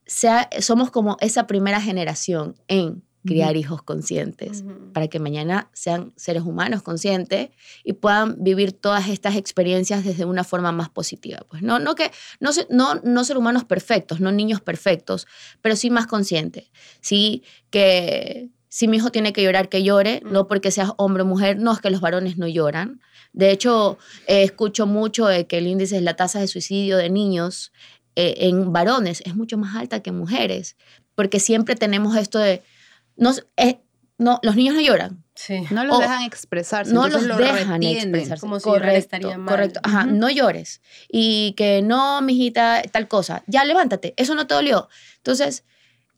sea, 0.05 0.49
somos 0.59 0.91
como 0.91 1.17
esa 1.21 1.47
primera 1.47 1.81
generación 1.81 2.55
en 2.67 3.03
criar 3.25 3.55
hijos 3.57 3.81
conscientes, 3.83 4.61
Ujú. 4.65 4.91
para 4.93 5.07
que 5.07 5.19
mañana 5.19 5.69
sean 5.73 6.13
seres 6.15 6.43
humanos 6.43 6.81
conscientes 6.83 7.49
y 7.83 7.93
puedan 7.93 8.35
vivir 8.43 8.73
todas 8.73 9.07
estas 9.09 9.35
experiencias 9.35 10.03
desde 10.03 10.25
una 10.25 10.43
forma 10.43 10.71
más 10.71 10.89
positiva. 10.89 11.39
Pues 11.49 11.61
no, 11.61 11.79
no 11.79 11.95
que 11.95 12.11
no, 12.39 12.51
no, 12.69 12.95
no 13.03 13.23
ser 13.23 13.37
humanos 13.37 13.63
perfectos, 13.63 14.19
no 14.19 14.31
niños 14.31 14.61
perfectos, 14.61 15.25
pero 15.61 15.75
sí 15.75 15.89
más 15.89 16.07
conscientes. 16.07 16.71
Sí 17.01 17.43
que 17.69 18.49
si 18.69 18.87
mi 18.87 18.97
hijo 18.97 19.11
tiene 19.11 19.33
que 19.33 19.43
llorar, 19.43 19.69
que 19.69 19.83
llore, 19.83 20.21
Mm. 20.23 20.31
no 20.33 20.47
porque 20.47 20.71
seas 20.71 20.91
hombre 20.97 21.23
o 21.23 21.25
mujer, 21.25 21.57
no 21.59 21.71
es 21.73 21.79
que 21.79 21.89
los 21.91 22.01
varones 22.01 22.37
no 22.37 22.47
lloran. 22.47 22.99
De 23.31 23.51
hecho, 23.51 23.97
eh, 24.27 24.43
escucho 24.43 24.85
mucho 24.87 25.27
de 25.27 25.45
que 25.47 25.57
el 25.59 25.67
índice, 25.67 26.01
la 26.01 26.15
tasa 26.15 26.39
de 26.39 26.47
suicidio 26.47 26.97
de 26.97 27.09
niños 27.09 27.71
eh, 28.15 28.35
en 28.47 28.71
varones 28.71 29.21
es 29.25 29.35
mucho 29.35 29.57
más 29.57 29.75
alta 29.75 30.01
que 30.01 30.09
en 30.11 30.17
mujeres, 30.17 30.75
porque 31.15 31.39
siempre 31.39 31.75
tenemos 31.75 32.15
esto 32.15 32.37
de, 32.39 32.61
no, 33.15 33.31
eh, 33.57 33.79
no, 34.17 34.39
los 34.43 34.55
niños 34.55 34.75
no 34.75 34.81
lloran, 34.81 35.23
Sí. 35.35 35.61
no 35.71 35.83
los 35.83 35.97
o- 35.97 35.99
dejan 35.99 36.23
expresarse. 36.23 36.93
no 36.93 37.07
los 37.07 37.23
lo 37.23 37.37
dejan 37.37 37.81
expresarse. 37.83 38.41
Como 38.41 38.59
si 38.59 38.63
correcto, 38.65 38.97
estaría 38.99 39.37
mal. 39.37 39.53
correcto. 39.55 39.79
Ajá, 39.83 40.05
Ujú. 40.05 40.15
no 40.15 40.29
llores. 40.29 40.81
Y 41.09 41.53
que 41.57 41.81
no, 41.81 42.21
mijita, 42.21 42.81
tal 42.91 43.07
cosa. 43.07 43.43
Ya 43.47 43.65
levántate, 43.65 44.13
eso 44.17 44.35
no 44.35 44.45
te 44.47 44.53
dolió. 44.53 44.87
Entonces, 45.17 45.63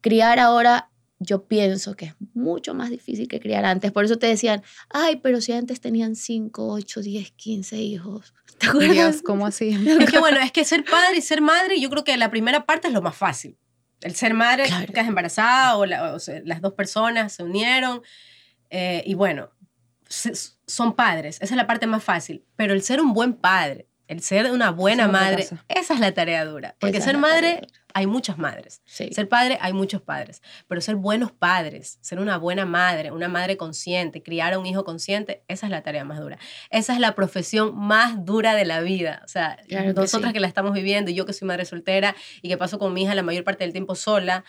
criar 0.01 0.39
ahora, 0.39 0.89
yo 1.19 1.45
pienso 1.47 1.95
que 1.95 2.05
es 2.08 2.13
mucho 2.34 2.73
más 2.73 2.89
difícil 2.89 3.27
que 3.29 3.39
criar 3.39 3.63
antes. 3.65 3.91
Por 3.93 4.03
eso 4.03 4.17
te 4.17 4.27
decían, 4.27 4.62
ay, 4.89 5.15
pero 5.15 5.39
si 5.39 5.53
antes 5.53 5.79
tenían 5.79 6.15
5, 6.17 6.67
8, 6.73 7.01
10, 7.01 7.31
15 7.31 7.77
hijos. 7.77 8.34
¿Te 8.60 8.67
acuerdas? 8.67 8.93
Dios, 8.93 9.21
¿cómo 9.23 9.47
así? 9.47 9.69
Es 9.99 10.12
que 10.12 10.19
bueno, 10.19 10.39
es 10.41 10.51
que 10.51 10.65
ser 10.65 10.84
padre 10.84 11.17
y 11.17 11.21
ser 11.21 11.41
madre, 11.41 11.79
yo 11.79 11.89
creo 11.89 12.03
que 12.03 12.15
la 12.17 12.29
primera 12.29 12.65
parte 12.65 12.89
es 12.89 12.93
lo 12.93 13.01
más 13.01 13.15
fácil. 13.15 13.58
El 14.01 14.15
ser 14.15 14.34
madre, 14.34 14.65
Claro. 14.65 14.93
quedas 14.93 15.08
embarazada 15.08 15.77
o, 15.77 15.86
la- 15.86 16.13
o 16.13 16.19
sea, 16.19 16.41
las 16.45 16.62
dos 16.62 16.73
personas 16.73 17.34
se 17.34 17.43
unieron 17.43 18.01
eh, 18.69 19.03
y 19.05 19.13
bueno, 19.13 19.49
se- 20.08 20.34
son 20.67 20.95
padres, 20.95 21.38
esa 21.41 21.53
es 21.53 21.58
la 21.58 21.67
parte 21.67 21.88
más 21.88 22.03
fácil. 22.03 22.43
Pero 22.55 22.73
el 22.73 22.81
ser 22.84 22.99
un 23.01 23.13
buen 23.13 23.34
padre, 23.34 23.88
el 24.07 24.21
ser 24.21 24.51
una 24.51 24.71
buena 24.71 25.07
madre, 25.07 25.47
esa 25.67 25.93
es 25.93 25.99
la 25.99 26.13
tarea 26.13 26.45
dura. 26.45 26.75
Porque 26.79 26.97
Esa 26.97 27.07
ser 27.07 27.17
madre, 27.17 27.67
hay 27.93 28.07
muchas 28.07 28.37
madres. 28.37 28.81
Sí. 28.85 29.09
Ser 29.13 29.29
padre, 29.29 29.57
hay 29.61 29.73
muchos 29.73 30.01
padres. 30.01 30.41
Pero 30.67 30.81
ser 30.81 30.95
buenos 30.95 31.31
padres, 31.31 31.97
ser 32.01 32.19
una 32.19 32.37
buena 32.37 32.65
madre, 32.65 33.11
una 33.11 33.27
madre 33.27 33.57
consciente, 33.57 34.21
criar 34.21 34.53
a 34.53 34.59
un 34.59 34.65
hijo 34.65 34.83
consciente, 34.83 35.43
esa 35.47 35.65
es 35.67 35.71
la 35.71 35.81
tarea 35.81 36.03
más 36.03 36.19
dura. 36.19 36.37
Esa 36.69 36.93
es 36.93 36.99
la 36.99 37.15
profesión 37.15 37.77
más 37.77 38.25
dura 38.25 38.53
de 38.53 38.65
la 38.65 38.81
vida. 38.81 39.21
O 39.23 39.27
sea, 39.27 39.57
Claro 39.67 39.93
que 39.93 40.01
nosotras 40.01 40.29
sí. 40.29 40.33
que 40.33 40.39
la 40.39 40.47
estamos 40.47 40.73
viviendo, 40.73 41.09
y 41.11 41.15
yo 41.15 41.25
que 41.25 41.33
soy 41.33 41.47
madre 41.47 41.65
soltera 41.65 42.15
y 42.41 42.49
que 42.49 42.57
paso 42.57 42.79
con 42.79 42.93
mi 42.93 43.03
hija 43.03 43.15
la 43.15 43.23
mayor 43.23 43.43
parte 43.43 43.63
del 43.63 43.71
tiempo 43.71 43.95
sola, 43.95 44.43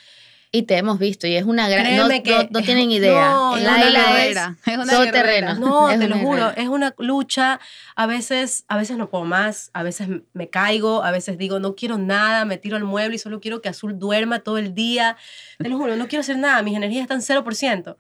Y 0.57 0.63
te 0.63 0.79
hemos 0.79 0.99
visto, 0.99 1.27
y 1.27 1.37
es 1.37 1.45
una 1.45 1.69
gran. 1.69 1.85
No, 1.97 2.09
no- 2.09 2.49
no 2.51 2.59
es- 2.61 2.65
tienen 2.65 2.91
idea. 2.91 3.31
no, 3.31 3.57
Es 3.57 3.63
no, 3.63 3.69
una 3.71 3.79
es 3.81 3.93
guerrera, 3.93 4.57
es 4.65 4.75
una 4.79 4.87
todo 4.93 5.03
guerrera. 5.03 5.23
terreno. 5.23 5.55
No, 5.57 5.91
Es 5.91 5.99
te 5.99 6.09
lo 6.09 6.17
juro, 6.17 6.45
guerrera. 6.47 6.63
es 6.63 6.69
una 6.69 6.95
lucha. 6.99 7.61
A 7.95 8.07
veces, 8.07 8.65
a 8.69 8.77
veces 8.79 8.97
no 8.97 9.11
puedo 9.11 9.25
más, 9.25 9.71
a 9.75 9.83
veces 9.83 10.09
me 10.33 10.49
caigo, 10.49 11.03
a 11.05 11.11
veces 11.11 11.37
digo, 11.37 11.61
no 11.61 11.75
quiero 11.75 11.99
nada, 11.99 12.45
me 12.47 12.57
tiro 12.57 12.77
al 12.77 12.85
mueble 12.85 13.17
y 13.17 13.19
solo 13.19 13.41
quiero 13.41 13.61
que 13.61 13.69
Azul 13.69 13.99
duerma 13.99 14.39
todo 14.39 14.57
el 14.59 14.75
día. 14.75 15.17
Te 15.59 15.69
lo 15.69 15.77
juro, 15.77 15.95
no 15.97 16.09
quiero 16.09 16.21
hacer 16.21 16.39
nada, 16.39 16.63
mis 16.63 16.75
energías 16.77 17.03
están 17.03 17.21
0%. 17.21 17.97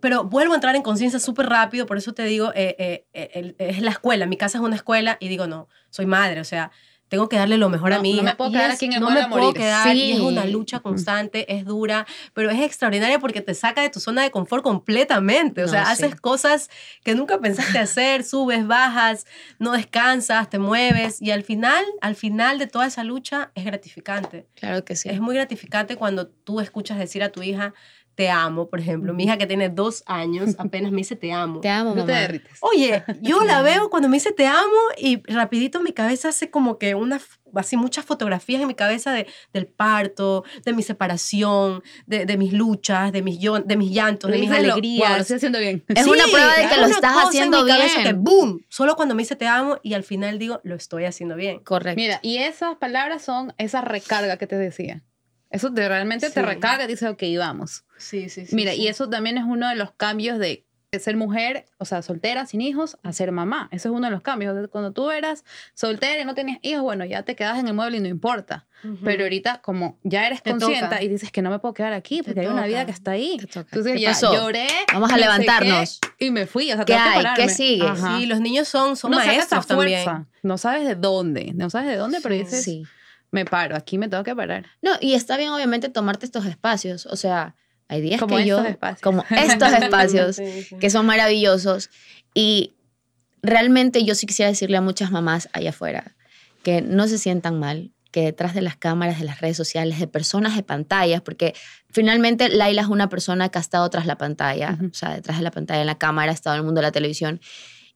Pero 0.00 0.24
vuelvo 0.24 0.52
a 0.52 0.56
entrar 0.56 0.76
en 0.76 0.82
conciencia 0.82 1.18
súper 1.18 1.46
rápido, 1.48 1.84
por 1.84 1.98
eso 1.98 2.14
te 2.14 2.22
digo, 2.24 2.52
eh, 2.54 2.76
eh, 2.78 3.06
eh, 3.12 3.54
es 3.58 3.82
la 3.82 3.90
escuela, 3.90 4.24
mi 4.26 4.36
casa 4.36 4.58
es 4.58 4.64
una 4.64 4.76
escuela 4.76 5.16
y 5.20 5.28
digo, 5.28 5.46
no, 5.46 5.68
soy 5.90 6.06
madre, 6.06 6.40
o 6.40 6.44
sea, 6.44 6.70
tengo 7.10 7.28
que 7.28 7.36
darle 7.36 7.58
lo 7.58 7.68
mejor 7.68 7.92
a 7.92 7.96
No, 7.96 8.02
mi 8.02 8.12
no 8.12 8.22
hija. 8.22 8.24
me 8.24 8.34
puedo 8.36 8.52
quedar 8.52 8.70
es- 8.70 8.76
aquí 8.76 8.86
en 8.86 8.92
el 8.94 9.00
No 9.00 9.10
me 9.10 9.16
puedo 9.26 9.28
morir. 9.28 9.54
quedar 9.54 9.94
y 9.96 10.12
es 10.12 10.20
una 10.20 10.46
lucha 10.46 10.80
constante, 10.80 11.52
es 11.54 11.64
dura, 11.66 12.06
pero 12.32 12.48
es 12.50 12.60
extraordinaria 12.60 13.18
porque 13.18 13.40
te 13.42 13.52
saca 13.52 13.82
de 13.82 13.90
tu 13.90 14.00
zona 14.00 14.22
de 14.22 14.30
confort 14.30 14.62
completamente. 14.62 15.62
O 15.64 15.66
No, 15.66 15.72
sea, 15.72 15.84
sí. 15.86 15.92
haces 16.04 16.20
cosas 16.20 16.70
que 17.04 17.14
nunca 17.14 17.38
pensaste 17.40 17.78
hacer, 17.78 18.22
subes, 18.24 18.66
bajas, 18.66 19.26
no 19.58 19.72
descansas, 19.72 20.48
te 20.48 20.58
mueves 20.58 21.20
y 21.20 21.32
al 21.32 21.42
final, 21.42 21.84
al 22.00 22.14
final 22.14 22.58
de 22.58 22.68
toda 22.68 22.86
esa 22.86 23.02
lucha 23.04 23.50
es 23.56 23.64
gratificante. 23.64 24.46
Claro 24.54 24.84
que 24.84 24.94
sí. 24.96 25.08
Es 25.08 25.20
muy 25.20 25.34
gratificante 25.34 25.96
cuando 25.96 26.28
tú 26.28 26.60
escuchas 26.60 26.96
decir 26.98 27.22
a 27.24 27.30
tu 27.30 27.42
hija, 27.42 27.74
te 28.14 28.28
amo, 28.28 28.68
por 28.68 28.80
ejemplo. 28.80 29.14
Mi 29.14 29.24
hija 29.24 29.38
que 29.38 29.46
tiene 29.46 29.68
dos 29.70 30.02
años 30.06 30.54
apenas 30.58 30.92
me 30.92 30.98
dice 30.98 31.16
te 31.16 31.32
amo. 31.32 31.60
Te 31.60 31.68
amo, 31.68 31.94
No 31.94 32.04
te 32.04 32.12
derrites. 32.12 32.58
Oye, 32.60 33.02
yo 33.22 33.42
la 33.44 33.62
veo 33.62 33.88
cuando 33.90 34.08
me 34.08 34.16
dice 34.16 34.32
te 34.32 34.46
amo 34.46 34.76
y 34.98 35.22
rapidito 35.32 35.80
mi 35.80 35.92
cabeza 35.92 36.28
hace 36.28 36.50
como 36.50 36.78
que 36.78 36.94
una, 36.94 37.20
así 37.54 37.76
muchas 37.76 38.04
fotografías 38.04 38.60
en 38.60 38.68
mi 38.68 38.74
cabeza 38.74 39.12
de, 39.12 39.26
del 39.52 39.66
parto, 39.66 40.44
de 40.64 40.72
mi 40.72 40.82
separación, 40.82 41.82
de, 42.06 42.26
de 42.26 42.36
mis 42.36 42.52
luchas, 42.52 43.12
de 43.12 43.22
mis, 43.22 43.38
yo- 43.38 43.60
de 43.60 43.76
mis 43.76 43.90
llantos, 43.90 44.30
de 44.30 44.38
mis 44.38 44.50
alegrías. 44.50 45.08
wow, 45.08 45.16
lo 45.16 45.22
estoy 45.22 45.36
haciendo 45.36 45.58
bien. 45.58 45.84
Es 45.88 46.06
una 46.06 46.24
prueba 46.24 46.54
de 46.56 46.68
que 46.68 46.74
es 46.74 46.80
lo 46.80 46.86
estás 46.88 47.12
en 47.22 47.28
haciendo 47.28 47.64
mi 47.64 47.72
bien. 47.72 48.02
Que 48.04 48.12
boom, 48.12 48.60
solo 48.68 48.96
cuando 48.96 49.14
me 49.14 49.22
dice 49.22 49.36
te 49.36 49.46
amo 49.46 49.78
y 49.82 49.94
al 49.94 50.04
final 50.04 50.38
digo 50.38 50.60
lo 50.64 50.74
estoy 50.74 51.04
haciendo 51.04 51.36
bien. 51.36 51.60
Correcto. 51.60 52.00
Mira, 52.00 52.20
y 52.22 52.38
esas 52.38 52.76
palabras 52.76 53.22
son 53.22 53.54
esa 53.58 53.80
recarga 53.80 54.36
que 54.36 54.46
te 54.46 54.56
decía. 54.56 55.02
Eso 55.50 55.72
te, 55.72 55.88
realmente 55.88 56.28
te 56.30 56.40
Sí. 56.40 56.46
recarga 56.46 56.84
y 56.84 56.88
dice, 56.88 57.08
ok, 57.08 57.22
vamos. 57.38 57.84
Sí, 57.98 58.28
sí, 58.28 58.46
sí. 58.46 58.54
Mira, 58.54 58.72
sí. 58.72 58.82
y 58.82 58.88
eso 58.88 59.08
también 59.10 59.36
es 59.36 59.44
uno 59.44 59.68
de 59.68 59.74
los 59.74 59.92
cambios 59.92 60.38
de 60.38 60.64
ser 60.98 61.16
mujer, 61.16 61.66
o 61.78 61.84
sea, 61.84 62.02
soltera, 62.02 62.46
sin 62.46 62.60
hijos, 62.60 62.98
a 63.04 63.12
ser 63.12 63.30
mamá. 63.30 63.68
Ese 63.70 63.86
es 63.88 63.94
uno 63.94 64.06
de 64.08 64.10
los 64.10 64.22
cambios. 64.22 64.68
Cuando 64.70 64.90
tú 64.92 65.10
eras 65.12 65.44
soltera 65.74 66.20
y 66.20 66.24
no 66.24 66.34
tenías 66.34 66.58
hijos, 66.62 66.82
bueno, 66.82 67.04
ya 67.04 67.22
te 67.22 67.36
quedas 67.36 67.58
en 67.60 67.68
el 67.68 67.74
mueble 67.74 67.98
y 67.98 68.00
no 68.00 68.08
importa. 68.08 68.66
Pero 69.04 69.24
ahorita, 69.24 69.60
como 69.60 69.98
ya 70.02 70.26
eres 70.26 70.42
Te 70.42 70.50
consciente 70.50 70.86
toca. 70.86 71.02
y 71.02 71.08
dices 71.08 71.30
que 71.30 71.42
no 71.42 71.50
me 71.50 71.58
puedo 71.60 71.74
quedar 71.74 71.92
aquí 71.92 72.22
porque 72.22 72.40
hay 72.40 72.46
una 72.46 72.56
toca. 72.56 72.66
vida 72.66 72.86
que 72.86 72.92
está 72.92 73.10
ahí. 73.12 73.36
Te. 73.36 73.60
Entonces 73.60 73.92
¿Qué 73.92 74.00
ya 74.00 74.08
pasó? 74.10 74.32
lloré. 74.34 74.66
Vamos 74.92 75.10
a 75.10 75.12
no 75.12 75.18
sé 75.18 75.20
levantarnos. 75.20 76.00
qué, 76.18 76.26
y 76.26 76.30
me 76.32 76.46
fui. 76.46 76.72
O 76.72 76.76
sea, 76.76 76.84
¿Qué 76.84 76.94
tengo 76.94 77.20
que 77.20 77.26
hay? 77.28 77.34
¿Qué 77.36 77.48
sigue? 77.50 77.86
Ajá. 77.86 78.18
Sí, 78.18 78.26
los 78.26 78.40
niños 78.40 78.66
son, 78.68 78.96
son 78.96 79.10
no 79.12 79.18
maestros 79.18 79.66
también. 79.66 80.02
fuerza. 80.04 80.26
No 80.42 80.58
sabes 80.58 80.88
de 80.88 80.94
dónde. 80.96 81.52
No 81.54 81.68
sabes 81.70 81.88
de 81.90 81.96
dónde, 81.96 82.20
pero 82.22 82.34
Sí. 82.34 82.40
dices, 82.42 82.64
Sí. 82.64 82.82
Me 83.30 83.44
paro. 83.44 83.76
Aquí 83.76 83.98
me 83.98 84.08
tengo 84.08 84.24
que 84.24 84.34
parar. 84.34 84.66
No, 84.82 84.92
y 85.00 85.14
está 85.14 85.36
bien 85.36 85.50
obviamente 85.50 85.88
tomarte 85.88 86.26
estos 86.26 86.46
espacios. 86.46 87.06
O 87.06 87.16
sea, 87.16 87.54
hay 87.88 88.00
días 88.00 88.20
Como 88.20 88.36
que 88.36 88.46
yo... 88.46 88.64
espacios. 88.64 89.00
Como 89.02 89.24
estos 89.30 89.72
espacios 89.72 90.36
Sí, 90.36 90.62
sí. 90.62 90.76
que 90.78 90.90
son 90.90 91.06
maravillosos. 91.06 91.90
Y 92.34 92.74
realmente 93.42 94.04
yo 94.04 94.14
sí 94.14 94.26
quisiera 94.26 94.50
decirle 94.50 94.76
a 94.76 94.80
muchas 94.80 95.10
mamás 95.10 95.48
allá 95.52 95.70
afuera 95.70 96.14
que 96.62 96.82
no 96.82 97.08
se 97.08 97.16
sientan 97.16 97.58
mal, 97.58 97.90
que 98.10 98.20
detrás 98.22 98.54
de 98.54 98.60
las 98.60 98.76
cámaras, 98.76 99.18
de 99.18 99.24
las 99.24 99.40
redes 99.40 99.56
sociales, 99.56 99.98
de 99.98 100.06
personas 100.06 100.54
de 100.56 100.62
pantallas, 100.62 101.22
porque 101.22 101.54
finalmente 101.88 102.48
Laila 102.50 102.82
es 102.82 102.88
una 102.88 103.08
persona 103.08 103.48
que 103.48 103.56
ha 103.58 103.60
estado 103.62 103.88
tras 103.88 104.04
la 104.04 104.16
pantalla, 104.18 104.72
Ujú. 104.76 104.86
o 104.88 104.94
sea, 104.94 105.14
detrás 105.14 105.38
de 105.38 105.44
la 105.44 105.50
pantalla, 105.52 105.80
en 105.80 105.86
la 105.86 105.96
cámara, 105.96 106.32
ha 106.32 106.34
estado 106.34 106.56
en 106.56 106.60
el 106.60 106.64
mundo 106.66 106.80
de 106.80 106.86
la 106.88 106.92
televisión. 106.92 107.40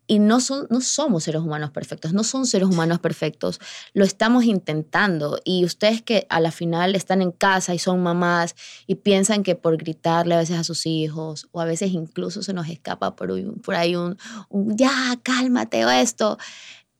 Y 0.06 0.18
no, 0.18 0.40
son, 0.40 0.66
no 0.68 0.82
somos 0.82 1.24
seres 1.24 1.40
humanos 1.40 1.70
perfectos, 1.70 2.12
no 2.12 2.24
son 2.24 2.44
seres 2.46 2.68
humanos 2.68 2.98
perfectos, 2.98 3.58
lo 3.94 4.04
estamos 4.04 4.44
intentando. 4.44 5.40
Y 5.44 5.64
ustedes 5.64 6.02
que 6.02 6.26
a 6.28 6.40
la 6.40 6.50
final 6.50 6.94
están 6.94 7.22
en 7.22 7.32
casa 7.32 7.74
y 7.74 7.78
son 7.78 8.02
mamás 8.02 8.54
y 8.86 8.96
piensan 8.96 9.42
que 9.42 9.54
por 9.54 9.78
gritarle 9.78 10.34
a 10.34 10.38
veces 10.38 10.58
a 10.58 10.64
sus 10.64 10.84
hijos 10.84 11.48
o 11.52 11.60
a 11.62 11.64
veces 11.64 11.92
incluso 11.92 12.42
se 12.42 12.52
nos 12.52 12.68
escapa 12.68 13.16
por, 13.16 13.30
un- 13.30 13.54
por 13.60 13.74
ahí 13.76 13.96
un, 13.96 14.18
un, 14.50 14.76
ya, 14.76 15.18
cálmate 15.22 15.86
o 15.86 15.90
esto, 15.90 16.36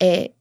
eh, 0.00 0.32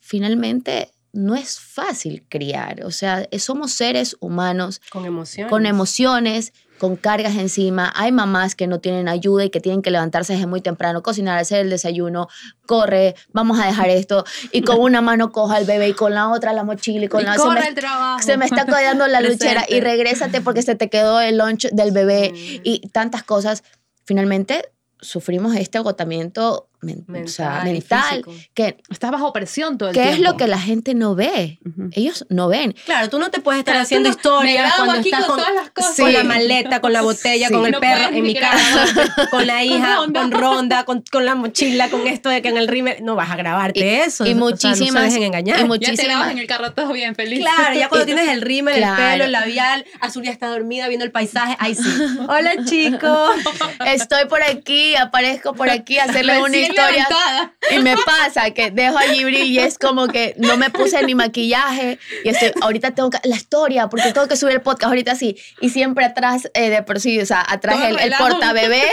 finalmente 0.00 0.90
no 1.12 1.34
es 1.34 1.58
fácil 1.58 2.24
criar. 2.28 2.84
O 2.84 2.90
sea, 2.90 3.26
somos 3.38 3.72
seres 3.72 4.16
humanos 4.20 4.80
Con 4.90 5.04
emociones. 5.06 5.50
con 5.50 5.66
emociones, 5.66 6.52
con 6.78 6.96
cargas 6.96 7.34
encima. 7.36 7.92
Hay 7.96 8.12
mamás 8.12 8.54
que 8.54 8.66
no 8.66 8.78
tienen 8.80 9.08
ayuda 9.08 9.44
y 9.44 9.50
que 9.50 9.60
tienen 9.60 9.82
que 9.82 9.90
levantarse 9.90 10.32
desde 10.34 10.46
muy 10.46 10.60
temprano, 10.60 11.02
cocinar, 11.02 11.38
hacer 11.38 11.60
el 11.60 11.70
desayuno, 11.70 12.28
corre, 12.66 13.14
vamos 13.32 13.58
a 13.60 13.66
dejar 13.66 13.90
esto. 13.90 14.24
Y 14.52 14.62
con 14.62 14.80
una 14.80 15.00
mano 15.00 15.32
coja 15.32 15.56
al 15.56 15.64
bebé 15.64 15.88
y 15.88 15.92
con 15.94 16.14
la 16.14 16.28
otra 16.30 16.52
la 16.52 16.64
mochila 16.64 17.04
y 17.04 17.08
con 17.08 17.20
Y 17.20 17.24
la 17.24 17.34
se 17.34 17.38
corre 17.40 17.60
me, 17.60 17.68
el 17.68 17.74
trabajo. 17.74 18.22
se 18.22 18.36
me 18.36 18.44
está 18.46 18.64
quedando 18.64 19.06
la 19.06 19.20
luchera 19.22 19.64
y 19.68 19.80
regrésate 19.80 20.40
porque 20.40 20.62
se 20.62 20.74
te 20.74 20.88
quedó 20.88 21.20
el 21.20 21.38
lunch 21.38 21.68
del 21.72 21.90
bebé 21.92 22.32
Mm. 22.32 22.60
y 22.64 22.88
tantas 22.92 23.22
cosas. 23.22 23.64
Finalmente 24.04 24.70
sufrimos 25.00 25.54
este 25.56 25.78
agotamiento 25.78 26.68
men- 26.80 27.04
o 27.24 27.28
sea, 27.28 27.62
Mental 27.64 27.68
y 27.68 27.72
mental, 27.72 28.24
que, 28.54 28.76
Estás 28.90 29.10
bajo 29.10 29.32
presión 29.32 29.78
todo 29.78 29.88
el 29.90 29.94
que 29.94 30.00
tiempo. 30.02 30.16
es 30.16 30.20
lo 30.30 30.36
que 30.36 30.46
la 30.46 30.58
gente 30.60 30.94
no 30.94 31.14
ve. 31.14 31.58
Ellos 31.92 32.24
no 32.28 32.48
ven. 32.48 32.74
Claro, 32.84 33.08
tú 33.08 33.18
no 33.18 33.30
te 33.30 33.40
puedes 33.40 33.58
estar 33.60 33.74
Claro, 33.74 33.82
haciendo 33.84 34.08
no- 34.08 34.14
historias 34.14 34.74
cuando 34.76 34.94
aquí 34.94 35.08
estás 35.08 35.24
con 35.26 35.36
con, 35.36 35.38
todas 35.44 35.54
las 35.54 35.70
cosas. 35.70 35.96
con 35.96 36.06
Sí. 36.06 36.12
la 36.12 36.24
maleta, 36.24 36.80
con 36.80 36.92
la 36.92 37.02
botella, 37.02 37.48
Sí. 37.48 37.54
con 37.54 37.66
el 37.66 37.72
No 37.72 37.80
perro 37.80 38.08
en 38.14 38.22
mi 38.22 38.34
casa, 38.34 38.86
con 39.30 39.46
la 39.46 39.64
hija, 39.64 39.96
con 39.96 40.14
ronda. 40.14 40.38
ronda, 40.38 40.84
con, 40.84 41.02
con 41.10 41.24
la 41.24 41.34
mochila, 41.34 41.88
con 41.90 42.06
esto 42.06 42.28
de 42.28 42.42
que 42.42 42.48
en 42.48 42.56
el 42.56 42.68
rímel. 42.68 43.04
No 43.04 43.14
vas 43.16 43.30
a 43.30 43.36
grabarte 43.36 44.02
eso. 44.04 44.24
y 44.24 44.28
o 44.28 44.32
sea, 44.32 44.34
no 44.34 44.46
se 44.56 44.68
muchísimas- 44.68 45.02
dejen 45.04 45.22
engañar. 45.24 45.56
y 45.56 45.58
Ya 45.58 45.62
te 45.64 45.68
muchísimas- 45.68 46.04
grabas 46.06 46.30
en 46.32 46.38
el 46.38 46.46
carro 46.46 46.72
todo 46.72 46.92
bien 46.92 47.14
feliz. 47.14 47.40
Claro, 47.40 47.74
ya 47.78 47.88
cuando 47.88 48.06
tienes 48.06 48.28
el 48.28 48.40
rímel, 48.42 48.74
el 48.76 48.80
Claro. 48.82 48.96
pelo, 49.12 49.24
el 49.24 49.32
labial, 49.32 49.84
Azul 50.00 50.22
ya 50.24 50.30
está 50.30 50.48
dormida 50.48 50.88
viendo 50.88 51.04
el 51.04 51.10
paisaje. 51.12 51.56
Ay, 51.58 51.74
sí. 51.74 51.82
Hola, 52.28 52.52
chicos. 52.64 53.30
Estoy 53.86 54.26
por 54.28 54.42
aquí, 54.42 54.94
aparezco 54.96 55.54
por 55.54 55.70
aquí 55.70 55.98
a 55.98 56.04
hacerle 56.04 56.38
una 56.38 56.67
Levantada. 56.72 57.54
Y 57.70 57.78
me 57.80 57.96
pasa 57.96 58.50
que 58.52 58.70
dejo 58.70 58.98
a 58.98 59.02
Gibril 59.02 59.44
y 59.44 59.58
es 59.58 59.78
como 59.78 60.08
que 60.08 60.34
no 60.38 60.56
me 60.56 60.70
puse 60.70 61.02
ni 61.04 61.14
maquillaje 61.14 61.98
y 62.24 62.28
estoy, 62.28 62.52
ahorita 62.60 62.92
tengo 62.92 63.10
que, 63.10 63.18
la 63.24 63.36
historia, 63.36 63.88
porque 63.88 64.12
tengo 64.12 64.26
que 64.28 64.36
subir 64.36 64.54
el 64.54 64.60
podcast 64.62 64.88
ahorita 64.90 65.14
sí. 65.14 65.36
Y 65.60 65.70
siempre 65.70 66.04
atrás 66.04 66.50
eh, 66.54 66.70
de 66.70 66.82
por 66.82 67.00
sí, 67.00 67.20
o 67.20 67.26
sea, 67.26 67.44
atrás 67.46 67.80
el, 67.84 67.98
el 67.98 68.12
portabebé 68.18 68.84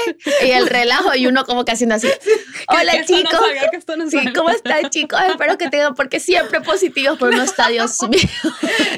y 0.45 0.51
el 0.51 0.67
relajo 0.67 1.15
y 1.15 1.27
uno 1.27 1.45
como 1.45 1.65
que 1.65 1.71
haciendo 1.71 1.95
así. 1.95 2.07
Hola 2.67 2.91
que 2.91 2.99
esto 2.99 3.13
no 3.13 3.19
chicos. 3.19 3.39
salga, 3.39 3.69
que 3.69 3.77
esto 3.77 3.95
no 3.97 4.09
Sí. 4.09 4.33
¿cómo 4.33 4.49
están 4.49 4.89
chicos? 4.89 5.19
Espero 5.29 5.57
que 5.57 5.69
tengan, 5.69 5.95
porque 5.95 6.19
siempre 6.19 6.61
positivos, 6.61 7.17
pero 7.19 7.31
no 7.31 7.43
está 7.43 7.69
Dios 7.69 7.97
mío. 8.09 8.19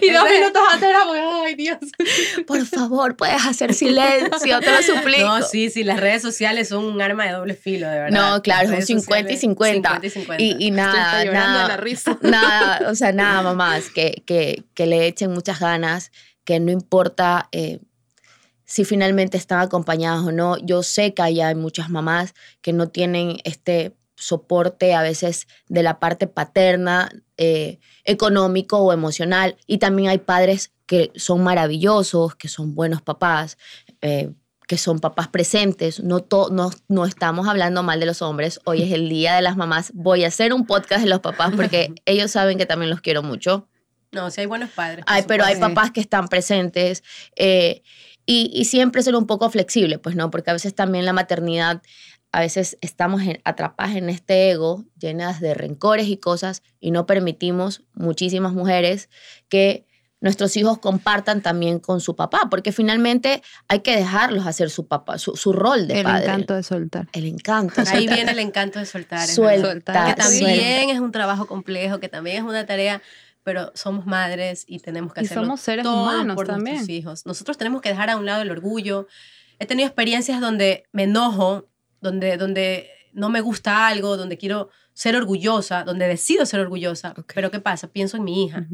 Y 0.02 0.12
dos 0.12 0.24
minutos 0.30 0.62
antes 0.72 0.90
era, 0.90 1.00
ay 1.46 1.56
Dios. 1.56 1.78
Por 2.48 2.66
favor, 2.66 3.16
puedes 3.16 3.46
hacer 3.46 3.74
silencio, 3.74 4.60
te 4.60 4.72
lo 4.72 4.82
suplico. 4.82 5.28
No, 5.28 5.42
sí, 5.42 5.70
sí, 5.70 5.84
las 5.84 6.00
redes 6.00 6.22
sociales 6.22 6.70
son 6.70 6.86
un 6.86 7.02
arma 7.02 7.26
de 7.26 7.32
doble 7.34 7.54
filo, 7.56 7.88
de 7.90 8.00
verdad. 8.00 8.32
No, 8.36 8.42
claro, 8.42 8.67
Las 8.70 8.88
son 8.88 8.98
redes 8.98 9.06
50 9.06 9.32
y 9.32 9.36
sociales, 9.36 9.40
50. 9.42 9.90
50 9.90 10.08
y 10.08 10.10
50. 10.10 10.44
Y, 10.44 10.68
y 10.68 10.72
nada, 10.72 11.20
de 11.20 11.32
nada, 11.32 11.68
la 11.68 11.78
risa. 11.78 12.18
nada, 12.22 12.90
o 12.90 12.96
sea, 12.96 13.12
nada, 13.12 13.42
mamás, 13.42 13.90
que, 13.90 14.24
que, 14.26 14.64
que 14.74 14.86
le 14.86 15.08
echen 15.08 15.32
muchas 15.32 15.60
ganas, 15.60 16.12
que 16.44 16.60
no 16.60 16.72
importa 16.72 17.50
eh, 17.52 17.80
si 18.66 18.84
finalmente 18.84 19.38
están 19.38 19.60
acompañadas 19.60 20.26
o 20.26 20.32
no. 20.32 20.58
Yo 20.58 20.84
sé 20.84 21.14
que 21.14 21.22
hay, 21.22 21.42
hay 21.42 21.56
muchas 21.56 21.90
mamás 21.90 22.34
que 22.62 22.74
no 22.74 22.90
tienen 22.90 23.38
este 23.44 23.96
soporte 24.16 24.94
a 24.94 25.02
veces 25.02 25.48
de 25.68 25.84
la 25.84 26.00
parte 26.00 26.28
paterna, 26.28 27.10
eh, 27.38 27.80
económico 28.04 28.80
o 28.80 28.92
emocional. 28.92 29.58
Y 29.68 29.78
también 29.78 30.10
hay 30.10 30.18
padres 30.18 30.74
que 30.86 31.12
son 31.16 31.44
maravillosos, 31.44 32.36
que 32.36 32.48
son 32.48 32.76
buenos 32.76 33.02
papás, 33.02 33.58
eh, 34.02 34.32
que 34.68 34.78
son 34.78 35.00
papás 35.00 35.30
presentes. 35.30 36.02
No, 36.04 36.20
to- 36.20 36.50
no, 36.52 36.70
no 36.90 37.06
estamos 37.06 37.48
hablando 37.48 37.84
mal 37.84 38.00
de 38.00 38.06
los 38.06 38.22
hombres. 38.22 38.60
Hoy 38.66 38.84
es 38.84 38.92
el 38.92 39.10
Día 39.10 39.36
de 39.36 39.42
las 39.42 39.56
Mamás. 39.58 39.92
Voy 39.94 40.26
a 40.26 40.28
hacer 40.28 40.54
un 40.54 40.66
podcast 40.66 41.02
de 41.04 41.10
los 41.10 41.22
papás 41.22 41.54
porque 41.56 41.94
ellos 42.06 42.32
saben 42.32 42.58
que 42.58 42.66
también 42.66 42.90
los 42.90 43.02
quiero 43.02 43.24
mucho. 43.24 43.68
No, 44.12 44.30
sí 44.30 44.42
hay 44.42 44.48
buenos 44.48 44.70
padres. 44.70 45.04
Ay, 45.08 45.24
pero 45.28 45.44
hay 45.46 45.56
papás 45.60 45.92
que 45.92 46.00
están 46.02 46.28
presentes 46.28 47.04
eh, 47.36 47.82
y, 48.26 48.52
y 48.54 48.66
siempre 48.66 49.02
ser 49.04 49.16
un 49.16 49.26
poco 49.26 49.50
flexible, 49.50 50.00
pues 50.00 50.16
no, 50.16 50.30
porque 50.32 50.50
a 50.50 50.54
veces 50.54 50.76
también 50.76 51.06
la 51.06 51.14
maternidad, 51.14 51.82
a 52.34 52.42
veces 52.42 52.78
estamos 52.82 53.22
en- 53.24 53.42
atrapadas 53.46 53.96
en 53.96 54.10
este 54.10 54.50
ego, 54.52 54.86
llenas 55.00 55.40
de 55.40 55.54
rencores 55.54 56.08
y 56.08 56.18
cosas, 56.18 56.62
y 56.82 56.92
no 56.92 57.06
permitimos 57.06 57.84
muchísimas 57.94 58.52
mujeres 58.54 59.10
que 59.50 59.87
nuestros 60.20 60.58
hijos 60.58 60.80
compartan 60.80 61.42
también 61.42 61.80
con 61.80 62.02
su 62.02 62.16
papá, 62.16 62.48
porque 62.50 62.72
finalmente 62.72 63.44
hay 63.68 63.82
que 63.82 63.96
dejarlos 63.96 64.48
hacer 64.48 64.70
su 64.70 64.88
papá, 64.88 65.18
su, 65.20 65.36
su 65.36 65.54
rol 65.54 65.88
de 65.88 66.00
El 66.00 66.04
padre. 66.06 66.24
encanto 66.26 66.56
de 66.56 66.64
soltar. 66.64 67.08
El 67.14 67.26
encanto. 67.26 67.82
Ahí 67.82 67.86
soltar. 67.86 68.16
viene 68.16 68.32
el 68.32 68.40
encanto 68.40 68.80
de 68.80 68.86
soltar. 68.86 69.24
es 69.30 69.36
Suelta. 69.36 69.68
Soltar. 69.72 70.16
Que 70.16 70.22
suelta. 70.24 70.46
también 70.48 70.90
es 70.90 71.00
un 71.00 71.12
trabajo 71.12 71.46
complejo, 71.46 72.00
que 72.00 72.10
también 72.10 72.38
es 72.38 72.44
una 72.44 72.66
tarea, 72.66 73.02
pero 73.44 73.72
somos 73.76 74.06
madres 74.06 74.66
y 74.68 74.80
tenemos 74.80 75.14
que 75.14 75.22
Y 75.22 75.26
hacerlo 75.26 75.44
somos 75.44 75.62
seres 75.62 75.84
todo 75.84 76.04
humanos 76.04 76.36
por 76.36 76.48
también. 76.48 76.76
nuestros 76.78 76.98
hijos. 76.98 77.26
Nosotros 77.26 77.58
tenemos 77.58 77.82
que 77.82 77.90
dejar 77.90 78.10
a 78.10 78.18
un 78.18 78.26
lado 78.26 78.42
el 78.42 78.52
orgullo. 78.52 79.08
He 79.60 79.66
tenido 79.66 79.88
experiencias 79.88 80.42
donde 80.42 80.84
me 80.92 81.04
enojo, 81.04 81.68
donde, 82.02 82.38
donde 82.38 82.90
no 83.14 83.30
me 83.30 83.42
gusta 83.42 83.88
algo, 83.88 84.18
donde 84.18 84.38
quiero 84.38 84.70
ser 84.94 85.16
orgullosa, 85.16 85.84
donde 85.84 86.08
decido 86.08 86.46
ser 86.46 86.60
orgullosa. 86.60 87.14
Ok. 87.18 87.32
Pero 87.36 87.50
¿qué 87.52 87.60
pasa? 87.60 87.88
Pienso 87.88 88.18
en 88.18 88.24
mi 88.24 88.44
hija 88.46 88.68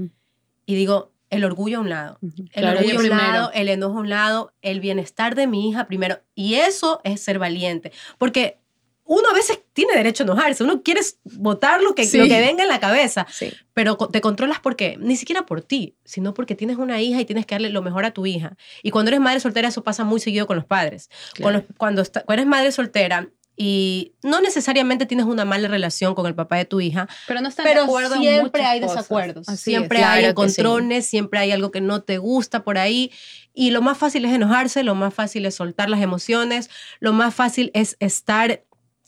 y 0.66 0.76
digo, 0.76 1.13
el 1.36 1.44
orgullo 1.44 1.78
a 1.78 1.82
un 1.82 1.90
lado. 1.90 2.20
El 2.22 2.50
Claro, 2.52 2.78
orgullo 2.80 2.94
a 2.94 2.98
un 3.02 3.08
primero. 3.08 3.24
lado, 3.32 3.52
el 3.54 3.70
enojo 3.70 3.98
a 3.98 4.02
un 4.02 4.10
lado, 4.10 4.54
el 4.62 4.80
bienestar 4.80 5.36
de 5.36 5.48
mi 5.48 5.70
hija 5.70 5.88
primero. 5.88 6.20
Y 6.36 6.56
eso 6.56 7.02
es 7.04 7.22
ser 7.22 7.40
valiente. 7.40 7.92
Porque 8.18 8.60
uno 9.06 9.28
a 9.30 9.34
veces 9.34 9.60
tiene 9.74 9.94
derecho 9.96 10.24
a 10.24 10.26
enojarse, 10.28 10.64
uno 10.64 10.82
quiere 10.82 11.02
votar 11.26 11.82
lo 11.82 11.94
que, 11.94 12.06
Sí. 12.06 12.18
lo 12.18 12.24
que 12.26 12.40
venga 12.40 12.64
en 12.64 12.70
la 12.70 12.80
cabeza, 12.80 13.28
Sí. 13.30 13.52
pero 13.74 13.98
te 13.98 14.22
controlas 14.22 14.62
por 14.62 14.78
qué? 14.78 14.96
Ni 14.98 15.18
siquiera 15.18 15.46
por 15.46 15.62
ti, 15.62 15.96
sino 16.06 16.34
porque 16.34 16.56
tienes 16.56 16.78
una 16.78 17.02
hija 17.02 17.20
y 17.20 17.26
tienes 17.26 17.46
que 17.46 17.56
darle 17.56 17.70
lo 17.70 17.82
mejor 17.82 18.06
a 18.06 18.12
tu 18.12 18.26
hija. 18.26 18.56
Y 18.82 18.92
cuando 18.92 19.10
eres 19.10 19.20
madre 19.20 19.42
soltera, 19.42 19.68
eso 19.68 19.84
pasa 19.84 20.06
muy 20.06 20.22
seguido 20.22 20.48
con 20.48 20.56
los 20.56 20.66
padres. 20.66 21.10
Con 21.36 21.44
Claro. 21.44 21.58
los- 21.68 21.78
cuando, 21.78 22.02
está- 22.02 22.22
cuando 22.24 22.42
eres 22.44 22.50
madre 22.50 22.72
soltera 22.72 23.28
y 23.56 24.14
no 24.24 24.42
necesariamente 24.42 25.06
tienes 25.06 25.26
una 25.28 25.46
mala 25.46 25.68
relación 25.68 26.16
con 26.16 26.26
el 26.26 26.34
papá 26.34 26.58
de 26.58 26.66
tu 26.66 26.82
hija, 26.82 27.08
Pero 27.28 27.40
no 27.42 27.50
están 27.50 27.66
de 27.66 27.72
pero 27.72 27.84
acuerdo 27.84 28.16
en 28.16 28.22
siempre 28.22 28.64
hay 28.66 28.82
cosas. 28.82 28.96
desacuerdos. 28.98 29.48
Así 29.48 29.72
siempre 29.72 30.00
es. 30.00 30.06
hay 30.06 30.22
Claro 30.22 30.36
que 30.36 30.50
sí. 30.50 30.62
encontrones, 30.62 31.06
siempre 31.06 31.40
hay 31.40 31.52
algo 31.52 31.70
que 31.72 31.82
no 31.82 32.02
te 32.02 32.18
gusta 32.18 32.64
por 32.64 32.78
ahí. 32.80 33.12
Y 33.54 33.70
lo 33.70 33.82
más 33.84 33.98
fácil 33.98 34.26
es 34.26 34.32
enojarse, 34.34 34.84
lo 34.84 34.96
más 34.96 35.14
fácil 35.14 35.46
es 35.46 35.54
soltar 35.56 35.90
las 35.90 36.02
emociones, 36.02 36.70
lo 37.00 37.14
más 37.14 37.36
fácil 37.36 37.70
es 37.76 37.96
estar, 38.00 38.64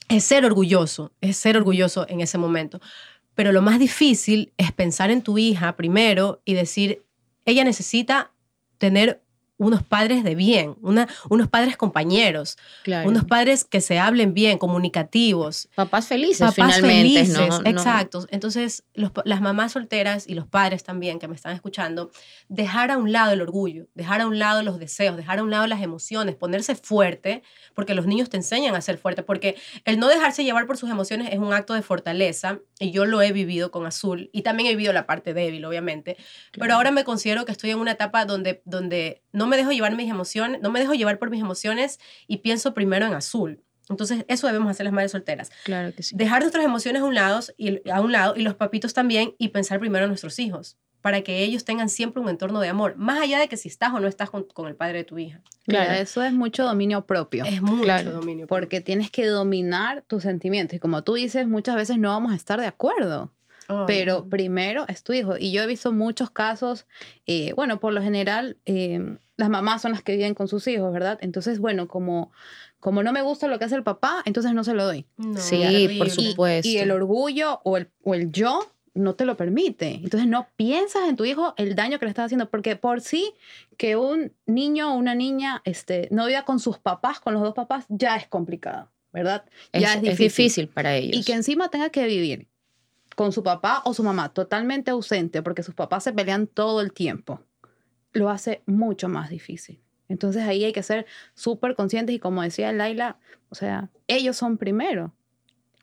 es 0.10 0.24
ser 0.24 0.46
orgulloso, 0.46 1.12
es 1.22 1.38
ser 1.38 1.58
orgulloso 1.58 2.06
en 2.08 2.22
ese 2.22 2.38
momento. 2.38 2.80
Pero 3.34 3.52
lo 3.52 3.64
más 3.64 3.80
difícil 3.80 4.54
es 4.58 4.72
pensar 4.72 5.10
en 5.10 5.24
tu 5.24 5.40
hija 5.40 5.76
primero 5.76 6.42
y 6.46 6.54
decir, 6.54 7.04
ella 7.46 7.64
necesita 7.64 8.32
tener 8.78 9.24
unos 9.58 9.84
padres 9.84 10.24
de 10.24 10.36
bien, 10.36 10.76
una, 10.82 11.08
unos 11.30 11.48
padres 11.48 11.78
compañeros, 11.78 12.58
Claro. 12.84 13.08
unos 13.10 13.24
padres 13.24 13.64
que 13.64 13.80
se 13.80 14.00
hablen 14.00 14.34
bien, 14.34 14.58
comunicativos. 14.58 15.70
papás 15.76 16.08
felices 16.08 16.40
Papás 16.40 16.54
finalmente, 16.78 17.20
felices, 17.26 17.38
¿no? 17.50 17.62
No- 17.62 17.70
exacto. 17.70 18.26
Entonces, 18.32 18.84
los 18.94 19.12
las 19.24 19.42
mamás 19.42 19.72
solteras 19.74 20.28
y 20.28 20.34
los 20.34 20.46
padres 20.48 20.84
también 20.84 21.20
que 21.20 21.28
me 21.28 21.36
están 21.36 21.54
escuchando, 21.56 22.12
dejar 22.50 22.92
a 22.92 22.98
un 22.98 23.12
lado 23.12 23.32
el 23.34 23.42
orgullo, 23.42 23.88
dejar 23.96 24.22
a 24.22 24.28
un 24.28 24.40
lado 24.40 24.62
los 24.64 24.78
deseos, 24.80 25.16
dejar 25.18 25.40
a 25.40 25.44
un 25.44 25.52
lado 25.52 25.68
las 25.68 25.82
emociones, 25.82 26.36
ponerse 26.36 26.76
fuerte, 26.76 27.44
porque 27.74 27.94
los 27.96 28.06
niños 28.08 28.30
te 28.30 28.38
enseñan 28.38 28.76
a 28.76 28.82
ser 28.82 28.98
fuerte, 28.98 29.24
porque 29.24 29.56
el 29.86 30.00
no 30.00 30.08
dejarse 30.08 30.44
llevar 30.44 30.66
por 30.68 30.78
sus 30.78 30.90
emociones 30.90 31.30
es 31.32 31.40
un 31.40 31.54
acto 31.54 31.74
de 31.74 31.82
fortaleza, 31.82 32.60
y 32.80 32.92
yo 32.92 33.06
lo 33.06 33.22
he 33.22 33.32
vivido 33.32 33.72
con 33.72 33.86
Azul, 33.86 34.30
y 34.34 34.42
también 34.42 34.68
he 34.68 34.72
vivido 34.72 34.92
la 34.94 35.06
parte 35.06 35.34
débil, 35.34 35.64
obviamente, 35.66 36.18
pero 36.52 36.74
ahora 36.76 36.92
me 36.92 37.04
considero 37.04 37.46
que 37.46 37.52
estoy 37.52 37.72
en 37.72 37.80
una 37.80 37.92
etapa 37.92 38.26
donde, 38.26 38.62
donde 38.66 39.22
no 39.32 39.45
me 39.48 39.58
dejo 39.58 39.72
llevar 39.72 39.96
mis 39.96 40.10
emociones, 40.10 40.62
no 40.62 40.72
me 40.72 40.80
dejo 40.80 40.94
llevar 40.94 41.20
por 41.20 41.30
mis 41.30 41.42
emociones 41.42 42.00
y 42.28 42.38
pienso 42.38 42.74
primero 42.74 43.06
en 43.06 43.14
Azul. 43.14 43.62
Entonces, 43.90 44.26
eso 44.28 44.48
debemos 44.48 44.72
hacer 44.72 44.84
las 44.86 44.94
madres 44.94 45.12
solteras 45.12 45.52
Claro 45.64 45.94
que 45.94 46.02
sí. 46.02 46.16
dejar 46.18 46.42
nuestras 46.42 46.66
emociones 46.66 47.04
a 47.04 47.06
un 47.06 47.14
lado 47.14 47.40
y 47.56 47.88
a 47.90 48.02
un 48.02 48.12
lado 48.12 48.34
y 48.36 48.42
los 48.42 48.56
papitos 48.56 48.94
también 48.96 49.36
y 49.38 49.50
pensar 49.50 49.80
primero 49.80 50.06
en 50.06 50.10
nuestros 50.10 50.40
hijos 50.40 50.78
para 51.02 51.22
que 51.22 51.44
ellos 51.44 51.66
tengan 51.66 51.88
siempre 51.88 52.20
un 52.20 52.30
entorno 52.30 52.60
de 52.62 52.68
amor, 52.70 52.96
más 52.98 53.20
allá 53.22 53.38
de 53.38 53.48
que 53.48 53.58
si 53.58 53.70
estás 53.70 53.94
o 53.94 54.00
no 54.00 54.08
estás 54.08 54.32
con, 54.32 54.44
con 54.46 54.68
el 54.68 54.76
padre 54.76 54.98
de 54.98 55.04
tu 55.04 55.20
hija. 55.20 55.40
Claro. 55.68 55.94
eso 55.94 56.24
es 56.24 56.34
mucho 56.34 56.64
dominio 56.64 57.06
propio. 57.06 57.46
Es 57.46 57.62
mucho 57.62 57.84
Claro, 57.84 58.10
dominio. 58.10 58.48
Porque 58.48 58.82
tienes 58.82 59.12
que 59.12 59.28
dominar 59.28 60.02
tus 60.08 60.24
sentimientos. 60.24 60.78
Y 60.78 60.80
como 60.80 61.04
tú 61.04 61.14
dices, 61.14 61.48
muchas 61.48 61.76
veces 61.76 62.00
no 62.00 62.10
vamos 62.10 62.32
a 62.32 62.36
estar 62.36 62.60
de 62.60 62.66
acuerdo. 62.66 63.32
Pero 63.88 64.28
primero 64.30 64.86
es 64.88 65.04
tu 65.04 65.14
hijo. 65.14 65.38
Y 65.38 65.52
yo 65.52 65.64
he 65.64 65.68
visto 65.68 65.92
muchos 65.92 66.30
casos, 66.30 66.86
eh, 67.26 67.54
bueno, 67.54 67.80
por 67.80 67.94
lo 67.94 68.02
general, 68.02 68.58
eh, 68.66 69.18
las 69.38 69.50
mamás 69.50 69.82
son 69.82 69.92
las 69.92 70.02
que 70.04 70.16
viven 70.16 70.34
con 70.36 70.48
sus 70.48 70.68
hijos, 70.68 70.92
¿verdad? 70.94 71.18
Entonces, 71.22 71.60
bueno, 71.60 71.88
como, 71.88 72.32
como 72.80 73.04
no 73.04 73.12
me 73.12 73.22
gusta 73.22 73.48
lo 73.48 73.58
que 73.60 73.66
hace 73.66 73.76
el 73.76 73.84
papá, 73.84 74.22
entonces 74.26 74.54
no 74.54 74.64
se 74.64 74.74
lo 74.74 74.86
doy. 74.86 75.06
No, 75.18 75.40
Sí, 75.40 75.96
por 75.98 76.08
Y- 76.08 76.12
supuesto. 76.12 76.68
Y, 76.70 76.78
el 76.78 76.92
orgullo 76.92 77.60
o 77.64 77.78
el, 77.78 77.90
o 78.04 78.14
el 78.14 78.32
yo 78.32 78.60
no 78.94 79.16
te 79.16 79.26
lo 79.26 79.36
permite. 79.36 79.96
Entonces 80.04 80.28
no 80.30 80.48
piensas 80.56 81.10
en 81.10 81.16
tu 81.18 81.26
hijo 81.26 81.54
el 81.58 81.76
daño 81.76 82.00
que 82.00 82.06
le 82.06 82.10
estás 82.12 82.26
haciendo, 82.28 82.50
porque 82.50 82.76
por 82.78 83.02
sí 83.02 83.34
que 83.78 83.98
un 83.98 84.32
niño 84.46 84.94
o 84.94 84.96
una 84.98 85.16
niña 85.16 85.62
este, 85.66 86.08
no 86.12 86.28
viva 86.28 86.44
con 86.46 86.60
sus 86.60 86.78
papás, 86.80 87.20
con 87.20 87.34
los 87.34 87.44
dos 87.44 87.54
papás, 87.54 87.86
ya 87.90 88.16
es 88.16 88.28
complicado, 88.28 88.90
¿verdad? 89.12 89.44
Es, 89.74 89.82
Ya 89.82 89.96
es 89.96 90.18
difícil 90.18 90.70
para 90.70 90.96
ellos. 90.96 91.18
Y 91.18 91.24
que 91.26 91.34
encima 91.34 91.68
tenga 91.70 91.90
que 91.90 92.06
vivir 92.06 92.48
con 93.16 93.32
su 93.32 93.44
papá 93.44 93.82
o 93.86 93.94
su 93.94 94.04
mamá 94.04 94.30
totalmente 94.30 94.92
ausente 94.92 95.42
porque 95.42 95.64
sus 95.64 95.74
papás 95.74 96.04
se 96.04 96.14
pelean 96.14 96.48
todo 96.48 96.82
el 96.82 96.92
tiempo, 96.94 97.42
lo 98.14 98.30
hace 98.30 98.62
mucho 98.66 99.10
más 99.10 99.30
difícil. 99.30 99.80
Entonces 100.08 100.44
ahí 100.44 100.64
hay 100.64 100.74
que 100.74 100.84
ser 100.84 101.06
súper 101.34 101.76
conscientes 101.76 102.16
y 102.16 102.20
como 102.20 102.42
decía 102.44 102.72
Laila, 102.72 103.18
o 103.50 103.56
sea, 103.56 103.90
ellos 104.08 104.38
son 104.38 104.58
primero. 104.58 105.14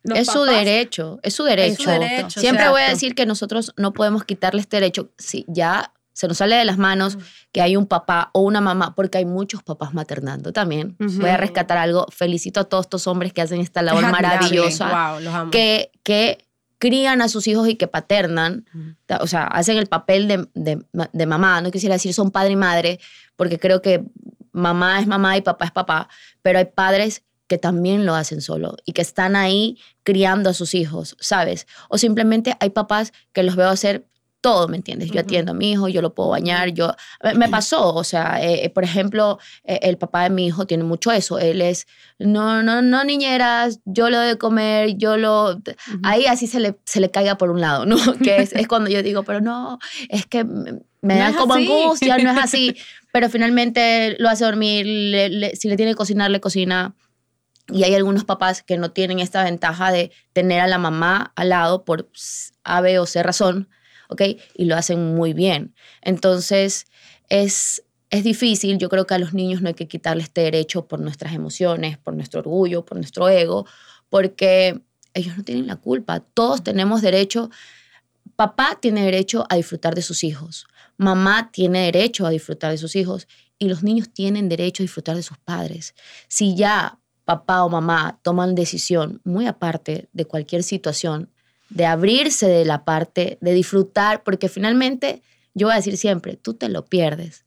Los 0.05 0.19
es 0.19 0.29
su 0.29 0.43
derecho, 0.43 1.21
es 1.23 1.35
su 1.35 1.45
derecho. 1.45 1.91
derecho, 1.91 2.41
Siempre 2.41 2.69
voy 2.69 2.83
a 2.83 2.89
decir 2.89 3.15
que 3.15 3.25
nosotros 3.27 3.73
no 3.77 3.93
podemos 3.93 4.25
quitarle 4.25 4.61
este 4.61 4.77
derecho. 4.79 5.11
Si 5.17 5.45
ya 5.49 5.93
se 6.13 6.29
nos 6.29 6.39
sale 6.39 6.57
de 6.57 6.65
las 6.65 6.77
manos 6.77 7.19
que 7.53 7.63
hay 7.63 7.77
un 7.77 7.87
papá 7.87 8.31
o 8.33 8.41
una 8.41 8.61
mamá, 8.61 8.95
porque 8.95 9.19
hay 9.19 9.25
muchos 9.25 9.63
papás 9.63 9.95
maternando 9.95 10.53
también. 10.53 10.97
Voy 10.99 11.31
a 11.31 11.37
rescatar 11.37 11.79
algo. 11.79 12.07
Felicito 12.11 12.61
a 12.61 12.65
todos 12.65 12.87
estos 12.87 13.07
hombres 13.07 13.33
que 13.33 13.43
hacen 13.43 13.61
esta 13.61 13.81
labor 13.83 14.05
Es 14.05 14.11
maravillosa, 14.11 15.13
Wow, 15.13 15.21
los 15.21 15.35
amo. 15.35 15.51
que, 15.51 15.91
que 16.03 16.45
crían 16.83 17.23
a 17.23 17.29
sus 17.29 17.47
hijos 17.47 17.69
y 17.69 17.77
que 17.77 17.87
paternan, 17.87 18.65
o 19.21 19.27
sea, 19.29 19.45
hacen 19.45 19.79
el 19.79 19.87
papel 19.87 20.27
de, 20.27 20.49
de- 20.55 20.85
de 21.13 21.27
mamá. 21.27 21.61
No 21.61 21.71
quisiera 21.71 21.95
decir 21.95 22.13
son 22.13 22.33
padre 22.33 22.55
y 22.55 22.57
madre, 22.57 22.99
porque 23.37 23.61
creo 23.61 23.81
que 23.83 24.03
mamá 24.51 24.99
es 24.99 25.07
mamá 25.07 25.37
y 25.37 25.43
papá 25.43 25.67
es 25.67 25.71
papá, 25.71 26.09
pero 26.43 26.59
hay 26.59 26.65
padres 26.65 27.23
que 27.47 27.57
también 27.57 28.05
lo 28.05 28.17
hacen 28.17 28.41
solo 28.41 28.75
y 28.85 28.95
que 28.95 29.03
están 29.03 29.37
ahí 29.37 29.79
criando 30.03 30.51
a 30.51 30.55
sus 30.55 30.75
hijos, 30.75 31.17
¿sabes? 31.21 31.69
O 31.89 31.99
simplemente 31.99 32.57
hay 32.59 32.71
papás 32.71 33.13
que 33.33 33.45
los 33.45 33.55
veo 33.55 33.69
hacer 33.69 34.09
todo, 34.43 34.69
¿me 34.69 34.77
entiendes? 34.77 35.09
Yo 35.09 35.15
Ujú. 35.15 35.21
atiendo 35.21 35.53
a 35.53 35.55
mi 35.55 35.71
hijo, 35.73 35.89
yo 35.89 36.03
lo 36.03 36.15
puedo 36.15 36.29
bañar, 36.29 36.69
yo... 36.73 36.95
Me 37.37 37.49
pasó, 37.49 37.95
o 37.95 38.05
sea, 38.05 38.43
eh, 38.43 38.65
eh, 38.67 38.69
por 38.71 38.85
ejemplo, 38.85 39.39
eh, 39.65 39.79
el 39.83 39.97
papá 39.97 40.25
de 40.25 40.31
mi 40.31 40.47
hijo 40.47 40.67
tiene 40.67 40.85
mucho 40.85 41.11
eso. 41.13 41.39
Él 41.39 41.63
es, 41.63 41.87
no, 42.19 42.63
no, 42.63 42.83
no 42.83 43.05
niñeras, 43.05 43.81
yo 43.87 44.11
lo 44.11 44.19
de 44.19 44.37
comer, 44.37 44.97
yo 44.99 45.17
lo... 45.17 45.53
Ujú. 45.53 45.65
Ahí 46.03 46.27
así 46.27 46.47
se 46.47 46.61
le, 46.61 46.77
se 46.85 47.01
le 47.01 47.11
caiga 47.11 47.39
por 47.39 47.51
un 47.51 47.61
lado, 47.63 47.87
¿no? 47.87 47.97
Que 48.23 48.43
es, 48.43 48.53
es 48.53 48.69
cuando 48.69 48.91
yo 48.91 49.03
digo, 49.03 49.23
pero 49.23 49.41
no, 49.41 49.79
es 50.11 50.27
que 50.27 50.45
me 50.45 50.75
No 51.01 51.15
da 51.15 51.31
es 51.31 51.37
como 51.37 51.55
así. 51.55 51.63
angustia, 51.73 52.19
no 52.19 52.31
es 52.33 52.39
así. 52.39 52.77
Pero 53.13 53.29
finalmente 53.29 54.17
lo 54.19 54.29
hace 54.31 54.45
dormir, 54.45 54.87
le- 54.87 55.29
le- 55.29 55.55
si 55.57 55.69
le 55.69 55.77
tiene 55.77 55.93
que 55.93 55.97
cocinar, 55.97 56.31
le 56.31 56.41
cocina. 56.41 56.95
Y 57.69 57.85
hay 57.85 57.95
algunos 57.95 58.25
papás 58.25 58.63
que 58.63 58.77
no 58.79 58.91
tienen 58.91 59.19
esta 59.21 59.45
ventaja 59.45 59.93
de 59.93 60.11
tener 60.33 60.61
a 60.61 60.67
la 60.67 60.79
mamá 60.79 61.33
al 61.37 61.51
lado 61.51 61.85
por 61.85 62.09
A, 62.65 62.81
B 62.81 62.99
o 62.99 63.07
C 63.07 63.23
razón, 63.23 63.69
¿ok? 64.13 64.23
Y 64.55 64.65
lo 64.67 64.77
hacen 64.77 65.15
muy 65.15 65.33
bien. 65.33 65.75
Entonces, 66.01 66.87
es, 67.29 67.83
es 68.11 68.25
difícil. 68.25 68.79
Yo 68.79 68.89
creo 68.89 69.07
que 69.07 69.15
a 69.15 69.19
los 69.19 69.35
niños 69.35 69.63
no 69.63 69.69
hay 69.69 69.75
que 69.75 69.89
quitarle 69.89 70.23
este 70.23 70.43
derecho 70.43 70.87
por 70.87 71.01
nuestras 71.01 71.35
emociones, 71.35 71.99
por 71.99 72.15
nuestro 72.15 72.41
orgullo, 72.41 72.85
por 72.85 72.99
nuestro 72.99 73.29
ego, 73.29 73.67
porque 74.09 74.83
ellos 75.15 75.37
no 75.37 75.45
tienen 75.45 75.67
la 75.67 75.77
culpa. 75.77 76.21
Todos 76.21 76.63
tenemos 76.63 77.03
derecho. 77.03 77.51
Papá 78.37 78.79
tiene 78.81 79.05
derecho 79.05 79.47
a 79.49 79.57
disfrutar 79.57 79.95
de 79.95 80.03
sus 80.03 80.25
hijos. 80.25 80.67
Mamá 80.97 81.51
tiene 81.53 81.85
derecho 81.87 82.27
a 82.27 82.31
disfrutar 82.31 82.71
de 82.71 82.79
sus 82.79 82.97
hijos. 82.97 83.29
Y 83.59 83.69
los 83.69 83.83
niños 83.83 84.11
tienen 84.13 84.49
derecho 84.49 84.83
a 84.83 84.85
disfrutar 84.85 85.17
de 85.17 85.23
sus 85.23 85.39
padres. 85.39 85.95
Si 86.29 86.55
ya 86.55 86.99
papá 87.25 87.65
o 87.65 87.69
mamá 87.69 88.19
toman 88.23 88.55
decisión, 88.55 89.21
muy 89.25 89.47
aparte 89.47 90.09
de 90.13 90.25
cualquier 90.25 90.63
situación, 90.63 91.31
de 91.75 91.87
abrirse 91.87 92.47
de 92.49 92.65
la 92.65 92.85
parte, 92.85 93.39
de 93.41 93.55
disfrutar, 93.55 94.23
porque 94.23 94.49
finalmente, 94.49 95.23
yo 95.55 95.67
voy 95.69 95.75
a 95.75 95.77
decir 95.77 95.97
siempre, 95.97 96.37
tú 96.37 96.55
te 96.55 96.69
lo 96.69 96.85
pierdes. 96.85 97.45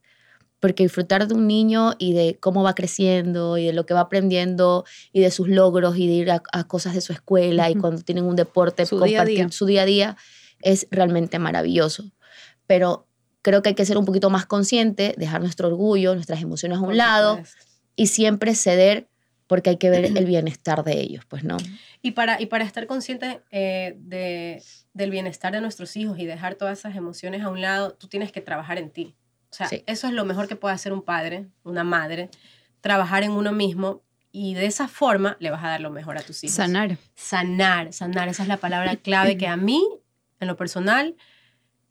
Porque 0.59 0.83
disfrutar 0.83 1.27
de 1.27 1.35
un 1.35 1.45
niño 1.45 1.93
y 1.99 2.13
de 2.13 2.37
cómo 2.39 2.63
va 2.63 2.73
creciendo 2.73 3.57
y 3.57 3.65
de 3.65 3.73
lo 3.73 3.85
que 3.85 3.93
va 3.93 3.99
aprendiendo 3.99 4.83
y 5.13 5.21
de 5.21 5.29
sus 5.29 5.47
logros 5.47 5.97
y 5.97 6.07
de 6.07 6.13
ir 6.13 6.31
a, 6.31 6.41
a 6.53 6.63
cosas 6.63 6.95
de 6.95 7.01
su 7.01 7.13
escuela 7.13 7.69
y 7.69 7.75
cuando 7.75 8.01
tienen 8.01 8.23
un 8.23 8.35
deporte, 8.35 8.85
Su 8.87 8.95
día 8.95 9.19
compartir 9.19 9.35
día. 9.35 9.51
su 9.51 9.65
día 9.67 9.83
a 9.83 9.85
día, 9.85 10.17
es 10.61 10.87
realmente 10.89 11.37
maravilloso. 11.37 12.05
Pero 12.65 13.05
creo 13.43 13.61
que 13.61 13.69
hay 13.69 13.75
que 13.75 13.85
ser 13.85 13.99
un 13.99 14.05
poquito 14.05 14.31
más 14.31 14.47
consciente, 14.47 15.13
dejar 15.17 15.41
nuestro 15.41 15.67
orgullo, 15.67 16.15
nuestras 16.15 16.41
emociones 16.41 16.79
a 16.79 16.81
un 16.81 16.97
lado 16.97 17.39
y 17.95 18.07
siempre 18.07 18.55
ceder 18.55 19.07
porque 19.47 19.71
hay 19.71 19.77
que 19.77 19.89
ver 19.89 20.05
el 20.05 20.25
bienestar 20.25 20.83
de 20.83 20.99
ellos, 20.99 21.25
pues 21.25 21.43
no. 21.43 21.57
Y 22.01 22.11
para, 22.11 22.41
y 22.41 22.45
para 22.47 22.63
estar 22.63 22.87
consciente 22.87 23.41
eh, 23.51 23.95
de, 23.99 24.61
del 24.93 25.11
bienestar 25.11 25.53
de 25.53 25.61
nuestros 25.61 25.95
hijos 25.97 26.17
y 26.19 26.25
dejar 26.25 26.55
todas 26.55 26.79
esas 26.79 26.95
emociones 26.95 27.41
a 27.43 27.49
un 27.49 27.61
lado, 27.61 27.93
tú 27.93 28.07
tienes 28.07 28.31
que 28.31 28.41
trabajar 28.41 28.77
en 28.77 28.89
ti. 28.89 29.15
O 29.51 29.55
sea, 29.55 29.67
Sí. 29.67 29.83
eso 29.87 30.07
es 30.07 30.13
lo 30.13 30.25
mejor 30.25 30.47
que 30.47 30.55
puede 30.55 30.75
hacer 30.75 30.91
un 30.91 31.01
padre, 31.01 31.47
una 31.63 31.83
madre, 31.83 32.29
trabajar 32.81 33.23
en 33.23 33.31
uno 33.31 33.51
mismo 33.51 34.01
y 34.31 34.53
de 34.53 34.65
esa 34.65 34.87
forma 34.89 35.37
le 35.39 35.49
vas 35.49 35.63
a 35.63 35.69
dar 35.69 35.81
lo 35.81 35.91
mejor 35.91 36.17
a 36.17 36.21
tus 36.21 36.43
hijos. 36.43 36.55
Sanar. 36.55 36.97
Sanar, 37.15 37.93
sanar, 37.93 38.27
esa 38.27 38.43
es 38.43 38.49
la 38.49 38.57
palabra 38.57 38.97
clave 38.97 39.37
que 39.37 39.47
a 39.47 39.55
mí, 39.55 39.81
en 40.41 40.47
lo 40.47 40.57
personal, 40.57 41.15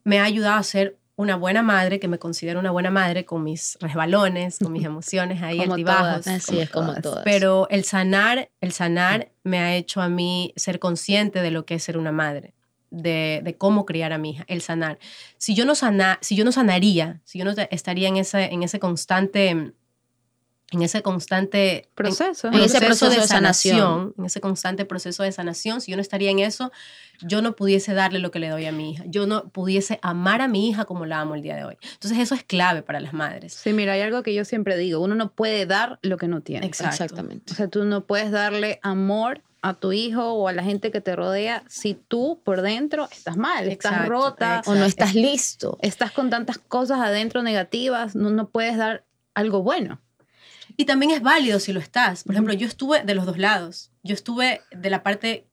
me 0.03 0.19
ha 0.21 0.25
ayudado 0.25 0.57
a 0.59 0.63
ser 0.63 0.99
una 1.17 1.37
buena 1.37 1.63
madre, 1.63 2.01
que 2.01 2.09
me 2.09 2.19
considero 2.19 2.59
una 2.59 2.71
buena 2.73 2.91
madre 2.91 3.25
con 3.25 3.45
mis 3.45 3.79
resbalones, 3.81 4.59
con 4.59 4.73
mis 4.73 4.85
emociones 4.93 5.43
ahí 5.43 5.59
Como 5.59 5.75
altibajos. 5.75 6.25
todas. 6.25 6.27
Así 6.27 6.47
como 6.53 6.61
es 6.63 6.71
como 6.71 6.87
todas. 6.89 7.03
todas. 7.03 7.25
Pero 7.25 7.69
el 7.71 7.85
sanar, 7.85 8.51
el 8.61 8.73
sanar 8.73 9.31
me 9.45 9.59
ha 9.61 9.75
hecho 9.77 10.01
a 10.01 10.09
mí 10.09 10.53
ser 10.57 10.79
consciente 10.81 11.41
de 11.43 11.51
lo 11.51 11.65
que 11.67 11.75
es 11.77 11.83
ser 11.85 11.99
una 11.99 12.11
madre, 12.13 12.55
de, 12.91 13.41
de 13.45 13.57
cómo 13.57 13.87
criar 13.87 14.13
a 14.13 14.19
mi 14.19 14.31
hija, 14.31 14.45
el 14.49 14.61
sanar. 14.61 14.99
Si 15.39 15.55
yo 15.55 15.65
no, 15.65 15.75
sana, 15.75 16.19
si 16.21 16.35
yo 16.37 16.45
no 16.45 16.51
sanaría, 16.53 17.21
si 17.25 17.39
yo 17.39 17.45
no 17.45 17.55
te- 17.55 17.73
estaría 17.75 18.09
en 18.09 18.17
ese, 18.17 18.45
en 18.53 18.63
ese 18.65 18.79
constante, 18.81 19.73
en 20.75 20.83
ese 20.83 21.03
constante 21.03 21.77
en- 21.77 21.85
Proceso. 21.95 22.49
En 22.49 22.55
ese 22.55 22.79
proceso 22.81 23.09
de 23.09 23.27
sanación. 23.27 24.15
en 24.19 24.25
ese 24.25 24.41
constante 24.41 24.85
proceso 24.85 25.23
de 25.23 25.33
sanación, 25.33 25.81
si 25.81 25.91
yo 25.91 25.97
no 25.97 26.03
estaría 26.03 26.31
en 26.31 26.41
eso, 26.41 26.73
yo 27.23 27.43
no 27.43 27.55
pudiese 27.55 27.95
darle 27.95 28.19
lo 28.19 28.31
que 28.31 28.39
le 28.41 28.49
doy 28.49 28.67
a 28.67 28.73
mi 28.73 28.91
hija, 28.93 29.05
yo 29.07 29.27
no 29.27 29.49
pudiese 29.49 29.99
amar 30.03 30.41
a 30.41 30.49
mi 30.49 30.69
hija 30.69 30.85
como 30.85 31.07
la 31.07 31.21
amo 31.21 31.35
el 31.35 31.43
día 31.43 31.57
de 31.57 31.65
hoy. 31.65 31.77
Entonces 31.95 32.19
eso 32.19 32.35
es 32.35 32.43
clave 32.45 32.83
para 32.83 33.01
las 33.01 33.13
madres. 33.13 33.55
Sí, 33.55 33.73
mira, 33.73 33.93
hay 33.93 34.01
algo 34.03 34.23
que 34.23 34.35
yo 34.35 34.45
siempre 34.45 34.77
digo, 34.77 35.01
uno 35.01 35.15
no 35.15 35.31
puede 35.33 35.67
dar 35.67 35.99
lo 36.03 36.17
que 36.17 36.29
no 36.29 36.41
tiene. 36.41 36.67
Exacto. 36.67 36.95
Exactamente. 37.05 37.53
O 37.53 37.57
sea, 37.57 37.69
tú 37.69 37.85
no 37.85 38.05
puedes 38.05 38.31
darle 38.31 38.81
amor 38.83 39.43
a 39.63 39.73
tu 39.75 39.93
hijo 39.93 40.33
o 40.33 40.49
a 40.49 40.53
la 40.53 40.63
gente 40.63 40.91
que 40.91 41.01
te 41.01 41.17
rodea 41.17 41.63
si 41.69 41.95
tú 41.95 42.41
por 42.45 42.61
dentro 42.61 43.09
estás 43.11 43.37
mal, 43.39 43.67
estás 43.69 43.93
Exacto, 43.93 44.11
rota, 44.11 44.47
exacto. 44.49 44.71
O 44.73 44.75
no 44.75 44.85
estás 44.85 45.15
listo. 45.15 45.79
estás 45.81 46.11
con 46.13 46.29
tantas 46.29 46.59
cosas 46.59 46.99
adentro 47.01 47.43
negativas, 47.43 48.15
no, 48.15 48.29
no 48.31 48.49
puedes 48.51 48.77
dar 48.77 49.05
algo 49.35 49.63
bueno. 49.63 50.01
Y 50.77 50.85
también 50.87 51.13
es 51.13 51.23
válido 51.23 51.61
si 51.61 51.73
lo 51.73 51.81
estás. 51.81 52.25
Por 52.25 52.35
ejemplo, 52.35 52.53
yo 52.55 52.67
estuve 52.67 53.03
de 53.05 53.15
los 53.15 53.27
dos 53.27 53.39
lados. 53.39 53.93
Yo 54.03 54.15
estuve 54.15 54.61
de 54.73 54.91
la 54.91 55.03
parte 55.03 55.49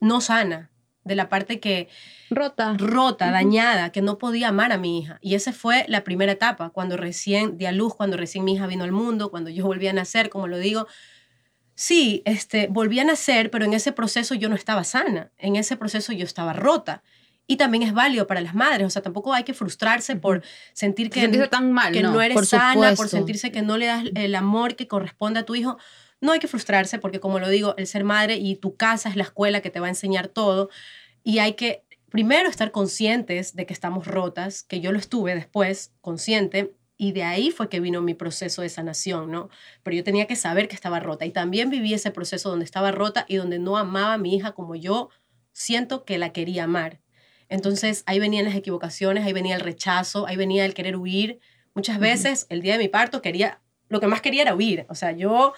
no 0.00 0.20
sana. 0.20 0.70
de 1.04 1.16
la 1.16 1.28
parte 1.28 1.58
que 1.58 1.88
Rota. 2.30 2.76
rota, 2.78 3.32
dañada, 3.32 3.90
que 3.90 4.02
no 4.02 4.18
podía 4.18 4.48
amar 4.48 4.70
a 4.70 4.78
mi 4.78 5.00
hija. 5.00 5.18
Y 5.20 5.34
esa 5.34 5.52
fue 5.52 5.84
la 5.88 6.04
primera 6.04 6.30
etapa, 6.32 6.70
cuando 6.70 6.96
recién 6.96 7.58
di 7.58 7.66
a 7.66 7.72
luz, 7.72 7.94
cuando 7.96 8.16
recién 8.16 8.44
mi 8.44 8.54
hija 8.54 8.68
vino 8.68 8.84
al 8.84 8.92
mundo, 8.92 9.30
cuando 9.30 9.50
yo 9.50 9.64
volví 9.66 9.88
a 9.88 9.92
nacer, 9.92 10.30
como 10.30 10.46
lo 10.46 10.58
digo. 10.58 10.86
Sí, 11.74 12.22
este, 12.24 12.68
volví 12.68 13.00
a 13.00 13.04
nacer, 13.04 13.50
pero 13.50 13.64
en 13.64 13.72
ese 13.72 13.90
proceso 13.92 14.34
yo 14.36 14.48
no 14.48 14.54
estaba 14.54 14.84
sana, 14.84 15.32
en 15.38 15.56
ese 15.56 15.76
proceso 15.76 16.12
yo 16.12 16.24
estaba 16.24 16.52
rota. 16.52 17.02
Y 17.52 17.56
también 17.58 17.82
es 17.82 17.92
válido 17.92 18.26
para 18.26 18.40
las 18.40 18.54
madres, 18.54 18.86
o 18.86 18.88
sea, 18.88 19.02
tampoco 19.02 19.34
hay 19.34 19.44
que 19.44 19.52
frustrarse 19.52 20.16
por 20.16 20.42
sentir 20.72 21.10
Que 21.10 21.16
que, 21.16 21.20
sentirse 21.20 21.48
tan 21.48 21.70
mal, 21.70 21.92
que 21.92 22.00
¿no? 22.00 22.12
no, 22.12 22.22
eres 22.22 22.34
por 22.34 22.46
sana, 22.46 22.94
por 22.94 23.10
sentirse 23.10 23.52
que 23.52 23.60
no 23.60 23.76
le 23.76 23.84
das 23.84 24.04
el 24.14 24.34
amor 24.34 24.74
que 24.74 24.88
corresponde 24.88 25.40
a 25.40 25.42
tu 25.44 25.54
hijo. 25.54 25.76
No 26.22 26.32
hay 26.32 26.38
que 26.38 26.48
frustrarse 26.48 26.98
porque, 26.98 27.20
como 27.20 27.40
lo 27.40 27.50
digo, 27.50 27.74
el 27.76 27.86
ser 27.86 28.04
madre 28.04 28.36
y 28.36 28.56
tu 28.56 28.74
casa 28.74 29.10
es 29.10 29.16
la 29.16 29.24
escuela 29.24 29.60
que 29.60 29.68
te 29.68 29.80
va 29.80 29.88
a 29.88 29.90
enseñar 29.90 30.28
todo. 30.28 30.70
Y 31.24 31.40
hay 31.40 31.52
que, 31.52 31.84
primero, 32.08 32.48
estar 32.48 32.70
conscientes 32.70 33.54
de 33.54 33.66
que 33.66 33.74
estamos 33.74 34.06
rotas, 34.06 34.62
que 34.62 34.80
yo 34.80 34.90
lo 34.90 34.98
estuve 34.98 35.34
después, 35.34 35.92
consciente, 36.00 36.72
y 36.96 37.12
de 37.12 37.24
ahí 37.24 37.50
fue 37.50 37.68
que 37.68 37.80
vino 37.80 38.00
mi 38.00 38.14
proceso 38.14 38.62
de 38.62 38.70
sanación, 38.70 39.30
¿no? 39.30 39.50
Pero 39.82 39.94
yo 39.94 40.04
tenía 40.04 40.26
que 40.26 40.36
saber 40.36 40.68
que 40.68 40.74
estaba 40.74 41.00
rota. 41.00 41.26
Y 41.26 41.32
también 41.32 41.68
viví 41.68 41.92
ese 41.92 42.12
proceso 42.12 42.48
donde 42.48 42.64
estaba 42.64 42.92
rota 42.92 43.26
y 43.28 43.36
donde 43.36 43.58
no 43.58 43.76
amaba 43.76 44.14
a 44.14 44.18
mi 44.18 44.34
hija 44.34 44.52
como 44.52 44.74
yo 44.74 45.10
siento 45.52 46.06
que 46.06 46.16
la 46.16 46.32
quería 46.32 46.64
amar. 46.64 47.02
Entonces 47.52 48.02
ahí 48.06 48.18
venían 48.18 48.46
las 48.46 48.54
equivocaciones, 48.54 49.26
ahí 49.26 49.34
venía 49.34 49.54
el 49.54 49.60
rechazo, 49.60 50.26
ahí 50.26 50.36
venía 50.36 50.64
el 50.64 50.72
querer 50.72 50.96
huir. 50.96 51.38
Muchas 51.74 51.98
veces 51.98 52.46
el 52.48 52.62
día 52.62 52.72
de 52.72 52.78
mi 52.78 52.88
parto 52.88 53.20
quería, 53.20 53.60
lo 53.90 54.00
que 54.00 54.06
más 54.06 54.22
quería 54.22 54.40
era 54.40 54.54
huir. 54.54 54.86
O 54.88 54.94
sea, 54.94 55.12
yo 55.12 55.52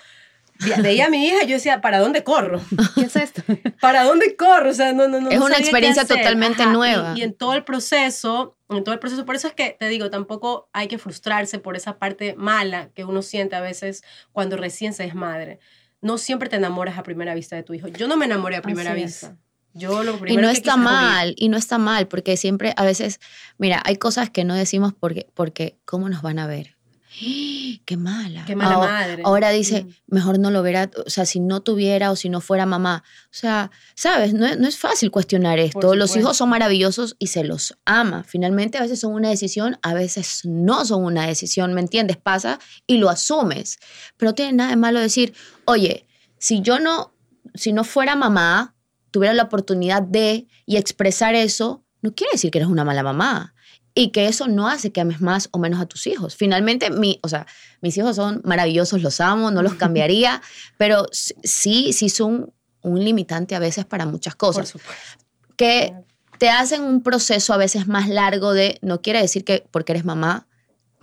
ve- 0.59 0.83
veía 0.83 1.07
a 1.07 1.09
mi 1.09 1.25
hija 1.25 1.45
y 1.45 1.47
yo 1.47 1.55
decía, 1.55 1.81
¿para 1.81 2.01
dónde 2.01 2.25
corro? 2.25 2.61
¿Qué 2.97 3.03
es 3.03 3.15
esto? 3.15 3.43
¿Para 3.81 4.03
dónde 4.03 4.35
corro? 4.35 4.71
O 4.71 4.75
sea, 4.75 4.93
no, 4.93 5.07
no, 5.07 5.21
no. 5.21 5.31
Es 5.31 5.39
no 5.39 5.47
una 5.47 5.57
experiencia 5.59 6.05
totalmente 6.05 6.65
Ajá, 6.65 6.73
nueva. 6.73 7.15
Y, 7.17 7.23
en 7.23 7.33
todo 7.33 7.55
el 7.55 7.63
proceso, 7.63 8.57
en 8.71 8.83
todo 8.83 8.93
el 8.93 8.99
proceso, 8.99 9.25
por 9.25 9.37
eso 9.37 9.47
es 9.47 9.55
que 9.55 9.77
te 9.79 9.87
digo, 9.89 10.11
tampoco 10.11 10.69
hay 10.73 10.89
que 10.89 10.99
frustrarse 10.99 11.61
por 11.61 11.77
esa 11.77 12.01
parte 12.01 12.35
mala 12.37 12.91
que 12.95 13.05
uno 13.05 13.23
siente 13.23 13.55
a 13.55 13.61
veces 13.61 14.03
cuando 14.33 14.57
recién 14.57 14.95
se 14.95 15.05
es 15.05 15.15
madre. 15.15 15.61
No 16.01 16.19
siempre 16.19 16.49
te 16.49 16.57
enamoras 16.57 16.99
a 16.99 17.05
primera 17.05 17.35
vista 17.37 17.55
de 17.55 17.63
tu 17.63 17.73
hijo. 17.73 17.87
Yo 17.87 18.09
no 18.09 18.17
me 18.17 18.25
enamoré 18.25 18.57
a 18.57 18.63
primera 18.63 18.91
Así 18.93 19.03
es. 19.05 19.31
Vista. 19.75 19.79
Yo 19.89 20.03
lo 20.05 20.17
Y 20.27 20.37
no 20.37 20.49
que 20.49 20.55
está 20.57 20.77
mal, 20.77 21.35
y 21.37 21.49
no 21.49 21.57
está 21.57 21.79
mal, 21.79 22.09
porque 22.09 22.37
siempre, 22.37 22.73
a 22.77 22.85
veces, 22.85 23.21
mira, 23.59 23.83
hay 23.85 23.97
cosas 23.97 24.31
que 24.31 24.45
no 24.45 24.55
decimos 24.55 24.93
porque, 24.99 25.27
porque 25.35 25.77
¿cómo 25.85 26.09
nos 26.09 26.23
van 26.23 26.39
a 26.39 26.47
ver? 26.47 26.77
¡Qué 27.85 27.97
mala! 27.97 28.45
Qué 28.45 28.57
mala 28.57 28.75
ahora, 28.75 28.91
madre. 28.93 29.23
ahora 29.25 29.51
dice, 29.51 29.85
Mm. 29.85 29.89
mejor 30.15 30.39
no 30.39 30.51
lo 30.51 30.63
verá, 30.63 30.91
o 31.07 31.11
sea, 31.11 31.27
si 31.27 31.39
no 31.39 31.61
tuviera 31.61 32.11
o 32.11 32.17
si 32.17 32.29
no 32.29 32.41
fuera 32.41 32.67
mamá. 32.67 33.05
O 33.27 33.29
sea, 33.31 33.71
sabes, 33.95 34.33
no, 34.35 34.47
es- 34.47 34.59
no 34.59 34.67
es 34.67 34.79
fácil 34.79 35.11
cuestionar 35.11 35.59
esto. 35.59 35.95
Los 35.95 36.17
hijos 36.17 36.37
son 36.37 36.49
maravillosos 36.49 37.15
y 37.19 37.29
se 37.29 37.45
los 37.45 37.77
ama. 37.85 38.25
Finalmente, 38.25 38.79
a 38.79 38.83
veces 38.83 39.01
son 39.01 39.13
una 39.13 39.29
decisión, 39.29 39.79
a 39.83 39.95
veces 39.95 40.41
no 40.45 40.85
son 40.85 41.05
una 41.05 41.27
decisión, 41.27 41.73
¿me 41.75 41.81
entiendes? 41.81 42.17
Pasa 42.17 42.59
y 42.87 42.97
lo 42.99 43.11
asumes. 43.11 43.79
Pero 44.17 44.31
no 44.31 44.35
tiene 44.35 44.53
nada 44.55 44.71
de 44.71 44.77
malo 44.77 44.99
decir, 44.99 45.35
oye, 45.67 46.07
si 46.39 46.63
yo 46.63 46.81
no, 46.81 47.13
si 47.55 47.73
no 47.73 47.85
fuera 47.85 48.17
mamá, 48.17 48.74
tuviera 49.15 49.33
la 49.33 49.45
oportunidad 49.45 50.03
de 50.03 50.49
y 50.67 50.77
expresar 50.77 51.37
eso, 51.37 51.85
no 52.03 52.17
quiere 52.17 52.33
decir 52.33 52.51
que 52.51 52.59
eres 52.59 52.69
una 52.69 52.83
mala 52.83 53.05
mamá. 53.05 53.55
Y 53.95 54.11
que 54.11 54.27
eso 54.27 54.49
no 54.49 54.69
hace 54.69 54.91
que 54.91 55.01
ames 55.01 55.21
más 55.21 55.49
o 55.53 55.61
menos 55.61 55.81
a 55.81 55.87
tus 55.87 56.09
hijos. 56.09 56.35
Finalmente, 56.35 56.91
mi, 56.91 57.21
o 57.23 57.29
sea, 57.29 57.47
mis 57.81 57.97
hijos 57.97 58.17
son 58.17 58.41
maravillosos, 58.45 59.03
los 59.03 59.21
amo, 59.21 59.53
no 59.53 59.63
los 59.63 59.75
cambiaría, 59.75 60.43
pero 60.79 61.07
sí, 61.13 61.93
sí 61.93 62.09
son 62.09 62.53
un 62.83 63.05
limitante 63.05 63.55
a 63.55 63.61
veces 63.61 63.85
para 63.85 64.05
muchas 64.05 64.35
Por 64.35 64.49
cosas. 64.49 64.71
supuesto. 64.71 65.25
Que 65.57 65.95
te 66.41 66.51
hacen 66.51 66.83
un 66.83 67.05
proceso 67.05 67.53
a 67.53 67.57
veces 67.57 67.87
más 67.87 68.09
largo 68.09 68.53
de, 68.53 68.81
no 68.83 69.01
quiere 69.01 69.23
decir 69.23 69.45
que 69.45 69.65
porque 69.71 69.93
eres 69.93 70.05
mamá, 70.05 70.49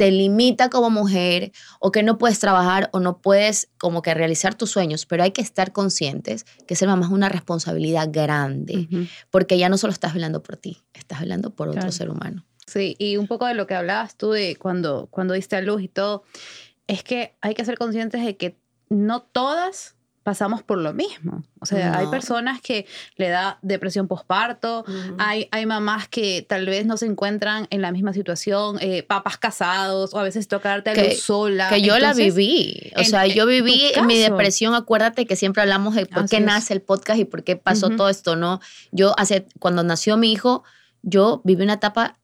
te 0.02 0.10
limita 0.10 0.72
como 0.72 0.90
mujer 0.90 1.52
o 1.80 1.92
que 1.92 2.02
no 2.02 2.18
puedes 2.18 2.40
trabajar 2.40 2.90
o 2.92 3.00
no 3.00 3.20
puedes 3.22 3.70
como 3.78 4.02
que 4.02 4.16
realizar 4.16 4.56
tus 4.56 4.72
sueños, 4.72 5.06
pero 5.06 5.22
hay 5.22 5.30
que 5.30 5.42
estar 5.42 5.74
conscientes 5.74 6.44
que 6.66 6.76
ser 6.76 6.88
mamá 6.88 7.06
es 7.06 7.12
una 7.12 7.30
responsabilidad 7.30 8.10
grande, 8.12 8.88
porque 9.30 9.60
ya 9.60 9.70
no 9.70 9.78
solo 9.78 9.94
estás 9.94 10.16
velando 10.16 10.42
por 10.42 10.58
ti, 10.58 10.80
estás 10.96 11.20
velando 11.20 11.52
por 11.52 11.68
otro 11.68 11.82
Claro. 11.82 11.92
ser 11.92 12.10
humano. 12.10 12.44
Sí, 12.66 12.96
y 12.98 13.18
un 13.18 13.28
poco 13.28 13.46
de 13.46 13.54
lo 13.54 13.68
que 13.68 13.76
hablabas 13.76 14.16
tú 14.18 14.32
de 14.32 14.56
cuando, 14.56 15.08
cuando 15.12 15.36
diste 15.36 15.56
a 15.58 15.62
luz 15.62 15.84
y 15.84 15.88
todo, 15.88 16.24
es 16.88 17.04
que 17.04 17.36
hay 17.40 17.54
que 17.54 17.64
ser 17.64 17.78
conscientes 17.78 18.26
de 18.26 18.38
que 18.38 18.58
no 18.90 19.22
todas 19.22 19.98
pasamos 20.24 20.62
por 20.62 20.78
lo 20.78 20.94
mismo. 20.94 21.44
O 21.60 21.66
sea, 21.66 21.98
hay 21.98 22.06
No. 22.06 22.12
personas 22.12 22.62
que 22.62 22.86
le 23.16 23.30
da 23.30 23.58
depresión 23.64 24.08
postparto, 24.08 24.82
Ujú. 24.88 25.16
hay, 25.18 25.48
hay 25.52 25.66
mamás 25.66 26.08
que 26.08 26.46
tal 26.48 26.68
vez 26.68 26.86
no 26.86 26.96
se 26.98 27.08
encuentran 27.08 27.66
en 27.72 27.82
la 27.82 27.92
misma 27.92 28.14
situación, 28.14 28.78
eh, 28.82 29.02
papás 29.02 29.38
casados, 29.38 30.14
o 30.14 30.20
a 30.20 30.24
veces 30.24 30.48
toca 30.48 30.70
darte 30.70 30.92
a 30.92 30.94
Que- 30.94 31.10
luz 31.10 31.22
sola. 31.22 31.70
Que 31.70 31.82
yo 31.82 31.98
la 31.98 32.12
Entonces, 32.12 32.36
viví. 32.36 32.92
O 32.96 33.00
en- 33.00 33.06
sea, 33.06 33.26
yo 33.26 33.48
viví 33.48 33.82
en 33.96 34.06
mi 34.06 34.18
depresión. 34.20 34.76
Acuérdate 34.76 35.26
que 35.26 35.36
siempre 35.36 35.64
hablamos 35.64 35.96
de 35.96 36.06
por 36.06 36.24
Así 36.26 36.36
qué 36.36 36.38
es. 36.38 36.46
nace 36.46 36.74
el 36.74 36.82
podcast 36.82 37.20
y 37.20 37.26
por 37.26 37.44
qué 37.44 37.56
pasó 37.56 37.88
Ujú. 37.88 37.96
todo 37.98 38.10
esto, 38.10 38.36
¿no? 38.36 38.60
Yo 38.92 39.14
hace, 39.18 39.48
cuando 39.60 39.82
nació 39.84 40.18
mi 40.18 40.32
hijo, 40.32 40.64
yo 41.02 41.42
viví 41.46 41.64
una 41.64 41.74
etapa 41.74 42.20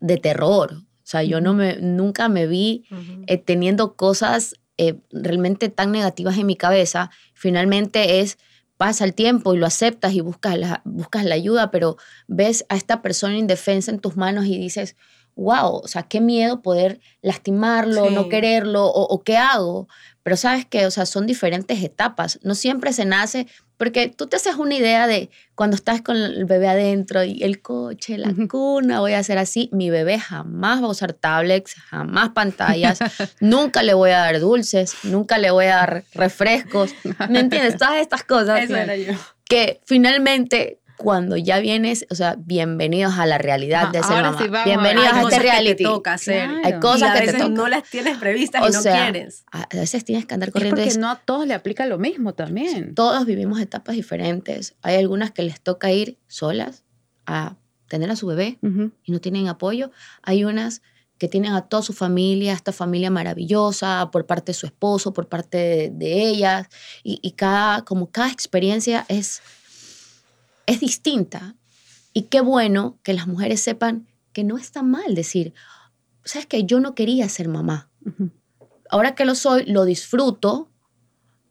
de 0.00 0.16
terror. 0.16 0.74
O 0.74 0.84
sea, 1.12 1.24
yo 1.24 1.40
no 1.40 1.54
me, 1.54 1.76
nunca 1.80 2.28
me 2.28 2.46
vi 2.46 2.84
eh, 3.26 3.36
teniendo 3.36 3.94
cosas 3.96 4.54
eh, 4.78 4.98
realmente 5.12 5.68
tan 5.68 5.92
negativas 5.92 6.38
en 6.38 6.46
mi 6.46 6.56
cabeza. 6.56 7.10
Finalmente 7.42 8.20
es, 8.20 8.38
pasa 8.76 9.02
el 9.04 9.14
tiempo 9.14 9.52
y 9.52 9.58
lo 9.58 9.66
aceptas 9.66 10.12
y 10.12 10.20
buscas 10.20 10.56
la, 10.56 10.80
buscas 10.84 11.24
la 11.24 11.34
ayuda, 11.34 11.72
pero 11.72 11.96
ves 12.28 12.64
a 12.68 12.76
esta 12.76 13.02
persona 13.02 13.36
indefensa 13.36 13.90
en 13.90 13.98
tus 13.98 14.16
manos 14.16 14.46
y 14.46 14.58
dices, 14.58 14.94
wow, 15.34 15.80
o 15.82 15.88
sea, 15.88 16.04
qué 16.04 16.20
miedo 16.20 16.62
poder 16.62 17.00
lastimarlo, 17.20 18.10
no 18.10 18.28
quererlo, 18.28 18.84
o, 18.86 19.12
o 19.12 19.24
qué 19.24 19.38
hago. 19.38 19.88
Pero 20.22 20.36
sabes 20.36 20.66
que, 20.66 20.86
o 20.86 20.92
sea, 20.92 21.04
son 21.04 21.26
diferentes 21.26 21.82
etapas. 21.82 22.38
No 22.44 22.54
siempre 22.54 22.92
se 22.92 23.06
nace, 23.06 23.48
porque 23.82 24.06
tú 24.06 24.28
te 24.28 24.36
haces 24.36 24.54
una 24.54 24.76
idea 24.76 25.08
de 25.08 25.28
cuando 25.56 25.74
estás 25.74 26.02
con 26.02 26.16
el 26.16 26.44
bebé 26.44 26.68
adentro 26.68 27.24
y 27.24 27.42
el 27.42 27.60
coche, 27.60 28.16
la 28.16 28.32
cuna, 28.48 29.00
voy 29.00 29.14
a 29.14 29.18
hacer 29.18 29.38
así. 29.38 29.70
Mi 29.72 29.90
bebé 29.90 30.20
jamás 30.20 30.80
va 30.80 30.86
a 30.86 30.90
usar 30.90 31.14
tablets, 31.14 31.74
jamás 31.74 32.28
pantallas, 32.28 33.00
nunca 33.40 33.82
le 33.82 33.94
voy 33.94 34.10
a 34.10 34.18
dar 34.18 34.38
dulces, 34.38 34.94
nunca 35.02 35.36
le 35.36 35.50
voy 35.50 35.64
a 35.64 35.74
dar 35.78 36.04
refrescos. 36.14 36.94
¿Me 37.28 37.40
entiendes? 37.40 37.76
Todas 37.76 37.96
estas 37.96 38.22
cosas 38.22 38.60
Eso 38.60 38.76
era 38.76 38.96
yo. 38.96 39.14
que 39.48 39.80
finalmente 39.84 40.78
cuando 40.96 41.36
ya 41.36 41.58
vienes, 41.58 42.06
o 42.10 42.14
sea, 42.14 42.36
bienvenidos 42.38 43.18
a 43.18 43.26
la 43.26 43.38
realidad 43.38 43.88
de 43.90 43.98
Ah, 43.98 44.02
ser 44.02 44.16
ahora 44.16 44.30
mamá. 44.32 44.44
sí 44.44 44.50
a- 44.56 44.64
bienvenidos 44.64 45.04
Hay 45.12 45.18
a 45.18 45.22
cosas 45.22 45.32
este 45.32 45.36
que 45.36 45.42
te 45.46 45.50
reality. 45.52 45.84
toca 45.84 46.12
hacer. 46.14 46.48
Claro. 46.48 46.60
Hay 46.66 46.80
cosas 46.80 47.00
y 47.02 47.04
a 47.04 47.20
que 47.20 47.26
te 47.26 47.32
tocan. 47.38 47.54
no 47.54 47.68
las 47.68 47.82
tienes 47.90 48.18
previstas 48.18 48.62
O 48.62 48.68
y 48.68 48.72
no 48.72 48.82
sea, 48.82 49.10
quieres. 49.10 49.44
A 49.52 49.62
a 49.62 49.68
veces 49.76 50.04
tienes 50.04 50.26
que 50.26 50.34
andar 50.34 50.48
Es 50.50 50.52
corriendo. 50.52 50.76
y 50.80 50.84
porque 50.84 50.90
es- 50.90 50.98
no 50.98 51.10
a 51.10 51.16
todos 51.16 51.46
le 51.46 51.54
aplica 51.54 51.86
lo 51.86 51.98
mismo 51.98 52.34
también. 52.34 52.94
Todos 52.94 53.26
vivimos 53.26 53.60
etapas 53.60 53.96
diferentes. 53.96 54.74
Hay 54.82 54.96
algunas 54.96 55.30
que 55.32 55.42
les 55.42 55.60
toca 55.60 55.90
ir 55.90 56.18
solas 56.28 56.84
a 57.26 57.56
tener 57.88 58.10
a 58.10 58.16
su 58.16 58.26
bebé 58.26 58.58
Ujú. 58.62 58.92
y 59.04 59.12
no 59.12 59.20
tienen 59.20 59.48
apoyo. 59.48 59.90
Hay 60.22 60.44
unas 60.44 60.82
que 61.18 61.28
tienen 61.28 61.52
a 61.52 61.62
toda 61.68 61.82
su 61.84 61.92
familia, 61.92 62.52
esta 62.52 62.72
familia 62.72 63.08
maravillosa, 63.10 64.10
por 64.10 64.26
parte 64.26 64.50
de 64.50 64.54
su 64.54 64.66
esposo, 64.66 65.12
por 65.12 65.28
parte 65.28 65.56
de, 65.58 65.90
de 65.92 66.22
ellas. 66.28 66.66
Y, 67.04 67.18
y 67.22 67.32
cada, 67.32 67.84
como 67.84 68.10
cada 68.10 68.28
experiencia 68.30 69.04
es, 69.08 69.40
es 70.66 70.80
distinta. 70.80 71.56
Y 72.12 72.22
qué 72.22 72.40
bueno 72.40 72.98
que 73.02 73.14
las 73.14 73.26
mujeres 73.26 73.60
sepan 73.60 74.06
que 74.32 74.44
no 74.44 74.58
está 74.58 74.82
mal 74.82 75.14
decir, 75.14 75.54
sabes 76.24 76.46
que 76.46 76.64
yo 76.64 76.80
no 76.80 76.94
quería 76.94 77.28
ser 77.28 77.48
mamá. 77.48 77.90
Ahora 78.90 79.14
que 79.14 79.24
lo 79.24 79.34
soy, 79.34 79.64
lo 79.66 79.84
disfruto, 79.84 80.70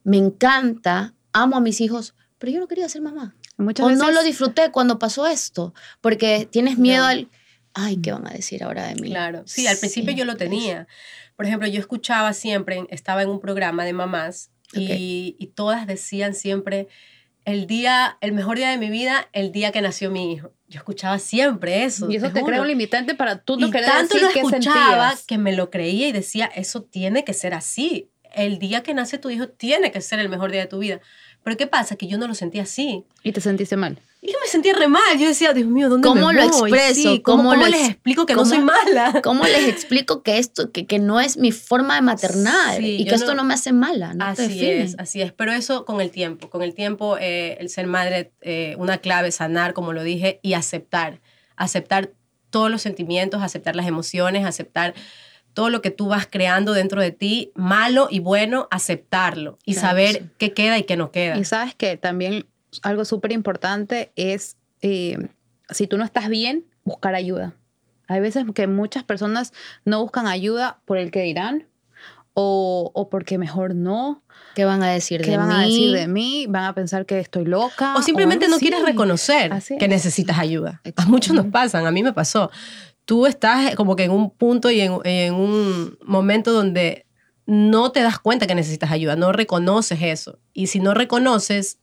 me 0.03 0.17
encanta, 0.17 1.15
amo 1.33 1.57
a 1.57 1.61
mis 1.61 1.81
hijos, 1.81 2.15
pero 2.37 2.51
yo 2.51 2.59
no 2.59 2.67
quería 2.67 2.89
ser 2.89 3.01
mamá. 3.01 3.35
Muchas 3.57 3.85
O 3.85 3.89
veces 3.89 4.01
no 4.03 4.11
lo 4.11 4.23
disfruté 4.23 4.71
cuando 4.71 4.97
pasó 4.99 5.27
esto, 5.27 5.73
porque 6.01 6.47
tienes 6.51 6.77
miedo 6.77 7.03
No. 7.03 7.09
al, 7.09 7.29
ay, 7.73 7.97
¿qué 7.97 8.11
van 8.11 8.27
a 8.27 8.31
decir 8.31 8.63
ahora 8.63 8.87
de 8.87 8.95
mí? 8.95 9.09
Claro, 9.09 9.43
sí, 9.45 9.67
al 9.67 9.77
principio 9.77 10.13
Sí, 10.13 10.17
yo 10.19 10.25
lo 10.25 10.37
tenía. 10.37 10.87
Por 11.35 11.45
ejemplo, 11.45 11.67
yo 11.67 11.79
escuchaba 11.79 12.33
siempre, 12.33 12.85
estaba 12.89 13.23
en 13.23 13.29
un 13.29 13.39
programa 13.39 13.85
de 13.85 13.93
mamás 13.93 14.51
y, 14.73 15.35
y 15.39 15.47
todas 15.47 15.85
decían 15.87 16.33
siempre, 16.33 16.87
el 17.45 17.67
día, 17.67 18.17
el 18.21 18.33
mejor 18.33 18.57
día 18.57 18.69
de 18.69 18.77
mi 18.77 18.89
vida, 18.89 19.29
el 19.33 19.51
día 19.51 19.71
que 19.71 19.81
nació 19.81 20.11
mi 20.11 20.33
hijo. 20.33 20.51
Yo 20.67 20.77
escuchaba 20.79 21.19
siempre 21.19 21.83
eso. 21.83 22.09
Y 22.09 22.15
eso 22.15 22.31
te, 22.31 22.43
crea 22.43 22.61
un 22.61 22.67
limitante 22.67 23.15
para 23.15 23.39
tú 23.39 23.57
no 23.57 23.67
y 23.67 23.71
querer 23.71 23.87
tanto 23.87 24.13
decir 24.13 24.21
lo 24.21 24.47
escuchaba 24.47 25.09
sentías. 25.09 25.27
que 25.27 25.37
me 25.37 25.53
lo 25.53 25.69
creía 25.69 26.07
y 26.07 26.11
decía, 26.11 26.45
eso 26.45 26.83
tiene 26.83 27.23
que 27.25 27.33
ser 27.33 27.53
así. 27.53 28.09
El 28.33 28.59
día 28.59 28.81
que 28.81 28.93
nace 28.93 29.17
tu 29.17 29.29
hijo 29.29 29.49
tiene 29.49 29.91
que 29.91 29.99
ser 29.99 30.19
el 30.19 30.29
mejor 30.29 30.51
día 30.51 30.61
de 30.61 30.67
tu 30.67 30.79
vida. 30.79 31.01
Pero 31.43 31.57
¿qué 31.57 31.67
pasa? 31.67 31.95
Que 31.95 32.07
yo 32.07 32.17
no 32.17 32.27
lo 32.27 32.35
sentía 32.35 32.63
así. 32.63 33.03
Y 33.23 33.33
te 33.33 33.41
sentiste 33.41 33.75
mal. 33.75 33.99
Y 34.23 34.31
yo 34.31 34.37
me 34.39 34.47
sentía 34.47 34.73
re 34.75 34.87
mal. 34.87 35.17
Yo 35.17 35.27
decía, 35.27 35.51
Dios 35.51 35.67
mío, 35.67 35.89
¿dónde 35.89 36.07
¿Cómo 36.07 36.27
me 36.27 36.33
lo 36.33 36.47
voy? 36.49 36.69
expreso? 36.69 36.93
Sí, 37.13 37.21
¿Cómo, 37.21 37.37
¿Cómo 37.43 37.49
cómo 37.55 37.67
les 37.67 37.79
ex- 37.81 37.89
explico 37.89 38.25
que 38.27 38.35
no 38.35 38.45
soy 38.45 38.59
mala? 38.59 39.19
¿Cómo 39.23 39.43
les 39.45 39.67
explico 39.67 40.21
que 40.21 40.37
esto, 40.37 40.71
que, 40.71 40.85
que 40.85 40.99
no 40.99 41.19
es 41.19 41.37
mi 41.37 41.51
forma 41.51 41.95
de 41.95 42.01
maternar 42.03 42.77
Sí, 42.77 42.97
y 42.99 43.05
que 43.05 43.15
esto 43.15 43.31
no- 43.31 43.37
no 43.37 43.43
me 43.45 43.55
hace 43.55 43.73
mala? 43.73 44.13
No 44.13 44.25
te 44.35 44.43
así 44.43 44.53
define. 44.59 44.83
es, 44.83 44.95
así 44.99 45.21
es. 45.23 45.31
Pero 45.33 45.51
eso 45.53 45.85
con 45.85 46.01
el 46.01 46.11
tiempo. 46.11 46.51
Con 46.51 46.61
el 46.61 46.75
tiempo, 46.75 47.17
eh, 47.19 47.57
el 47.59 47.69
ser 47.69 47.87
madre, 47.87 48.31
eh, 48.41 48.75
una 48.77 48.99
clave, 48.99 49.31
sanar, 49.31 49.73
como 49.73 49.91
lo 49.91 50.03
dije, 50.03 50.39
y 50.43 50.53
aceptar. 50.53 51.19
Aceptar 51.55 52.11
todos 52.51 52.69
los 52.69 52.83
sentimientos, 52.83 53.41
aceptar 53.41 53.75
las 53.75 53.87
emociones, 53.87 54.45
aceptar 54.45 54.93
todo 55.53 55.69
lo 55.71 55.81
que 55.81 55.89
tú 55.89 56.07
vas 56.07 56.27
creando 56.29 56.73
dentro 56.73 57.01
de 57.01 57.11
ti, 57.11 57.51
malo 57.55 58.07
y 58.11 58.19
bueno, 58.19 58.67
aceptarlo 58.71 59.57
y 59.65 59.73
Claro, 59.73 59.87
saber 59.87 60.13
sí. 60.15 60.21
qué 60.37 60.53
queda 60.53 60.77
y 60.77 60.83
qué 60.83 60.95
no 60.95 61.11
queda. 61.11 61.37
Y 61.37 61.43
sabes 61.43 61.73
que 61.75 61.97
también 61.97 62.45
algo 62.83 63.05
súper 63.05 63.31
importante 63.31 64.11
es, 64.15 64.57
eh, 64.81 65.17
si 65.69 65.87
tú 65.87 65.97
no 65.97 66.03
estás 66.03 66.29
bien, 66.29 66.65
buscar 66.83 67.15
ayuda. 67.15 67.53
Hay 68.07 68.19
veces 68.19 68.45
que 68.53 68.67
muchas 68.67 69.03
personas 69.03 69.53
no 69.85 70.01
buscan 70.01 70.27
ayuda 70.27 70.81
por 70.85 70.97
el 70.97 71.11
que 71.11 71.21
dirán 71.21 71.67
o, 72.33 72.91
o 72.93 73.09
porque 73.09 73.37
mejor 73.37 73.75
no. 73.75 74.23
¿Qué 74.55 74.65
van 74.65 74.83
a 74.83 74.89
decir 74.89 75.21
¿Qué 75.21 75.31
de 75.31 75.37
van 75.37 75.49
mí? 75.49 75.53
a 75.55 75.59
decir 75.59 75.91
de 75.91 76.07
mí? 76.07 76.45
Van 76.49 76.65
a 76.65 76.75
pensar 76.75 77.05
que 77.05 77.19
estoy 77.19 77.45
loca. 77.45 77.95
O 77.95 78.01
simplemente 78.01 78.47
no 78.47 78.57
quieres 78.57 78.83
reconocer 78.83 79.51
que 79.65 79.85
es. 79.85 79.89
necesitas 79.89 80.39
ayuda. 80.39 80.81
A 80.95 81.05
muchos 81.05 81.35
nos 81.35 81.47
pasan, 81.47 81.85
a 81.85 81.91
mí 81.91 82.03
me 82.03 82.13
pasó. 82.13 82.51
Tú 83.05 83.25
estás 83.25 83.75
como 83.75 83.95
que 83.95 84.03
en 84.03 84.11
un 84.11 84.29
punto 84.29 84.69
y 84.71 84.81
en, 84.81 84.99
en 85.03 85.33
un 85.33 85.97
momento 86.03 86.51
donde 86.51 87.05
no 87.45 87.91
te 87.91 88.01
das 88.01 88.19
cuenta 88.19 88.47
que 88.47 88.55
necesitas 88.55 88.91
ayuda, 88.91 89.15
no 89.15 89.31
reconoces 89.31 90.01
eso. 90.01 90.39
Y 90.53 90.67
si 90.67 90.79
no 90.79 90.93
reconoces, 90.93 91.79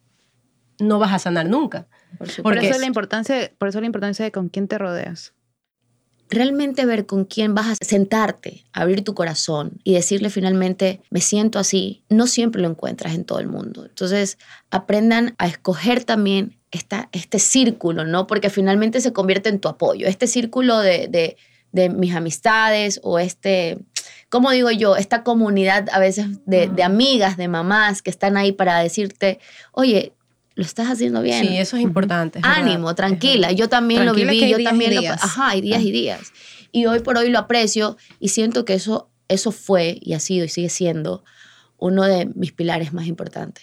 no 0.79 0.99
vas 0.99 1.13
a 1.13 1.19
sanar 1.19 1.47
nunca. 1.47 1.87
Por 2.19 2.29
eso, 2.59 2.75
es- 2.75 2.81
la 2.81 2.87
importancia, 2.87 3.51
por 3.59 3.69
eso 3.69 3.81
la 3.81 3.87
importancia 3.87 4.25
de 4.25 4.33
con 4.33 4.49
quién 4.49 4.69
te 4.69 4.79
rodeas. 4.79 5.33
realmente 6.31 6.85
ver 6.85 7.07
con 7.07 7.25
quién 7.25 7.55
vas 7.55 7.69
a 7.69 7.75
sentarte, 7.85 8.67
abrir 8.75 9.03
tu 9.03 9.15
corazón 9.15 9.81
y 9.83 9.95
decirle 9.95 10.29
finalmente, 10.29 11.01
me 11.09 11.23
siento 11.23 11.59
así, 11.59 12.05
no 12.11 12.27
siempre 12.27 12.61
lo 12.61 12.69
encuentras 12.69 13.15
en 13.15 13.25
todo 13.25 13.39
el 13.41 13.49
mundo. 13.49 13.87
Entonces, 13.87 14.37
aprendan 14.71 15.35
a 15.39 15.47
escoger 15.47 16.05
también 16.05 16.59
esta, 16.71 17.09
este 17.13 17.39
círculo, 17.39 18.05
¿no? 18.05 18.27
Porque 18.27 18.51
finalmente 18.51 19.01
se 19.01 19.15
convierte 19.15 19.49
en 19.49 19.59
tu 19.59 19.69
apoyo, 19.69 20.07
este 20.07 20.27
círculo 20.27 20.81
de, 20.81 21.09
de, 21.09 21.39
de 21.73 21.89
mis 21.89 22.15
amistades 22.15 23.01
o 23.03 23.19
este, 23.19 23.79
¿cómo 24.29 24.51
digo 24.51 24.71
yo? 24.71 24.97
Esta 24.97 25.23
comunidad 25.23 25.89
a 25.93 25.99
veces 25.99 26.45
de, 26.45 26.67
de 26.69 26.83
amigas, 26.83 27.39
de 27.39 27.49
mamás 27.49 28.03
que 28.03 28.11
están 28.11 28.37
ahí 28.37 28.53
para 28.53 28.79
decirte, 28.81 29.39
oye, 29.73 30.13
lo 30.59 30.65
estás 30.65 30.89
haciendo 30.89 31.23
bien. 31.23 31.47
Sí, 31.47 31.57
eso 31.57 31.77
es 31.77 31.85
importante. 31.85 32.41
es 32.41 32.43
verdad, 32.43 32.59
Ánimo, 32.63 32.91
es 32.91 32.97
tranquila. 32.97 33.47
verdad. 33.47 33.59
Yo 33.61 33.69
también 33.69 34.03
Tranquila 34.03 34.27
lo 34.27 34.33
viví, 34.33 34.51
yo 34.51 34.65
también 34.65 34.93
lo... 34.97 35.09
Ajá, 35.13 35.51
hay 35.51 35.61
días 35.61 35.83
y 35.83 35.93
días. 35.93 36.33
Y 36.73 36.87
hoy 36.87 36.99
por 36.99 37.17
hoy 37.17 37.31
lo 37.31 37.39
aprecio 37.39 37.97
y 38.19 38.31
siento 38.31 38.65
que 38.65 38.75
eso, 38.75 39.09
eso 39.29 39.53
fue 39.53 39.99
y 40.01 40.15
ha 40.15 40.19
sido 40.21 40.45
y 40.45 40.49
sigue 40.49 40.69
siendo 40.69 41.23
uno 41.77 42.03
de 42.03 42.27
mis 42.35 42.51
pilares 42.51 42.93
más 42.93 43.07
importantes. 43.07 43.63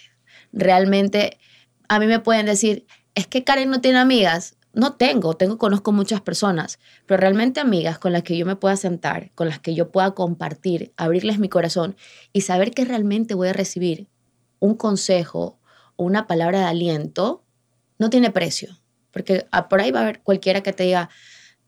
Realmente, 0.54 1.38
a 1.86 1.98
mí 1.98 2.06
me 2.06 2.18
pueden 2.18 2.46
decir, 2.46 2.86
es 3.14 3.26
que 3.26 3.44
Karen 3.44 3.68
no 3.68 3.82
tiene 3.82 3.98
amigas. 3.98 4.56
No 4.72 4.94
tengo, 4.94 5.34
tengo, 5.34 5.58
conozco 5.58 5.92
muchas 5.92 6.22
personas, 6.22 6.78
pero 7.04 7.20
realmente 7.20 7.60
amigas 7.60 7.98
con 7.98 8.14
las 8.14 8.22
que 8.22 8.38
yo 8.38 8.46
me 8.46 8.56
pueda 8.56 8.76
sentar, 8.78 9.32
con 9.34 9.48
las 9.48 9.58
que 9.58 9.74
yo 9.74 9.90
pueda 9.90 10.12
compartir, 10.12 10.94
abrirles 10.96 11.38
mi 11.38 11.50
corazón 11.50 11.94
y 12.32 12.40
saber 12.40 12.70
que 12.70 12.86
realmente 12.86 13.34
voy 13.34 13.48
a 13.48 13.52
recibir 13.52 14.08
un 14.60 14.76
consejo 14.76 15.58
o 15.96 16.04
una 16.04 16.26
palabra 16.26 16.60
de 16.60 16.66
aliento, 16.66 17.42
no 17.98 18.10
tiene 18.10 18.30
precio. 18.30 18.78
Porque 19.10 19.46
ah, 19.50 19.68
por 19.68 19.80
ahí 19.80 19.90
va 19.90 20.00
a 20.00 20.02
haber 20.02 20.20
cualquiera 20.20 20.62
que 20.62 20.72
te 20.72 20.84
diga, 20.84 21.08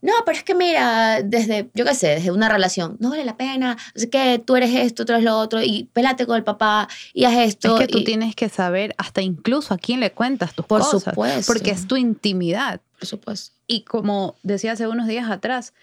no, 0.01 0.13
pero 0.25 0.37
es 0.37 0.43
que 0.43 0.55
mira, 0.55 1.21
desde, 1.23 1.69
yo 1.73 1.83
qué 1.83 1.93
sé, 1.93 2.07
desde 2.07 2.31
una 2.31 2.47
relación, 2.47 2.95
no 2.99 3.09
vale 3.09 3.25
la 3.25 3.35
pena, 3.35 3.77
es 3.95 4.07
que 4.07 4.39
tú 4.39 4.55
eres 4.55 4.73
esto, 4.73 5.05
tú 5.05 5.11
eres 5.11 5.25
lo 5.25 5.37
otro, 5.37 5.61
y 5.61 5.89
pelate 5.91 6.25
con 6.25 6.37
el 6.37 6.43
papá, 6.43 6.87
y 7.13 7.25
haz 7.25 7.37
esto. 7.37 7.77
Es 7.77 7.87
que 7.87 7.91
tú 7.91 8.03
tienes 8.03 8.33
que 8.35 8.47
saber 8.47 8.95
hasta 8.97 9.21
incluso 9.21 9.73
a 9.73 9.77
quién 9.77 9.99
le 9.99 10.11
cuentas 10.11 10.53
tus 10.53 10.65
Por 10.65 10.81
cosas. 10.81 11.03
supuesto. 11.03 11.51
Porque 11.51 11.71
es 11.71 11.85
tu 11.85 11.97
intimidad. 11.97 12.79
Por 12.97 13.07
supuesto. 13.07 13.55
Y 13.67 13.83
como 13.83 14.35
decía 14.41 14.71
hace 14.71 14.87
unos 14.87 15.07
días 15.07 15.29
atrás, 15.29 15.73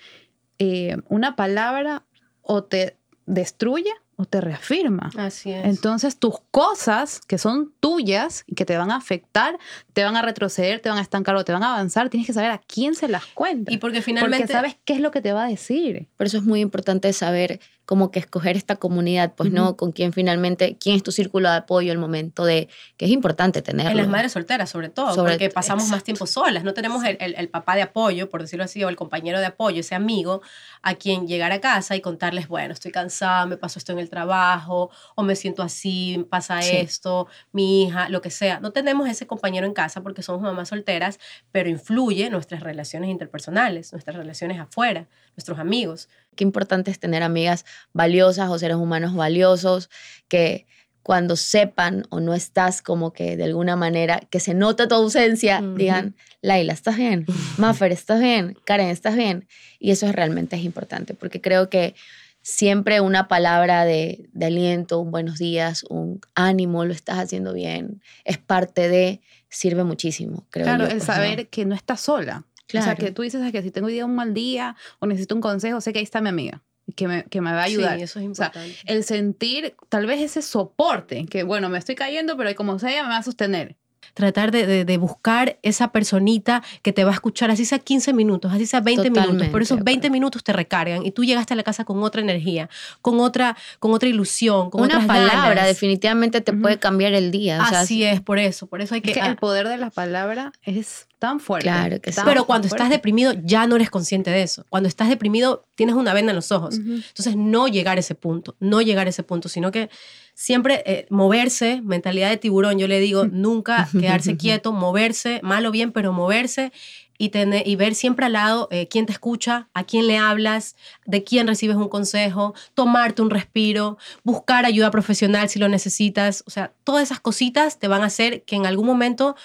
eh, 0.59 0.97
una 1.09 1.36
palabra 1.36 2.05
o 2.40 2.64
te 2.64 2.97
destruye 3.26 3.92
o 4.17 4.25
te 4.25 4.41
reafirma. 4.41 5.11
Así 5.17 5.53
es. 5.53 5.64
Entonces 5.67 6.19
tus 6.19 6.37
cosas 6.51 7.21
que 7.21 7.39
son 7.39 7.73
tuyas 7.81 8.45
y 8.47 8.55
que 8.55 8.64
te 8.64 8.77
van 8.77 8.91
a 8.91 8.97
afectar, 8.97 9.59
te 9.93 10.05
van 10.05 10.17
a 10.17 10.23
retroceder, 10.23 10.81
te 10.81 10.89
van 10.89 10.99
a 10.99 11.03
estancar 11.03 11.37
o 11.37 11.45
te 11.45 11.53
van 11.53 11.62
a 11.62 11.75
avanzar, 11.75 12.09
tienes 12.09 12.27
que 12.27 12.33
saber 12.33 12.51
a 12.51 12.59
quién 12.59 12.95
se 12.95 13.09
las 13.09 13.27
cuentas. 13.27 13.75
y 13.75 13.79
porque 13.79 14.01
finalmente... 14.01 14.39
porque 14.39 14.53
sabes 14.53 14.77
qué 14.85 14.95
es 14.95 15.01
lo 15.01 15.11
que 15.11 15.21
te 15.21 15.33
va 15.33 15.45
a 15.45 15.49
decir. 15.49 16.09
Por 16.17 16.27
eso 16.27 16.39
es 16.39 16.45
muy 16.45 16.61
importante 16.61 17.12
saber 17.12 17.61
como 17.87 18.11
que 18.11 18.18
escoger 18.18 18.57
esta 18.57 18.76
comunidad, 18.76 19.32
pues 19.34 19.51
no, 19.53 19.76
con 19.76 19.93
quién 19.93 20.12
finalmente, 20.12 20.76
quién 20.78 20.97
es 20.97 21.03
tu 21.03 21.12
círculo 21.12 21.49
de 21.49 21.57
apoyo 21.57 21.93
el 21.93 21.99
momento 21.99 22.45
de, 22.45 22.68
que 22.97 23.05
es 23.07 23.11
importante 23.12 23.62
tenerlo. 23.62 23.93
En 23.93 23.97
las 23.97 24.09
madres 24.09 24.32
solteras, 24.32 24.68
sobre 24.68 24.89
todo, 24.91 25.14
Sobre 25.14 25.32
porque 25.32 25.51
pasamos 25.51 25.89
más 25.89 26.03
tiempo 26.05 26.26
solas. 26.26 26.64
No 26.64 26.74
tenemos 26.74 27.05
el, 27.05 27.16
el- 27.20 27.34
el 27.37 27.49
papá 27.49 27.76
de 27.76 27.82
apoyo, 27.82 28.28
por 28.28 28.43
decirlo 28.43 28.64
así, 28.64 28.82
o 28.84 28.89
el 28.89 28.97
compañero 28.97 29.39
de 29.39 29.47
apoyo, 29.47 29.80
ese 29.80 29.95
amigo 29.95 30.43
a 30.82 30.95
quien 30.97 31.26
llegar 31.26 31.53
a 31.53 31.61
casa 31.61 31.97
y 31.97 32.01
contarles, 32.01 32.49
bueno, 32.49 32.74
estoy 32.74 32.91
cansada, 32.93 33.47
me 33.47 33.57
pasó 33.57 33.78
esto 33.78 33.93
en 33.93 34.01
el 34.01 34.11
trabajo, 34.11 34.91
o 35.14 35.22
me 35.22 35.37
siento 35.37 35.62
así, 35.62 36.26
pasa 36.28 36.61
Sí. 36.62 36.76
esto, 36.76 37.28
mi 37.53 37.84
hija, 37.84 38.09
lo 38.09 38.20
que 38.20 38.30
sea. 38.30 38.59
No 38.61 38.72
tenemos 38.72 39.09
ese 39.09 39.26
compañero 39.26 39.66
en 39.66 39.72
casa 39.74 40.03
porque 40.03 40.22
somos 40.22 40.43
mamás 40.43 40.70
solteras, 40.70 41.20
pero 41.53 41.68
influye 41.68 42.30
nuestras 42.30 42.62
relaciones 42.62 43.11
interpersonales, 43.11 43.93
nuestras 43.93 44.16
relaciones 44.16 44.59
afuera, 44.59 45.07
nuestros 45.37 45.59
amigos. 45.59 46.09
Qué 46.34 46.45
importante 46.45 46.91
es 46.91 46.99
tener 46.99 47.22
amigas 47.22 47.64
valiosas 47.93 48.51
o 48.51 48.59
seres 48.59 48.76
humanos 48.76 49.14
valiosos 49.14 49.91
que 50.28 50.66
cuando 51.03 51.37
sepan 51.37 52.03
o 52.11 52.18
no 52.18 52.34
estás 52.34 52.82
como 52.82 53.12
que 53.12 53.37
de 53.37 53.45
alguna 53.45 53.76
manera, 53.76 54.20
que 54.28 54.41
se 54.41 54.55
nota 54.55 54.89
tu 54.89 54.97
ausencia, 54.97 55.62
digan, 55.76 56.16
Laila, 56.43 56.72
¿estás 56.72 56.97
bien? 56.97 57.26
Maffer, 57.59 57.93
¿estás 57.93 58.20
bien? 58.20 58.59
Karen, 58.64 58.89
¿estás 58.89 59.14
bien? 59.14 59.47
Y 59.78 59.93
eso 59.93 60.07
es 60.07 60.12
realmente 60.16 60.57
es 60.57 60.64
importante 60.64 61.14
porque 61.14 61.41
creo 61.41 61.70
que 61.70 61.95
siempre 62.43 63.01
una 63.01 63.28
palabra 63.28 63.84
de, 63.84 64.28
de 64.32 64.47
aliento, 64.47 64.99
un 64.99 65.12
buenos 65.12 65.39
días, 65.39 65.84
un 65.89 66.20
ánimo, 66.34 66.84
lo 66.84 66.93
estás 66.93 67.18
haciendo 67.18 67.53
bien, 67.53 68.03
es 68.24 68.39
parte 68.39 68.89
de, 68.89 69.20
sirve 69.49 69.84
muchísimo, 69.84 70.45
creo 70.51 70.64
Claro, 70.64 70.87
yo, 70.87 70.91
el 70.91 70.99
¿no? 70.99 71.05
saber 71.05 71.49
que 71.49 71.64
no 71.66 71.74
estás 71.74 72.01
sola. 72.01 72.45
O 72.69 72.83
sea, 72.83 72.95
que 72.97 73.11
tú 73.12 73.23
dices 73.23 73.43
"Es 73.43 73.53
que 73.53 73.62
si 73.62 73.71
tengo 73.71 73.87
hoy 73.87 73.93
día 73.95 74.05
un 74.05 74.14
mal 74.14 74.35
día 74.35 74.77
o 74.99 75.07
necesito 75.07 75.35
un 75.35 75.41
consejo, 75.41 75.81
sé 75.81 75.93
que 75.93 75.99
ahí 76.01 76.05
está 76.05 76.21
mi 76.21 76.29
amiga, 76.29 76.62
que 76.97 77.07
me, 77.09 77.25
que 77.25 77.41
me 77.41 77.53
va 77.53 77.61
a 77.61 77.64
ayudar. 77.64 77.97
Sí, 77.97 78.03
eso 78.03 78.19
es 78.21 78.29
O 78.31 78.35
sea, 78.35 78.47
importante. 78.47 78.77
el 78.87 79.05
sentir 79.05 79.77
tal 79.89 80.07
vez 80.07 80.21
ese 80.21 80.43
soporte, 80.43 81.27
que 81.27 81.43
bueno, 81.45 81.69
me 81.69 81.79
estoy 81.79 81.95
cayendo, 81.95 82.37
pero 82.37 82.55
como 82.55 82.79
sea, 82.79 83.03
me 83.05 83.09
va 83.11 83.19
a 83.19 83.23
sostener. 83.23 83.77
Tratar 84.15 84.51
de, 84.51 84.67
de- 84.67 84.85
de 84.85 84.99
buscar 84.99 85.59
esa 85.63 85.89
personita 85.93 86.63
que 86.83 86.93
te 86.93 87.05
va 87.05 87.11
a 87.11 87.15
escuchar, 87.15 87.51
así 87.51 87.65
sea 87.65 87.79
15 87.79 88.13
minutos, 88.13 88.53
así 88.53 88.67
sea 88.67 88.81
20 88.81 89.11
minutos, 89.11 89.49
pero 89.53 89.63
esos 89.63 89.79
de 89.79 89.85
20 89.85 90.07
acuerdo. 90.07 90.13
minutos 90.13 90.45
te 90.45 90.53
recargan 90.53 91.05
y 91.05 91.11
tú 91.11 91.25
llegaste 91.25 91.55
a 91.55 91.57
la 91.57 91.63
casa 91.63 91.85
con 91.85 92.03
otra 92.03 92.21
energía, 92.21 92.69
con 93.03 93.21
otra, 93.21 93.57
con 93.79 93.93
otra 93.93 94.09
ilusión, 94.09 94.71
con 94.71 94.83
Una 94.83 94.95
otras 94.95 95.07
palabra 95.07 95.49
ganas. 95.55 95.67
definitivamente 95.67 96.41
te 96.41 96.53
puede 96.53 96.79
cambiar 96.79 97.13
el 97.15 97.31
día. 97.31 97.63
o 97.63 97.67
sea, 97.69 97.81
Así 97.81 98.05
es, 98.05 98.21
por 98.21 98.39
eso, 98.39 98.67
por 98.67 98.81
eso 98.81 98.95
hay 98.95 99.01
que... 99.01 99.11
Es 99.11 99.17
que 99.17 99.23
ah, 99.23 99.27
el 99.29 99.37
poder 99.37 99.69
de 99.69 99.77
la 99.77 99.91
palabra 99.91 100.53
es 100.63 101.07
tan 101.19 101.41
fuerte. 101.41 101.65
Claro 101.69 102.01
que 102.01 102.13
sí. 102.13 102.21
pero 102.25 102.45
cuando 102.45 102.67
estás 102.69 102.91
deprimido 102.91 103.33
ya 103.43 103.67
no 103.67 103.77
eres 103.77 103.89
consciente 103.91 104.31
de 104.31 104.43
eso. 104.43 104.67
Cuando 104.69 104.87
estás 104.89 105.09
deprimido 105.09 105.65
tienes 105.75 105.95
una 105.95 106.13
venda 106.13 106.31
en 106.33 106.37
los 106.37 106.53
ojos. 106.53 106.77
Entonces, 106.77 107.37
no 107.37 107.69
llegar 107.69 107.97
a 107.97 108.01
ese 108.01 108.15
punto, 108.15 108.55
no 108.61 108.83
llegar 108.83 109.07
a 109.07 109.11
ese 109.11 109.23
punto, 109.23 109.49
sino 109.49 109.71
que 109.73 109.89
siempre 110.37 110.82
eh, 110.84 111.07
moverse, 111.09 111.80
mentalidad 111.82 112.28
de 112.28 112.37
tiburón, 112.37 112.78
yo 112.78 112.87
le 112.87 113.01
digo, 113.01 113.24
nunca 113.24 113.89
quedarse 113.93 114.37
quieto, 114.37 114.70
moverse, 114.70 115.41
mal 115.43 115.64
o 115.64 115.70
bien, 115.70 115.93
pero 115.93 116.12
moverse 116.12 116.72
y, 117.16 117.30
tener, 117.30 117.66
y 117.66 117.74
ver 117.76 117.95
siempre 117.95 118.26
al 118.26 118.34
lado 118.34 118.68
eh, 118.70 118.87
quién 118.87 119.07
te 119.07 119.12
escucha, 119.12 119.70
a 119.72 119.84
quién 119.84 120.07
le 120.07 120.18
hablas, 120.18 120.76
de 121.07 121.24
quién 121.24 121.47
recibes 121.47 121.76
un 121.76 121.89
consejo, 121.89 122.55
tomarte 122.74 123.22
un 123.22 123.30
respiro, 123.30 123.97
buscar 124.24 124.66
ayuda 124.66 124.91
profesional 124.91 125.49
si 125.49 125.59
lo 125.59 125.70
necesitas. 125.70 126.45
O 126.47 126.51
sea, 126.51 126.74
todas 126.84 127.05
esas 127.05 127.18
cositas 127.18 127.78
te 127.78 127.89
van 127.89 128.03
a 128.03 128.07
hacer 128.07 128.43
que 128.43 128.57
en 128.57 128.66
algún 128.66 128.87
momento 128.87 129.37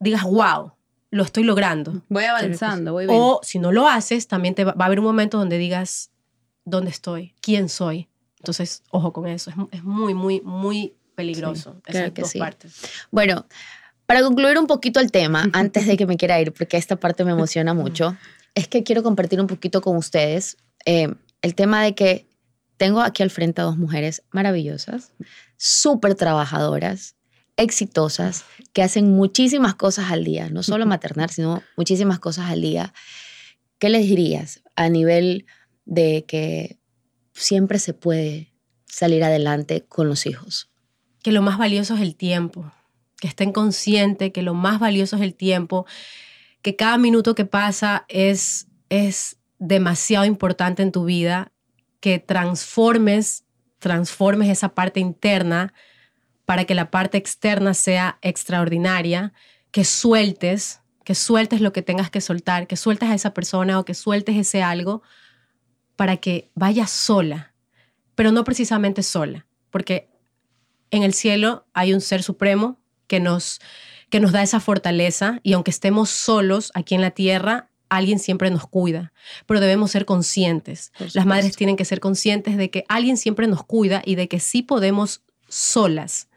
digas, 0.00 0.22
wow, 0.22 0.72
lo 1.10 1.22
estoy 1.22 1.44
logrando. 1.44 2.02
Voy 2.08 2.24
avanzando, 2.24 2.94
voy 2.94 3.06
bien. 3.06 3.18
O 3.20 3.40
si 3.42 3.58
no 3.58 3.72
lo 3.72 3.88
haces, 3.88 4.26
también 4.26 4.54
te 4.54 4.64
va, 4.64 4.72
va 4.72 4.86
a 4.86 4.86
haber 4.86 5.00
un 5.00 5.04
momento 5.04 5.36
donde 5.36 5.58
digas, 5.58 6.12
¿dónde 6.64 6.90
estoy? 6.90 7.34
¿Quién 7.42 7.68
soy? 7.68 8.08
Entonces, 8.44 8.82
ojo 8.90 9.12
con 9.12 9.26
eso. 9.26 9.50
Es, 9.50 9.56
es 9.72 9.84
muy, 9.84 10.14
muy, 10.14 10.40
muy 10.42 10.94
peligroso. 11.14 11.80
claro 11.82 12.06
esas 12.06 12.12
que 12.12 12.22
dos 12.22 12.30
sí. 12.30 12.38
partes. 12.38 12.74
Bueno, 13.10 13.46
para 14.06 14.22
concluir 14.22 14.58
un 14.58 14.66
poquito 14.66 15.00
el 15.00 15.10
tema, 15.10 15.48
antes 15.54 15.86
de 15.86 15.96
que 15.96 16.06
me 16.06 16.16
quiera 16.16 16.40
ir, 16.40 16.52
porque 16.52 16.76
esta 16.76 16.96
parte 16.96 17.24
me 17.24 17.32
emociona 17.32 17.72
mucho, 17.72 18.16
es 18.54 18.68
que 18.68 18.82
quiero 18.82 19.02
compartir 19.02 19.40
un 19.40 19.46
poquito 19.46 19.80
con 19.80 19.96
ustedes 19.96 20.58
eh, 20.84 21.14
el 21.42 21.54
tema 21.54 21.82
de 21.82 21.94
que 21.94 22.28
tengo 22.76 23.00
aquí 23.00 23.22
al 23.22 23.30
frente 23.30 23.62
a 23.62 23.64
dos 23.64 23.78
mujeres 23.78 24.22
maravillosas, 24.30 25.12
súper 25.56 26.14
trabajadoras, 26.14 27.16
exitosas 27.56 28.44
que 28.72 28.82
hacen 28.82 29.12
muchísimas 29.12 29.74
cosas 29.74 30.10
al 30.10 30.24
día, 30.24 30.50
no 30.50 30.62
solo 30.62 30.86
maternar, 30.86 31.30
sino 31.30 31.62
muchísimas 31.76 32.18
cosas 32.18 32.50
al 32.50 32.60
día. 32.60 32.92
¿Qué 33.78 33.88
les 33.88 34.02
dirías 34.02 34.62
a 34.76 34.88
nivel 34.88 35.46
de 35.84 36.24
que 36.26 36.78
siempre 37.34 37.78
se 37.78 37.94
puede 37.94 38.52
salir 38.86 39.24
adelante 39.24 39.84
con 39.86 40.08
los 40.08 40.26
hijos? 40.26 40.70
Que 41.22 41.32
lo 41.32 41.42
más 41.42 41.58
valioso 41.58 41.94
es 41.94 42.00
el 42.00 42.16
tiempo, 42.16 42.72
que 43.20 43.28
estén 43.28 43.52
conscientes 43.52 44.32
que 44.32 44.42
lo 44.42 44.54
más 44.54 44.78
valioso 44.78 45.16
es 45.16 45.22
el 45.22 45.34
tiempo, 45.34 45.86
que 46.62 46.76
cada 46.76 46.98
minuto 46.98 47.34
que 47.34 47.44
pasa 47.44 48.04
es, 48.08 48.68
es 48.88 49.38
demasiado 49.58 50.24
importante 50.24 50.82
en 50.82 50.92
tu 50.92 51.04
vida, 51.04 51.52
que 52.00 52.18
transformes, 52.18 53.44
transformes 53.78 54.48
esa 54.48 54.74
parte 54.74 55.00
interna 55.00 55.72
para 56.44 56.64
que 56.64 56.74
la 56.74 56.90
parte 56.90 57.16
externa 57.16 57.74
sea 57.74 58.18
extraordinaria, 58.22 59.32
que 59.70 59.84
sueltes, 59.84 60.80
que 61.04 61.14
sueltes 61.14 61.60
lo 61.60 61.72
que 61.72 61.82
tengas 61.82 62.10
que 62.10 62.20
soltar, 62.20 62.66
que 62.66 62.76
sueltes 62.76 63.08
a 63.08 63.14
esa 63.14 63.34
persona 63.34 63.78
o 63.78 63.84
que 63.84 63.94
sueltes 63.94 64.36
ese 64.36 64.62
algo 64.62 65.02
para 65.96 66.16
que 66.16 66.50
vayas 66.54 66.90
sola, 66.90 67.52
pero 68.14 68.32
no 68.32 68.44
precisamente 68.44 69.02
sola, 69.02 69.46
porque 69.70 70.08
en 70.90 71.02
el 71.02 71.14
cielo 71.14 71.66
hay 71.72 71.92
un 71.92 72.00
ser 72.00 72.22
supremo 72.22 72.78
que 73.06 73.20
nos, 73.20 73.60
que 74.10 74.20
nos 74.20 74.32
da 74.32 74.42
esa 74.42 74.60
fortaleza 74.60 75.40
y 75.42 75.52
aunque 75.52 75.70
estemos 75.70 76.10
solos 76.10 76.70
aquí 76.74 76.94
en 76.94 77.00
la 77.00 77.10
tierra, 77.10 77.68
alguien 77.88 78.18
siempre 78.18 78.50
nos 78.50 78.66
cuida, 78.66 79.12
pero 79.46 79.60
debemos 79.60 79.90
ser 79.90 80.04
conscientes. 80.04 80.92
Las 81.12 81.26
madres 81.26 81.56
tienen 81.56 81.76
que 81.76 81.84
ser 81.84 82.00
conscientes 82.00 82.56
de 82.56 82.70
que 82.70 82.84
alguien 82.88 83.16
siempre 83.16 83.46
nos 83.46 83.64
cuida 83.64 84.02
y 84.04 84.14
de 84.14 84.28
que 84.28 84.40
sí 84.40 84.62
podemos 84.62 85.22
solas 85.48 86.28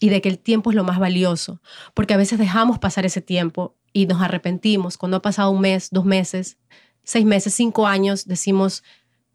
y 0.00 0.08
de 0.10 0.20
que 0.20 0.28
el 0.28 0.38
tiempo 0.38 0.70
es 0.70 0.76
lo 0.76 0.84
más 0.84 0.98
valioso, 0.98 1.60
porque 1.94 2.14
a 2.14 2.18
veces 2.18 2.38
dejamos 2.38 2.78
pasar 2.78 3.06
ese 3.06 3.20
tiempo 3.20 3.74
y 3.92 4.06
nos 4.06 4.20
arrepentimos. 4.20 4.98
Cuando 4.98 5.16
ha 5.16 5.22
pasado 5.22 5.50
un 5.50 5.60
mes, 5.60 5.88
dos 5.90 6.04
meses, 6.04 6.58
seis 7.04 7.24
meses, 7.24 7.54
cinco 7.54 7.86
años, 7.86 8.26
decimos, 8.26 8.82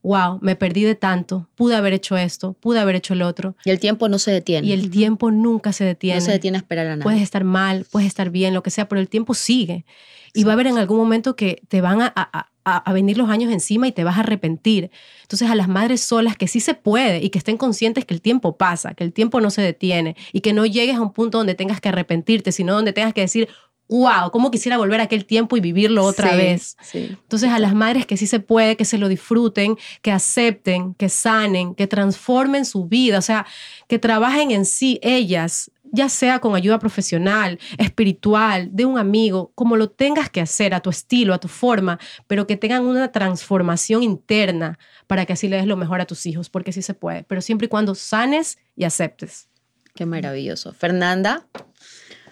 wow, 0.01 0.39
me 0.41 0.55
perdí 0.55 0.83
de 0.83 0.95
tanto, 0.95 1.49
pude 1.55 1.75
haber 1.75 1.93
hecho 1.93 2.17
esto, 2.17 2.53
pude 2.53 2.79
haber 2.79 2.95
hecho 2.95 3.13
el 3.13 3.21
otro. 3.21 3.55
Y 3.65 3.69
el 3.69 3.79
tiempo 3.79 4.07
no 4.09 4.19
se 4.19 4.31
detiene. 4.31 4.67
Y 4.67 4.71
el 4.71 4.89
tiempo 4.89 5.31
nunca 5.31 5.73
se 5.73 5.83
detiene. 5.83 6.19
No 6.19 6.25
se 6.25 6.31
detiene 6.31 6.57
a 6.57 6.59
esperar 6.59 6.87
a 6.87 6.91
nada. 6.91 7.03
Puedes 7.03 7.21
estar 7.21 7.43
mal, 7.43 7.85
puedes 7.89 8.07
estar 8.07 8.29
bien, 8.29 8.53
lo 8.53 8.63
que 8.63 8.71
sea, 8.71 8.87
pero 8.87 9.01
el 9.01 9.09
tiempo 9.09 9.33
sigue. 9.33 9.85
Y 10.33 10.43
va 10.43 10.51
a 10.51 10.53
haber 10.53 10.67
en 10.67 10.77
algún 10.77 10.97
momento 10.97 11.35
que 11.35 11.61
te 11.67 11.81
van 11.81 12.01
a, 12.01 12.13
a, 12.15 12.49
a, 12.63 12.93
venir 12.93 13.17
los 13.17 13.29
años 13.29 13.51
encima 13.51 13.87
y 13.87 13.91
te 13.91 14.03
vas 14.03 14.17
a 14.17 14.19
arrepentir. 14.21 14.91
Entonces 15.23 15.49
a 15.49 15.55
las 15.55 15.67
madres 15.67 16.01
solas 16.01 16.37
que 16.37 16.47
sí 16.47 16.59
se 16.59 16.75
puede 16.75 17.23
y 17.23 17.29
que 17.29 17.39
estén 17.39 17.57
conscientes 17.57 18.05
que 18.05 18.13
el 18.13 18.21
tiempo 18.21 18.57
pasa, 18.57 18.93
que 18.93 19.03
el 19.03 19.11
tiempo 19.11 19.41
no 19.41 19.49
se 19.49 19.61
detiene 19.61 20.15
y 20.31 20.41
que 20.41 20.53
no 20.53 20.67
llegues 20.67 20.97
a 20.97 21.01
un 21.01 21.13
punto 21.13 21.39
donde 21.39 21.55
tengas 21.55 21.81
que 21.81 21.89
arrepentirte, 21.89 22.51
sino 22.51 22.73
donde 22.73 22.93
tengas 22.93 23.13
que 23.13 23.21
decir, 23.21 23.49
wow, 23.89 24.29
cómo 24.31 24.51
quisiera 24.51 24.77
volver 24.77 25.01
a 25.01 25.03
aquel 25.03 25.25
tiempo 25.25 25.57
y 25.57 25.59
vivirlo 25.59 26.05
otra 26.05 26.35
vez. 26.35 26.77
Entonces 26.93 27.49
a 27.49 27.59
las 27.59 27.73
madres 27.73 28.05
que 28.05 28.17
sí 28.17 28.27
se 28.27 28.39
puede, 28.39 28.77
que 28.77 28.85
se 28.85 28.99
lo 28.99 29.07
disfruten, 29.07 29.77
que 30.01 30.11
acepten, 30.11 30.93
que 30.93 31.09
sanen, 31.09 31.73
que 31.73 31.87
transformen 31.87 32.65
su 32.65 32.85
vida, 32.85 33.17
o 33.17 33.21
sea, 33.21 33.47
que 33.87 33.97
trabajen 33.97 34.51
en 34.51 34.65
sí 34.65 34.99
ellas, 35.01 35.71
ya 35.91 36.07
sea 36.07 36.39
con 36.39 36.55
ayuda 36.55 36.77
profesional, 36.77 37.59
espiritual, 37.79 38.69
de 38.71 38.85
un 38.85 38.99
amigo, 38.99 39.51
como 39.55 39.75
lo 39.75 39.89
tengas 39.89 40.29
que 40.29 40.39
hacer 40.39 40.75
a 40.75 40.81
tu 40.81 40.91
estilo, 40.91 41.33
a 41.33 41.39
tu 41.39 41.47
forma, 41.47 41.99
pero 42.27 42.45
que 42.45 42.57
tengan 42.57 42.85
una 42.85 43.11
transformación 43.11 44.03
interna 44.03 44.77
para 45.07 45.25
que 45.25 45.33
así 45.33 45.47
le 45.47 45.57
des 45.57 45.65
lo 45.65 45.77
mejor 45.77 45.99
a 45.99 46.05
tus 46.05 46.27
hijos, 46.27 46.49
porque 46.49 46.71
sí 46.71 46.83
se 46.83 46.93
puede, 46.93 47.23
pero 47.23 47.41
siempre 47.41 47.65
y 47.65 47.69
cuando 47.69 47.95
sanes 47.95 48.59
y 48.75 48.83
aceptes. 48.83 49.49
Qué 49.95 50.05
maravilloso. 50.05 50.73
Fernanda. 50.73 51.47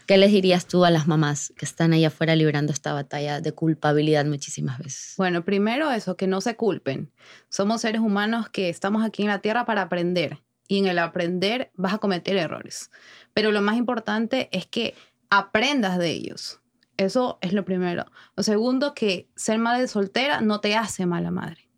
¿Qué 0.08 0.18
les 0.18 0.32
dirías 0.32 0.66
tú 0.66 0.86
a 0.86 0.90
las 0.90 1.06
mamás 1.06 1.54
que 1.58 1.66
están 1.66 1.92
ahí 1.92 2.06
afuera 2.06 2.34
librando 2.34 2.72
esta 2.72 2.94
batalla 2.94 3.42
de 3.42 3.52
culpabilidad 3.52 4.26
muchísimas 4.26 4.80
veces? 4.80 5.16
Bueno, 5.18 5.44
primero 5.44 5.92
eso, 5.92 6.16
que 6.16 6.28
no 6.28 6.40
se 6.40 6.56
culpen. 6.56 7.12
Somos 7.50 7.82
seres 7.82 8.00
humanos 8.00 8.48
que 8.48 8.70
estamos 8.70 9.04
aquí 9.04 9.24
en 9.24 9.28
la 9.28 9.40
Tierra 9.40 9.66
para 9.66 9.82
aprender 9.82 10.42
y 10.66 10.80
en 10.80 10.88
el 10.88 11.00
aprender 11.00 11.72
vas 11.76 11.94
a 11.94 11.98
cometer 11.98 12.38
errores. 12.38 12.90
Pero 13.34 13.52
lo 13.52 13.62
más 13.62 13.76
importante 13.76 14.48
es 14.54 14.66
que 14.66 14.96
aprendas 15.30 15.98
de 15.98 16.10
ellos. 16.12 16.62
Eso 16.96 17.38
es 17.42 17.52
lo 17.52 17.66
primero. 17.66 18.06
Lo 18.38 18.44
segundo, 18.44 18.94
que 18.94 19.28
ser 19.36 19.60
madre 19.60 19.90
soltera 19.90 20.40
no 20.40 20.62
te 20.62 20.78
hace 20.78 21.06
mala 21.06 21.32
madre, 21.32 21.70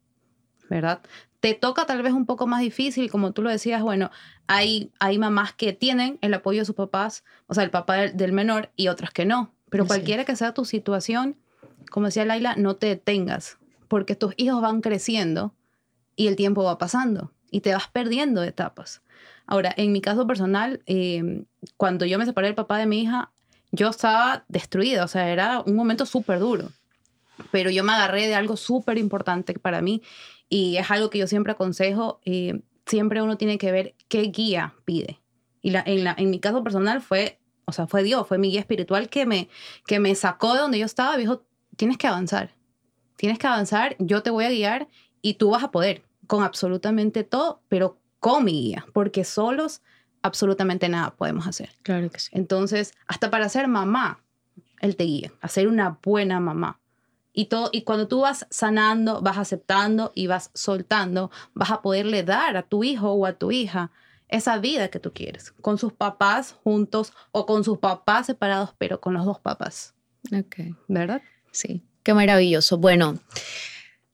¿verdad? 0.69 1.01
Te 1.39 1.53
toca 1.53 1.85
tal 1.85 2.01
vez 2.01 2.13
un 2.13 2.25
poco 2.25 2.47
más 2.47 2.61
difícil, 2.61 3.09
como 3.09 3.31
tú 3.31 3.41
lo 3.41 3.49
decías, 3.49 3.81
bueno, 3.81 4.11
hay, 4.47 4.91
hay 4.99 5.17
mamás 5.17 5.53
que 5.53 5.73
tienen 5.73 6.17
el 6.21 6.33
apoyo 6.33 6.59
de 6.59 6.65
sus 6.65 6.75
papás, 6.75 7.23
o 7.47 7.53
sea, 7.53 7.63
el 7.63 7.69
papá 7.69 7.95
del, 7.95 8.33
menor, 8.33 8.71
y 8.75 8.89
otras 8.89 9.11
que 9.11 9.25
no. 9.25 9.53
Pero 9.69 9.85
cualquiera 9.85 10.25
que 10.25 10.35
sea 10.35 10.53
tu 10.53 10.65
situación, 10.65 11.37
como 11.91 12.07
decía 12.07 12.25
Laila, 12.25 12.55
no 12.57 12.75
te 12.75 12.87
detengas, 12.87 13.57
porque 13.87 14.15
tus 14.15 14.33
hijos 14.37 14.61
van 14.61 14.81
creciendo 14.81 15.53
y 16.15 16.27
el 16.27 16.35
tiempo 16.35 16.63
va 16.63 16.77
pasando 16.77 17.31
y 17.51 17.61
te 17.61 17.73
vas 17.73 17.87
perdiendo 17.87 18.43
etapas. 18.43 19.01
Ahora, 19.45 19.73
en 19.77 19.91
mi 19.91 20.01
caso 20.01 20.27
personal, 20.27 20.81
em, 20.85 21.45
cuando 21.77 22.05
yo 22.05 22.19
me 22.19 22.25
separé 22.25 22.47
del 22.47 22.55
papá 22.55 22.77
de 22.77 22.85
mi 22.85 23.01
hija, 23.01 23.31
yo 23.71 23.89
estaba 23.89 24.43
destruida, 24.47 25.05
o 25.05 25.07
sea, 25.07 25.29
era 25.29 25.61
un 25.61 25.75
momento 25.75 26.05
súper 26.05 26.39
duro. 26.39 26.71
Pero 27.51 27.69
yo 27.69 27.83
me 27.83 27.93
agarré 27.93 28.27
de 28.27 28.35
algo 28.35 28.57
súper 28.57 28.97
importante 28.97 29.53
para 29.57 29.81
mí 29.81 30.01
y 30.49 30.77
es 30.77 30.89
algo 30.89 31.09
que 31.09 31.19
yo 31.19 31.27
siempre 31.27 31.53
aconsejo, 31.53 32.19
eh, 32.25 32.61
siempre 32.85 33.21
uno 33.21 33.37
tiene 33.37 33.57
que 33.57 33.71
ver 33.71 33.95
qué 34.07 34.23
guía 34.23 34.73
pide. 34.83 35.19
Y 35.61 35.71
la, 35.71 35.83
en, 35.85 36.03
la, 36.03 36.15
en 36.17 36.29
mi 36.29 36.39
caso 36.39 36.63
personal 36.63 37.01
fue, 37.01 37.39
o 37.65 37.71
sea, 37.71 37.87
fue 37.87 38.03
Dios, 38.03 38.27
fue 38.27 38.37
mi 38.37 38.49
guía 38.49 38.61
espiritual 38.61 39.09
que 39.09 39.25
me, 39.25 39.49
que 39.85 39.99
me 39.99 40.15
sacó 40.15 40.53
de 40.53 40.61
donde 40.61 40.79
yo 40.79 40.85
estaba 40.85 41.15
y 41.15 41.19
dijo, 41.19 41.43
tienes 41.75 41.97
que 41.97 42.07
avanzar, 42.07 42.55
tienes 43.15 43.37
que 43.37 43.47
avanzar, 43.47 43.95
yo 43.99 44.23
te 44.23 44.31
voy 44.31 44.45
a 44.45 44.49
guiar 44.49 44.87
y 45.21 45.35
tú 45.35 45.51
vas 45.51 45.63
a 45.63 45.71
poder 45.71 46.03
con 46.27 46.43
absolutamente 46.43 47.23
todo, 47.23 47.61
pero 47.69 47.99
con 48.19 48.43
mi 48.43 48.51
guía, 48.51 48.85
porque 48.93 49.23
solos 49.23 49.81
absolutamente 50.21 50.89
nada 50.89 51.15
podemos 51.15 51.47
hacer. 51.47 51.69
Claro 51.83 52.09
que 52.09 52.19
sí. 52.19 52.29
Entonces, 52.33 52.93
hasta 53.07 53.29
para 53.29 53.49
ser 53.49 53.67
mamá, 53.67 54.19
él 54.81 54.95
te 54.95 55.03
guía, 55.05 55.31
a 55.41 55.47
ser 55.47 55.67
una 55.67 55.99
buena 56.03 56.39
mamá. 56.39 56.79
Y, 57.33 57.45
todo, 57.45 57.69
y 57.71 57.83
cuando 57.83 58.07
tú 58.07 58.21
vas 58.21 58.47
sanando, 58.49 59.21
vas 59.21 59.37
aceptando 59.37 60.11
y 60.15 60.27
vas 60.27 60.51
soltando, 60.53 61.31
vas 61.53 61.71
a 61.71 61.81
poderle 61.81 62.23
dar 62.23 62.57
a 62.57 62.63
tu 62.63 62.83
hijo 62.83 63.11
o 63.11 63.25
a 63.25 63.33
tu 63.33 63.51
hija 63.51 63.91
esa 64.27 64.57
vida 64.59 64.89
que 64.89 64.99
tú 64.99 65.11
quieres, 65.13 65.51
con 65.61 65.77
sus 65.77 65.93
papás 65.93 66.55
juntos 66.63 67.13
o 67.31 67.45
con 67.45 67.63
sus 67.63 67.79
papás 67.79 68.27
separados, 68.27 68.73
pero 68.77 68.99
con 68.99 69.13
los 69.13 69.25
dos 69.25 69.39
papás. 69.39 69.95
Ok. 70.31 70.75
¿Verdad? 70.87 71.21
Sí, 71.51 71.83
qué 72.03 72.13
maravilloso. 72.13 72.77
Bueno, 72.77 73.19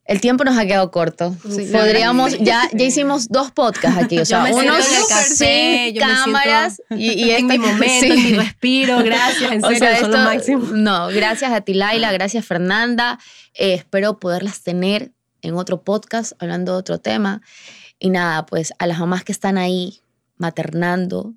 el 0.06 0.20
tiempo 0.20 0.44
nos 0.44 0.56
ha 0.56 0.64
quedado 0.64 0.90
corto. 0.90 1.36
Podríamos, 1.42 2.38
ya, 2.38 2.68
ya 2.72 2.84
hicimos 2.84 3.28
dos 3.28 3.50
podcasts 3.50 4.02
aquí, 4.02 4.18
o 4.18 4.24
sea, 4.26 4.44
uno 4.44 4.74
sin 4.80 5.96
cámaras 5.96 6.80
y, 6.90 7.24
y 7.24 7.30
en 7.32 7.46
mi 7.46 7.58
momento, 7.58 8.06
en 8.06 8.22
mi 8.22 8.32
respiro, 8.34 9.02
gracias, 9.02 9.52
en 9.52 9.62
serio, 9.78 10.06
o 10.06 10.08
lo 10.08 10.18
máximo. 10.18 10.66
No, 10.72 11.08
gracias 11.08 11.52
a 11.52 11.60
ti 11.60 11.74
Laila, 11.74 12.12
gracias 12.12 12.44
Fernanda, 12.44 13.18
eh, 13.54 13.74
espero 13.74 14.18
poderlas 14.18 14.62
tener 14.62 15.12
en 15.42 15.54
otro 15.54 15.82
podcast 15.82 16.32
hablando 16.38 16.72
de 16.72 16.78
otro 16.78 16.98
tema. 16.98 17.42
Y 17.98 18.10
nada, 18.10 18.46
pues 18.46 18.74
a 18.78 18.86
las 18.86 18.98
mamás 18.98 19.24
que 19.24 19.32
están 19.32 19.56
ahí 19.58 20.00
maternando, 20.36 21.34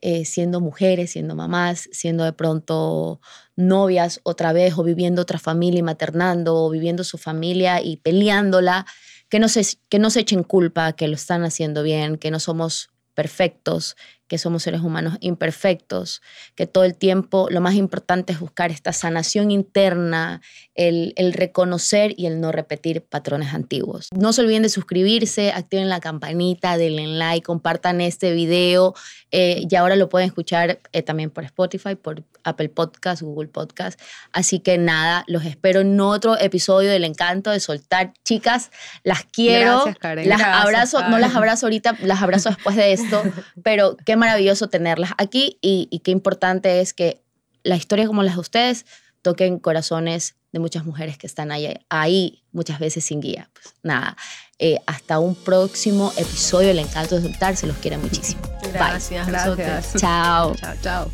eh, 0.00 0.24
siendo 0.24 0.60
mujeres, 0.60 1.12
siendo 1.12 1.34
mamás, 1.34 1.88
siendo 1.92 2.24
de 2.24 2.32
pronto 2.32 3.20
novias 3.56 4.20
otra 4.22 4.52
vez 4.52 4.74
o 4.76 4.82
viviendo 4.82 5.22
otra 5.22 5.38
familia 5.38 5.80
y 5.80 5.82
maternando 5.82 6.56
o 6.56 6.70
viviendo 6.70 7.04
su 7.04 7.18
familia 7.18 7.82
y 7.82 7.96
peleándola, 7.96 8.86
que 9.28 9.38
no 9.38 9.48
se, 9.48 9.62
que 9.88 9.98
no 9.98 10.10
se 10.10 10.20
echen 10.20 10.42
culpa, 10.42 10.92
que 10.92 11.08
lo 11.08 11.14
están 11.14 11.44
haciendo 11.44 11.82
bien, 11.82 12.16
que 12.16 12.30
no 12.30 12.40
somos 12.40 12.90
perfectos, 13.14 13.96
que 14.32 14.38
somos 14.38 14.62
seres 14.62 14.80
humanos 14.80 15.18
imperfectos, 15.20 16.22
que 16.54 16.66
todo 16.66 16.84
el 16.84 16.94
tiempo 16.94 17.48
lo 17.50 17.60
más 17.60 17.74
importante 17.74 18.32
es 18.32 18.40
buscar 18.40 18.70
esta 18.70 18.94
sanación 18.94 19.50
interna, 19.50 20.40
el, 20.74 21.12
reconocer 21.34 22.14
y 22.16 22.24
el 22.24 22.40
no 22.40 22.50
repetir 22.50 23.02
patrones 23.02 23.52
antiguos. 23.52 24.08
No 24.16 24.32
se 24.32 24.40
olviden 24.40 24.62
de 24.62 24.70
suscribirse, 24.70 25.52
activen 25.52 25.90
la 25.90 26.00
campanita, 26.00 26.78
denle 26.78 27.08
like, 27.08 27.44
compartan 27.44 28.00
este 28.00 28.32
video 28.32 28.94
eh, 29.32 29.66
y 29.70 29.76
ahora 29.76 29.96
lo 29.96 30.08
pueden 30.08 30.28
escuchar 30.28 30.80
eh, 30.92 31.02
también 31.02 31.28
por 31.28 31.44
Spotify, 31.44 31.94
por 31.94 32.24
Apple 32.44 32.70
Podcast, 32.70 33.20
Google 33.20 33.48
Podcast. 33.48 34.00
Así 34.32 34.60
que 34.60 34.78
nada, 34.78 35.24
los 35.26 35.44
espero 35.44 35.80
en 35.80 36.00
otro 36.00 36.38
episodio 36.38 36.90
del 36.90 37.04
encanto 37.04 37.50
de 37.50 37.60
soltar. 37.60 38.14
Chicas, 38.24 38.70
las 39.04 39.24
quiero. 39.24 39.84
Gracias, 39.84 40.26
Las 40.26 40.40
abrazo, 40.40 41.08
no 41.08 41.18
las 41.18 41.34
abrazo 41.34 41.66
ahorita, 41.66 41.96
las 42.00 42.22
abrazo 42.22 42.48
después 42.48 42.76
de 42.76 42.92
esto, 42.92 43.22
pero 43.62 43.96
qué 44.06 44.16
maravilloso 44.22 44.68
tenerlas 44.68 45.10
aquí 45.18 45.58
y, 45.60 46.00
qué 46.04 46.12
importante 46.12 46.80
es 46.80 46.94
que 46.94 47.24
las 47.64 47.78
historias 47.78 48.06
como 48.06 48.22
las 48.22 48.34
de 48.34 48.40
ustedes 48.40 48.86
toquen 49.20 49.58
corazones 49.58 50.36
de 50.52 50.60
muchas 50.60 50.84
mujeres 50.84 51.18
que 51.18 51.26
están 51.26 51.50
ahí, 51.50 51.74
ahí 51.88 52.44
muchas 52.52 52.78
veces 52.78 53.04
sin 53.04 53.20
guía. 53.20 53.50
Pues 53.52 53.74
nada, 53.82 54.16
eh, 54.60 54.78
hasta 54.86 55.18
un 55.18 55.34
próximo 55.34 56.12
episodio. 56.16 56.70
El 56.70 56.78
encanto 56.78 57.16
de 57.16 57.22
soltar, 57.22 57.56
se 57.56 57.66
los 57.66 57.76
quiere 57.78 57.98
muchísimo. 57.98 58.42
Gracias. 58.72 59.26
Gracias. 59.26 59.94
Chao. 59.96 60.54
Chao, 60.54 60.74
chao. 60.82 61.10